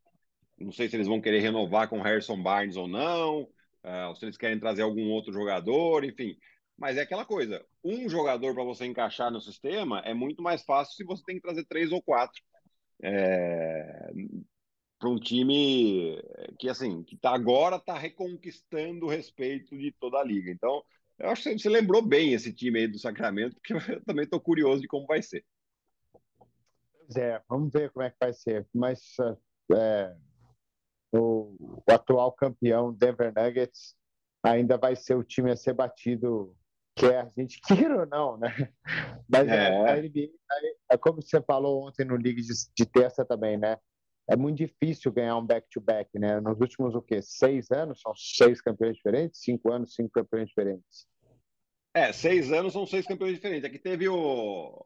Não 0.59 0.71
sei 0.71 0.87
se 0.87 0.95
eles 0.95 1.07
vão 1.07 1.19
querer 1.19 1.39
renovar 1.39 1.89
com 1.89 2.01
Harrison 2.01 2.39
Barnes 2.39 2.75
ou 2.75 2.87
não, 2.87 3.41
uh, 3.83 4.09
ou 4.09 4.15
se 4.15 4.25
eles 4.25 4.37
querem 4.37 4.59
trazer 4.59 4.83
algum 4.83 5.09
outro 5.09 5.33
jogador, 5.33 6.03
enfim. 6.03 6.37
Mas 6.77 6.97
é 6.97 7.01
aquela 7.01 7.25
coisa: 7.25 7.65
um 7.83 8.07
jogador 8.07 8.53
para 8.53 8.63
você 8.63 8.85
encaixar 8.85 9.31
no 9.31 9.41
sistema 9.41 9.99
é 10.01 10.13
muito 10.13 10.43
mais 10.43 10.61
fácil 10.63 10.93
se 10.95 11.03
você 11.03 11.23
tem 11.25 11.37
que 11.37 11.41
trazer 11.41 11.65
três 11.65 11.91
ou 11.91 11.99
quatro. 11.99 12.39
É, 13.01 14.11
para 14.99 15.09
um 15.09 15.15
time 15.15 16.21
que 16.59 16.69
assim 16.69 17.03
que 17.03 17.17
tá, 17.17 17.33
agora 17.33 17.77
está 17.77 17.97
reconquistando 17.97 19.07
o 19.07 19.09
respeito 19.09 19.75
de 19.75 19.91
toda 19.99 20.19
a 20.19 20.23
liga. 20.23 20.51
Então 20.51 20.83
eu 21.19 21.29
acho 21.29 21.43
que 21.43 21.60
você 21.60 21.69
lembrou 21.69 22.01
bem 22.01 22.34
esse 22.34 22.53
time 22.53 22.79
aí 22.79 22.88
do 22.88 22.97
Sacramento, 22.97 23.55
porque 23.55 23.73
eu 23.93 24.03
também 24.05 24.23
estou 24.23 24.39
curioso 24.39 24.82
de 24.82 24.88
como 24.88 25.05
vai 25.05 25.21
ser. 25.21 25.43
Pois 26.97 27.15
é, 27.15 27.41
vamos 27.49 27.71
ver 27.71 27.91
como 27.91 28.05
é 28.05 28.10
que 28.10 28.17
vai 28.19 28.34
ser. 28.34 28.67
Mas 28.73 29.15
é, 29.73 30.15
o, 31.12 31.55
o, 31.60 31.84
atual 31.91 32.32
campeão 32.32 32.93
Denver 32.93 33.34
Nuggets 33.36 33.95
ainda 34.43 34.77
vai 34.77 34.95
ser 34.95 35.15
o 35.15 35.23
time 35.23 35.51
a 35.51 35.55
ser 35.55 35.73
batido, 35.73 36.55
quer 36.95 37.19
a 37.19 37.32
gente 37.38 37.60
queira 37.62 38.01
ou 38.01 38.05
não, 38.05 38.38
né? 38.38 38.49
Mas 39.27 39.47
é. 39.47 39.67
a, 39.67 39.93
a 39.93 39.97
NBA, 39.97 40.29
é 40.91 40.97
como 40.97 41.21
você 41.21 41.41
falou 41.41 41.88
ontem 41.88 42.05
no 42.05 42.15
League 42.15 42.41
de, 42.41 42.53
de 42.75 42.86
terça 42.86 43.25
também, 43.25 43.58
né? 43.58 43.77
É 44.29 44.35
muito 44.35 44.57
difícil 44.57 45.11
ganhar 45.11 45.35
um 45.37 45.45
back-to-back, 45.45 46.11
-back, 46.11 46.19
né? 46.19 46.39
Nos 46.39 46.61
últimos, 46.61 46.93
o 46.93 47.01
quê? 47.01 47.19
Seis 47.19 47.71
anos 47.71 47.99
são 47.99 48.13
seis 48.15 48.61
campeões 48.61 48.95
diferentes? 48.95 49.41
Cinco 49.41 49.71
anos, 49.71 49.95
cinco 49.95 50.11
campeões 50.11 50.47
diferentes. 50.47 51.07
É, 51.95 52.13
seis 52.13 52.51
anos 52.51 52.73
são 52.73 52.85
seis 52.85 53.07
campeões 53.07 53.33
diferentes. 53.33 53.65
Aqui 53.65 53.79
teve 53.79 54.07
o... 54.07 54.85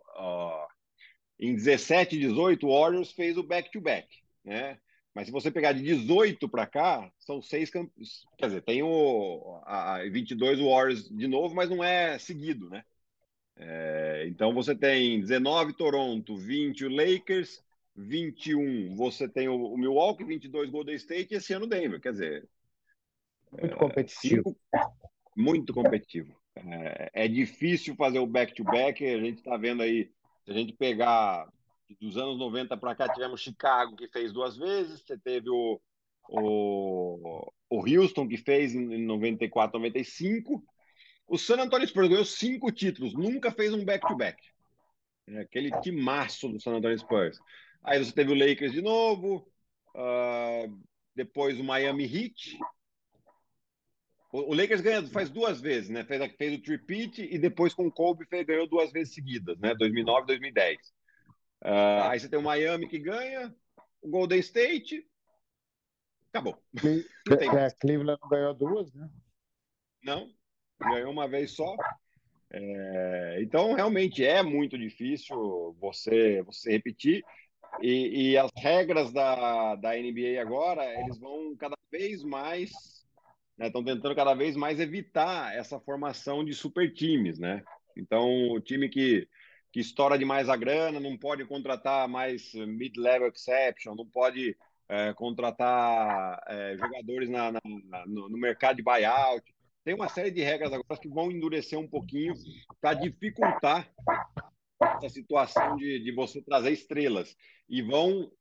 em 1.37 1.53
17 1.53 2.15
e 2.15 2.19
18, 2.19 2.65
o 2.65 2.79
Warriors 2.79 3.11
fez 3.11 3.37
o 3.37 3.43
back-to-back, 3.43 4.07
-back, 4.07 4.23
né? 4.45 4.79
Mas 5.13 5.27
se 5.27 5.31
você 5.31 5.51
pegar 5.51 5.73
de 5.73 5.83
18 5.83 6.47
para 6.47 6.65
cá, 6.65 7.11
são 7.19 7.41
seis 7.41 7.69
campeões. 7.69 8.23
Quer 8.37 8.47
dizer, 8.47 8.61
tem 8.61 8.81
o 8.81 9.61
a 9.65 9.99
22 10.09 10.59
o 10.61 10.69
Warriors 10.69 11.09
de 11.09 11.27
novo, 11.27 11.53
mas 11.53 11.69
não 11.69 11.83
é 11.83 12.17
seguido, 12.17 12.69
né? 12.69 12.83
É, 13.57 14.25
então 14.27 14.53
você 14.53 14.73
tem 14.73 15.19
19 15.19 15.73
Toronto, 15.73 16.35
20 16.35 16.85
o 16.85 16.89
Lakers, 16.89 17.61
21 17.95 18.95
você 18.95 19.27
tem 19.27 19.47
o, 19.47 19.77
Milwaukee, 19.77 20.23
22 20.23 20.69
Golden 20.69 20.95
State 20.95 21.33
e 21.33 21.37
esse 21.37 21.53
ano 21.53 21.67
Denver. 21.67 22.01
Quer 22.01 22.11
dizer. 22.13 22.49
Muito 23.51 23.75
é, 23.75 23.77
competitivo. 23.77 24.49
Cinco, 24.49 24.57
muito 25.35 25.73
competitivo. 25.73 26.35
É, 26.55 27.25
é, 27.25 27.27
difícil 27.27 27.95
fazer 27.95 28.19
o 28.19 28.27
back-to-back. 28.27 29.03
-back. 29.03 29.15
A 29.15 29.19
gente 29.19 29.37
está 29.37 29.57
vendo 29.57 29.83
aí, 29.83 30.11
se 30.45 30.51
a 30.51 30.53
gente 30.53 30.73
pegar 30.73 31.47
dos 31.99 32.17
anos 32.17 32.37
90 32.37 32.75
para 32.77 32.95
cá, 32.95 33.09
tivemos 33.09 33.41
Chicago, 33.41 33.95
que 33.95 34.07
fez 34.07 34.31
duas 34.31 34.57
vezes, 34.57 35.01
você 35.01 35.17
teve 35.17 35.49
o, 35.49 35.79
o, 36.29 37.51
o 37.69 37.79
Houston, 37.79 38.27
que 38.27 38.37
fez 38.37 38.73
em 38.73 39.05
94, 39.05 39.77
95. 39.77 40.63
O 41.27 41.37
San 41.37 41.61
Antonio 41.61 41.87
Spurs 41.87 42.09
ganhou 42.09 42.25
cinco 42.25 42.71
títulos, 42.71 43.13
nunca 43.13 43.51
fez 43.51 43.73
um 43.73 43.85
back-to-back. 43.85 44.41
-back. 44.41 44.53
É 45.27 45.39
aquele 45.41 45.71
timaço 45.81 46.49
do 46.49 46.59
San 46.59 46.75
Antonio 46.75 46.97
Spurs. 46.99 47.39
Aí 47.83 48.03
você 48.03 48.11
teve 48.11 48.31
o 48.31 48.35
Lakers 48.35 48.71
de 48.71 48.81
novo, 48.81 49.45
uh, 49.93 50.81
depois 51.13 51.59
o 51.59 51.63
Miami 51.63 52.05
Heat. 52.05 52.57
O, 54.31 54.51
o, 54.51 54.53
Lakers 54.55 54.81
ganha, 54.81 55.05
faz 55.07 55.29
duas 55.29 55.59
vezes, 55.59 55.89
né? 55.89 56.03
Fez, 56.05 56.35
fez 56.35 56.57
o 56.57 56.61
tripit 56.61 57.21
e 57.21 57.37
depois 57.37 57.73
com 57.73 57.85
o 57.85 57.91
Kobe 57.91 58.25
fez, 58.25 58.45
ganhou 58.45 58.67
duas 58.67 58.91
vezes 58.91 59.13
seguidas, 59.13 59.59
né? 59.59 59.75
2009 59.75 60.23
e 60.23 60.27
2010. 60.27 60.79
Uh, 61.63 62.09
aí 62.09 62.19
você 62.19 62.29
tem 62.29 62.39
o 62.39 62.43
Miami 62.43 62.87
que 62.87 62.99
ganha, 62.99 63.53
o 64.01 64.09
Golden 64.09 64.39
State. 64.39 65.05
Acabou. 66.29 66.57
É, 67.29 67.69
Cleveland 67.79 68.19
não 68.21 68.29
ganhou 68.29 68.53
duas, 68.53 68.93
né? 68.93 69.09
Não, 70.03 70.29
ganhou 70.77 71.11
uma 71.11 71.25
vez 71.25 71.51
só. 71.51 71.75
É, 72.51 73.39
então, 73.41 73.73
realmente 73.73 74.25
é 74.25 74.43
muito 74.43 74.77
difícil 74.77 75.75
você, 75.79 76.41
você 76.43 76.71
repetir. 76.71 77.23
E, 77.81 78.31
e, 78.31 78.37
as 78.37 78.51
regras 78.55 79.11
da, 79.11 79.75
da 79.75 79.95
NBA 79.95 80.39
agora, 80.41 80.85
eles 81.01 81.17
vão 81.17 81.55
cada 81.55 81.75
vez 81.91 82.23
mais, 82.23 82.71
estão 83.59 83.81
né, 83.81 83.93
tentando 83.93 84.15
cada 84.15 84.33
vez 84.33 84.55
mais 84.55 84.79
evitar 84.79 85.55
essa 85.55 85.79
formação 85.79 86.43
de 86.43 86.53
super 86.53 86.93
times, 86.93 87.39
né? 87.39 87.63
Então, 87.95 88.51
o 88.51 88.59
time 88.59 88.89
que, 88.89 89.27
que 89.71 89.79
estoura 89.79 90.17
demais 90.17 90.49
a 90.49 90.55
grana 90.55 90.99
não 90.99 91.17
pode 91.17 91.45
contratar 91.45 92.07
mais 92.07 92.53
mid-level 92.53 93.27
exception, 93.27 93.95
não 93.95 94.05
pode 94.05 94.55
é, 94.89 95.13
contratar 95.13 96.41
é, 96.47 96.77
jogadores 96.77 97.29
na, 97.29 97.51
na, 97.51 97.61
na, 97.85 98.05
no, 98.05 98.37
mercado 98.37 98.77
de 98.77 98.83
buyout. 98.83 99.43
Tem 99.83 99.93
uma 99.93 100.07
série 100.07 100.31
de 100.31 100.41
regras 100.41 100.71
agora 100.71 100.99
que 101.01 101.09
vão 101.09 101.31
endurecer 101.31 101.77
um 101.77 101.87
pouquinho 101.87 102.33
para 102.79 102.93
dificultar 102.93 103.89
essa 104.83 105.09
situação 105.09 105.75
de, 105.75 105.99
de 105.99 106.11
você 106.11 106.41
trazer 106.41 106.71
estrelas 106.71 107.35
e 107.67 107.81
vão 107.81 108.31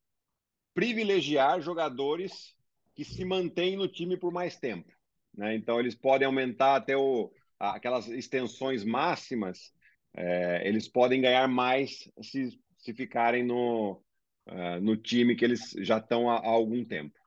privilegiar 0.75 1.61
jogadores 1.61 2.55
que 2.95 3.05
se 3.05 3.25
mantêm 3.25 3.77
no 3.77 3.89
time 3.89 4.17
por 4.17 4.33
mais 4.33 4.59
tempo. 4.59 4.91
Né? 5.35 5.55
Então, 5.55 5.81
eles 5.81 5.95
podem 5.95 6.27
aumentar 6.27 6.77
até 6.77 6.97
o, 6.97 7.33
aquelas 7.59 8.09
extensões 8.09 8.85
máximas, 8.85 9.73
é, 10.15 10.67
eles 10.67 10.89
podem 10.89 11.21
ganhar 11.21 11.49
mais 11.49 12.11
se, 12.21 12.59
se 12.77 12.93
ficarem 12.93 13.43
no, 13.45 14.03
uh, 14.47 14.81
no 14.81 14.97
time 14.97 15.35
que 15.35 15.45
eles 15.45 15.71
já 15.79 15.99
estão 15.99 16.29
há, 16.29 16.37
há 16.37 16.49
algum 16.49 16.85
tempo. 16.85 17.19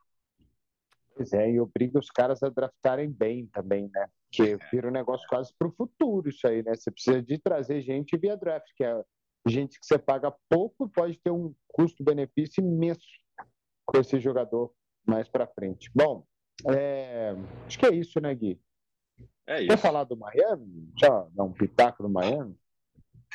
Pois 1.16 1.32
é, 1.34 1.50
e 1.50 1.60
obriga 1.60 1.98
os 1.98 2.12
caras 2.12 2.44
a 2.44 2.50
draftarem 2.50 3.10
bem 3.10 3.48
também, 3.48 3.90
né? 3.92 4.08
Porque 4.36 4.58
vira 4.72 4.88
um 4.88 4.92
negócio 4.92 5.28
quase 5.28 5.54
para 5.58 5.68
o 5.68 5.72
futuro 5.72 6.30
isso 6.30 6.46
aí, 6.48 6.62
né? 6.64 6.76
Você 6.76 6.92
precisa 6.92 7.22
de 7.22 7.38
trazer 7.38 7.82
gente 7.82 8.18
via 8.18 8.36
draft, 8.36 8.70
que 8.76 8.84
é 8.84 9.04
gente 9.48 9.80
que 9.80 9.86
você 9.86 9.98
paga 9.98 10.34
pouco 10.50 10.90
pode 10.90 11.18
ter 11.20 11.32
um 11.32 11.54
custo-benefício 11.68 12.62
imenso 12.62 13.06
com 13.86 14.00
esse 14.00 14.20
jogador 14.20 14.74
mais 15.06 15.30
para 15.30 15.48
frente. 15.48 15.90
Bom, 15.94 16.26
é... 16.68 17.36
acho 17.66 17.78
que 17.78 17.86
é 17.86 17.94
isso, 17.94 18.20
né, 18.20 18.34
Gui? 18.34 18.60
É 19.48 19.60
isso. 19.60 19.68
Quer 19.70 19.78
falar 19.78 20.04
do 20.04 20.18
Miami? 20.18 20.90
Já 21.00 21.28
dar 21.32 21.44
um 21.44 21.54
pitaco 21.54 22.04
do 22.04 22.10
Miami? 22.10 22.58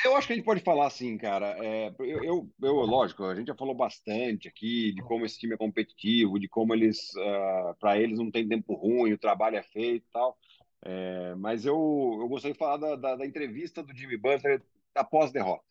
Eu 0.05 0.17
acho 0.17 0.27
que 0.27 0.33
a 0.33 0.37
gente 0.37 0.45
pode 0.45 0.63
falar 0.63 0.87
assim, 0.87 1.17
cara. 1.19 1.57
É, 1.65 1.95
eu, 1.99 2.25
eu, 2.25 2.51
eu, 2.63 2.75
lógico, 2.75 3.25
a 3.25 3.35
gente 3.35 3.49
já 3.49 3.55
falou 3.55 3.75
bastante 3.75 4.49
aqui 4.49 4.93
de 4.93 5.03
como 5.03 5.27
esse 5.27 5.39
time 5.39 5.55
é 5.55 5.59
competitivo, 5.59 6.39
de 6.39 6.49
como 6.49 6.75
eles, 6.75 7.15
uh, 7.17 7.21
ah, 7.21 7.77
para 7.79 7.99
eles 7.99 8.19
não 8.19 8.31
tem 8.31 8.49
tempo 8.49 8.75
ruim, 8.75 9.13
o 9.13 9.19
trabalho 9.19 9.57
é 9.57 9.63
feito 9.63 10.07
e 10.07 10.13
tal. 10.13 10.39
É, 10.83 11.35
mas 11.37 11.67
eu, 11.67 12.19
eu 12.21 12.29
gostaria 12.29 12.53
de 12.53 12.59
falar 12.59 12.79
da, 12.79 12.97
da, 12.97 13.17
da 13.17 13.27
entrevista 13.27 13.83
do 13.83 13.95
Jimmy 13.95 14.17
Butler 14.17 14.63
após 14.95 15.31
derrota, 15.31 15.65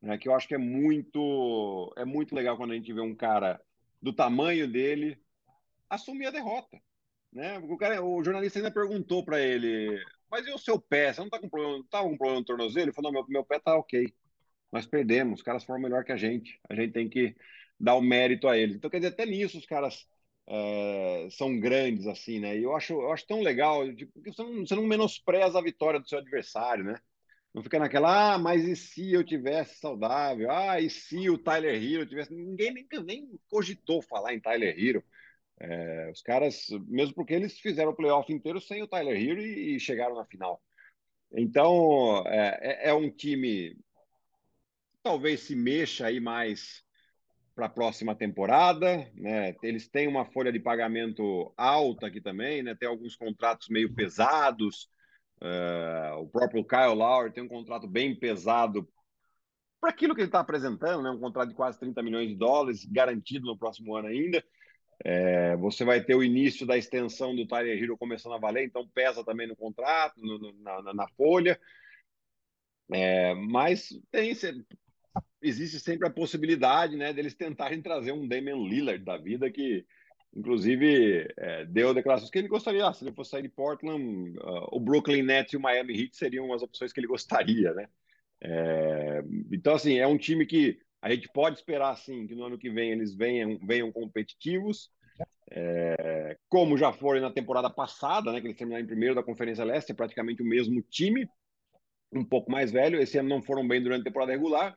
né, 0.00 0.18
que 0.18 0.28
eu 0.28 0.34
acho 0.34 0.48
que 0.48 0.54
é 0.54 0.58
muito, 0.58 1.92
é 1.96 2.04
muito 2.04 2.34
legal 2.34 2.56
quando 2.56 2.72
a 2.72 2.74
gente 2.74 2.92
vê 2.92 3.00
um 3.00 3.14
cara 3.14 3.60
do 4.00 4.12
tamanho 4.12 4.66
dele 4.66 5.18
assumir 5.88 6.26
a 6.26 6.30
derrota. 6.30 6.80
Né? 7.32 7.58
O, 7.58 7.76
cara, 7.78 8.02
o 8.02 8.22
jornalista 8.22 8.58
ainda 8.58 8.70
perguntou 8.70 9.24
para 9.24 9.40
ele: 9.40 10.02
Mas 10.30 10.46
e 10.46 10.50
o 10.50 10.58
seu 10.58 10.78
pé? 10.78 11.12
Você 11.12 11.20
não 11.20 11.28
está 11.28 11.38
com 11.38 11.48
problema, 11.48 11.84
tá 11.88 12.02
com 12.02 12.16
problema 12.16 12.40
no 12.40 12.44
tornozelo? 12.44 12.86
Ele 12.86 12.92
falou: 12.92 13.10
Não, 13.10 13.20
meu, 13.20 13.28
meu 13.28 13.44
pé 13.44 13.56
está 13.56 13.74
ok. 13.76 14.12
Nós 14.70 14.86
perdemos, 14.86 15.40
os 15.40 15.42
caras 15.42 15.64
foram 15.64 15.80
melhor 15.80 16.04
que 16.04 16.12
a 16.12 16.16
gente. 16.16 16.60
A 16.68 16.74
gente 16.74 16.92
tem 16.92 17.08
que 17.08 17.34
dar 17.78 17.94
o 17.94 18.02
mérito 18.02 18.48
a 18.48 18.56
eles. 18.56 18.76
Então, 18.76 18.90
quer 18.90 18.98
dizer, 18.98 19.12
até 19.12 19.26
nisso 19.26 19.58
os 19.58 19.66
caras 19.66 20.06
é, 20.54 21.28
são 21.30 21.58
grandes, 21.58 22.06
assim, 22.06 22.38
né? 22.38 22.58
E 22.58 22.62
eu 22.62 22.76
acho, 22.76 22.92
eu 22.92 23.10
acho 23.10 23.26
tão 23.26 23.40
legal, 23.40 23.90
tipo, 23.94 24.12
porque 24.12 24.32
você 24.32 24.42
não, 24.42 24.66
você 24.66 24.74
não 24.74 24.82
menospreza 24.86 25.58
a 25.58 25.62
vitória 25.62 25.98
do 25.98 26.06
seu 26.06 26.18
adversário, 26.18 26.84
né? 26.84 26.96
Não 27.54 27.62
fica 27.62 27.78
naquela, 27.78 28.34
ah, 28.34 28.38
mas 28.38 28.64
e 28.64 28.76
se 28.76 29.12
eu 29.12 29.24
tivesse 29.24 29.78
saudável? 29.78 30.50
Ah, 30.50 30.80
e 30.80 30.90
se 30.90 31.30
o 31.30 31.38
Tyler 31.38 31.74
Hero 31.82 32.06
tivesse. 32.06 32.34
Ninguém 32.34 32.72
nem, 32.72 32.86
nem 33.04 33.40
cogitou 33.50 34.02
falar 34.02 34.34
em 34.34 34.40
Tyler 34.40 34.78
Hero. 34.78 35.02
É, 35.58 36.10
os 36.10 36.22
caras, 36.22 36.66
mesmo 36.86 37.14
porque 37.14 37.34
eles 37.34 37.58
fizeram 37.58 37.92
o 37.92 37.96
playoff 37.96 38.30
inteiro 38.32 38.60
sem 38.60 38.82
o 38.82 38.88
Tyler 38.88 39.16
Hero 39.16 39.40
e, 39.40 39.76
e 39.76 39.80
chegaram 39.80 40.16
na 40.16 40.26
final. 40.26 40.62
Então, 41.32 42.24
é, 42.26 42.58
é, 42.60 42.90
é 42.90 42.94
um 42.94 43.10
time 43.10 43.76
talvez 45.02 45.40
se 45.40 45.56
mexa 45.56 46.06
aí 46.06 46.20
mais 46.20 46.84
para 47.54 47.66
a 47.66 47.70
próxima 47.70 48.14
temporada, 48.14 49.10
né? 49.14 49.54
Eles 49.62 49.88
têm 49.88 50.08
uma 50.08 50.24
folha 50.24 50.52
de 50.52 50.58
pagamento 50.58 51.52
alta 51.56 52.06
aqui 52.06 52.20
também, 52.20 52.62
né? 52.62 52.74
Tem 52.74 52.88
alguns 52.88 53.16
contratos 53.16 53.68
meio 53.68 53.92
pesados. 53.94 54.88
Uh, 55.40 56.20
o 56.20 56.28
próprio 56.28 56.64
Kyle 56.64 56.94
Lowry 56.94 57.32
tem 57.32 57.42
um 57.42 57.48
contrato 57.48 57.86
bem 57.86 58.14
pesado 58.14 58.88
para 59.80 59.90
aquilo 59.90 60.14
que 60.14 60.20
ele 60.20 60.28
está 60.28 60.40
apresentando, 60.40 61.02
né? 61.02 61.10
Um 61.10 61.18
contrato 61.18 61.48
de 61.48 61.54
quase 61.54 61.78
30 61.78 62.02
milhões 62.02 62.28
de 62.28 62.36
dólares, 62.36 62.84
garantido 62.84 63.46
no 63.46 63.58
próximo 63.58 63.96
ano 63.96 64.08
ainda. 64.08 64.42
É, 65.04 65.56
você 65.56 65.84
vai 65.84 66.00
ter 66.00 66.14
o 66.14 66.22
início 66.22 66.64
da 66.64 66.78
extensão 66.78 67.34
do 67.34 67.46
Tyler 67.46 67.82
Hero 67.82 67.98
começando 67.98 68.34
a 68.34 68.38
valer, 68.38 68.64
então 68.64 68.88
pesa 68.88 69.24
também 69.24 69.48
no 69.48 69.56
contrato, 69.56 70.20
no, 70.20 70.38
no, 70.38 70.52
na, 70.62 70.94
na, 70.94 71.08
folha. 71.16 71.60
É, 72.92 73.34
mas 73.34 73.88
tem, 74.12 74.32
existe 75.42 75.80
sempre 75.80 76.06
a 76.06 76.10
possibilidade 76.10 76.96
né, 76.96 77.12
deles 77.12 77.34
tentarem 77.34 77.82
trazer 77.82 78.12
um 78.12 78.26
Damian 78.26 78.56
Lillard 78.56 79.04
da 79.04 79.16
vida 79.16 79.50
que, 79.50 79.84
inclusive, 80.34 81.28
é, 81.36 81.64
deu 81.66 81.92
declarações 81.92 82.30
que 82.30 82.38
ele 82.38 82.48
gostaria. 82.48 82.86
Ah, 82.86 82.92
se 82.92 83.04
ele 83.04 83.14
fosse 83.14 83.30
sair 83.30 83.42
de 83.42 83.48
Portland, 83.48 84.38
uh, 84.38 84.68
o 84.70 84.80
Brooklyn 84.80 85.22
Nets 85.22 85.52
e 85.52 85.56
o 85.56 85.60
Miami 85.60 86.00
Heat 86.00 86.16
seriam 86.16 86.52
as 86.52 86.62
opções 86.62 86.92
que 86.92 87.00
ele 87.00 87.08
gostaria, 87.08 87.72
né? 87.74 87.88
É, 88.40 89.22
então, 89.52 89.74
assim, 89.74 89.98
é 89.98 90.06
um 90.06 90.18
time 90.18 90.46
que 90.46 90.78
a 91.00 91.10
gente 91.10 91.28
pode 91.28 91.56
esperar, 91.56 91.90
assim, 91.90 92.26
que 92.26 92.34
no 92.34 92.44
ano 92.44 92.58
que 92.58 92.70
vem 92.70 92.90
eles 92.90 93.14
venham, 93.14 93.58
venham 93.62 93.92
competitivos, 93.92 94.90
é, 95.50 96.36
como 96.48 96.78
já 96.78 96.92
foram 96.92 97.20
na 97.20 97.30
temporada 97.30 97.68
passada, 97.68 98.32
né, 98.32 98.40
que 98.40 98.46
eles 98.46 98.56
terminaram 98.56 98.84
em 98.84 98.88
primeiro 98.88 99.14
da 99.14 99.22
Conferência 99.22 99.64
Leste, 99.64 99.92
é 99.92 99.94
praticamente 99.94 100.42
o 100.42 100.46
mesmo 100.46 100.80
time, 100.82 101.28
um 102.12 102.24
pouco 102.24 102.50
mais 102.50 102.72
velho. 102.72 103.00
Esse 103.00 103.18
ano 103.18 103.28
não 103.28 103.42
foram 103.42 103.66
bem 103.66 103.82
durante 103.82 104.02
a 104.02 104.04
temporada 104.04 104.32
regular, 104.32 104.76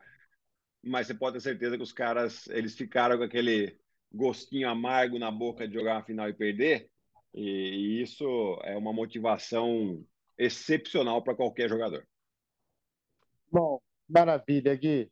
mas 0.85 1.07
você 1.07 1.13
pode 1.13 1.33
ter 1.33 1.41
certeza 1.41 1.75
que 1.75 1.83
os 1.83 1.91
caras 1.91 2.47
eles 2.47 2.75
ficaram 2.75 3.17
com 3.17 3.23
aquele 3.23 3.77
gostinho 4.13 4.69
amargo 4.69 5.17
na 5.17 5.31
boca 5.31 5.67
de 5.67 5.73
jogar 5.73 5.95
uma 5.95 6.03
final 6.03 6.29
e 6.29 6.33
perder, 6.33 6.89
e, 7.33 7.41
e 7.41 8.01
isso 8.01 8.25
é 8.63 8.77
uma 8.77 8.93
motivação 8.93 10.05
excepcional 10.37 11.21
para 11.23 11.35
qualquer 11.35 11.67
jogador. 11.67 12.07
Bom, 13.51 13.81
maravilha, 14.07 14.75
Gui. 14.75 15.11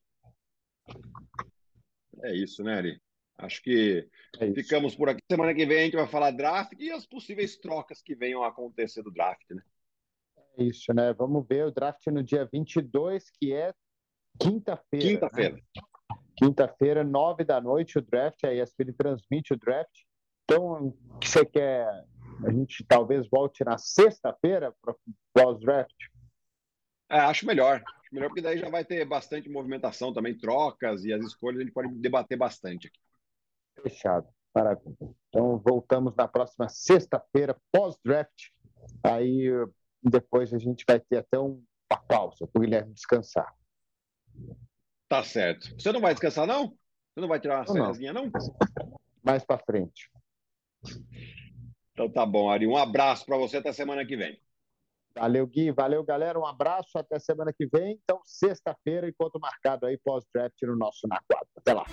É 2.22 2.34
isso, 2.34 2.64
né, 2.64 2.76
Ari? 2.76 3.02
Acho 3.38 3.62
que 3.62 4.08
é 4.40 4.54
ficamos 4.54 4.96
por 4.96 5.10
aqui. 5.10 5.22
Semana 5.30 5.54
que 5.54 5.66
vem 5.66 5.80
a 5.80 5.84
gente 5.86 5.96
vai 5.96 6.08
falar 6.08 6.32
draft 6.32 6.74
e 6.80 6.92
as 6.92 7.06
possíveis 7.06 7.58
trocas 7.58 8.02
que 8.02 8.16
venham 8.16 8.44
a 8.44 8.50
acontecer 8.50 9.02
do 9.02 9.12
draft, 9.12 9.50
né? 9.50 9.62
É 10.58 10.64
isso, 10.64 10.94
né? 10.94 11.12
Vamos 11.14 11.46
ver 11.48 11.66
o 11.66 11.72
draft 11.72 12.06
no 12.08 12.24
dia 12.24 12.46
22, 12.46 13.30
que 13.32 13.52
é 13.52 13.74
Quinta-feira. 14.40 15.06
Quinta-feira. 15.06 15.56
Né? 15.56 15.62
Quinta-feira, 16.36 17.04
nove 17.04 17.44
da 17.44 17.62
noite, 17.62 17.98
o 17.98 18.02
draft. 18.02 18.44
A 18.44 18.54
ESPN 18.54 18.94
transmite 18.98 19.54
o 19.54 19.58
draft. 19.58 20.02
Então, 20.44 20.88
o 20.88 21.20
que 21.20 21.30
você 21.30 21.46
quer? 21.46 21.88
A 22.46 22.52
gente 22.52 22.84
talvez 22.86 23.28
volte 23.30 23.64
na 23.64 23.78
sexta-feira 23.78 24.74
para 24.82 24.96
pós-draft? 25.34 25.96
É, 27.10 27.20
acho 27.20 27.46
melhor. 27.46 27.84
Acho 27.86 28.14
melhor 28.14 28.28
porque 28.28 28.42
daí 28.42 28.58
já 28.58 28.70
vai 28.70 28.84
ter 28.84 29.06
bastante 29.06 29.50
movimentação 29.50 30.12
também, 30.12 30.38
trocas 30.38 31.06
e 31.06 31.14
as 31.14 31.24
escolhas 31.24 31.60
a 31.60 31.64
gente 31.64 31.74
pode 31.74 31.94
debater 31.96 32.38
bastante 32.38 32.88
aqui. 32.88 33.00
Fechado. 33.82 34.28
Maravilha. 34.54 34.96
Então, 35.30 35.58
voltamos 35.60 36.16
na 36.16 36.28
próxima 36.28 36.68
sexta-feira, 36.70 37.58
pós-draft. 37.72 38.50
Aí 39.04 39.50
depois 40.04 40.54
a 40.54 40.58
gente 40.58 40.84
vai 40.88 41.00
ter 41.00 41.18
até 41.18 41.40
uma 41.40 41.62
pausa 42.08 42.46
para 42.46 42.60
o 42.60 42.62
Guilherme 42.62 42.94
descansar. 42.94 43.54
Tá 45.08 45.24
certo. 45.24 45.74
Você 45.78 45.92
não 45.92 46.02
vai 46.02 46.14
descansar, 46.14 46.48
não? 46.48 46.70
Você 46.70 47.22
não 47.22 47.28
vai 47.28 47.40
tirar 47.40 47.60
uma 47.60 47.66
fériasinha, 47.66 48.14
não? 48.14 48.32
Mais 49.24 49.46
para 49.46 49.64
frente. 49.64 50.10
Então 51.92 52.12
tá 52.12 52.26
bom, 52.26 52.50
Ari. 52.50 52.66
Um 52.66 52.76
abraço 52.76 53.26
para 53.26 53.38
você 53.38 53.58
até 53.58 53.72
semana 53.72 54.06
que 54.06 54.18
vem. 54.18 54.40
Valeu, 55.16 55.46
Gui. 55.46 55.72
Valeu, 55.72 56.04
galera. 56.04 56.40
Um 56.40 56.46
abraço. 56.46 56.98
Até 56.98 57.20
semana 57.20 57.54
que 57.54 57.68
vem. 57.68 58.00
Então, 58.04 58.20
sexta-feira, 58.26 59.08
enquanto 59.08 59.40
marcado 59.40 59.86
aí 59.86 59.98
pós-draft 60.04 60.60
no 60.64 60.76
nosso 60.76 61.08
Na 61.08 61.20
Quadra. 61.28 61.48
Até 61.56 61.74
lá. 61.74 61.86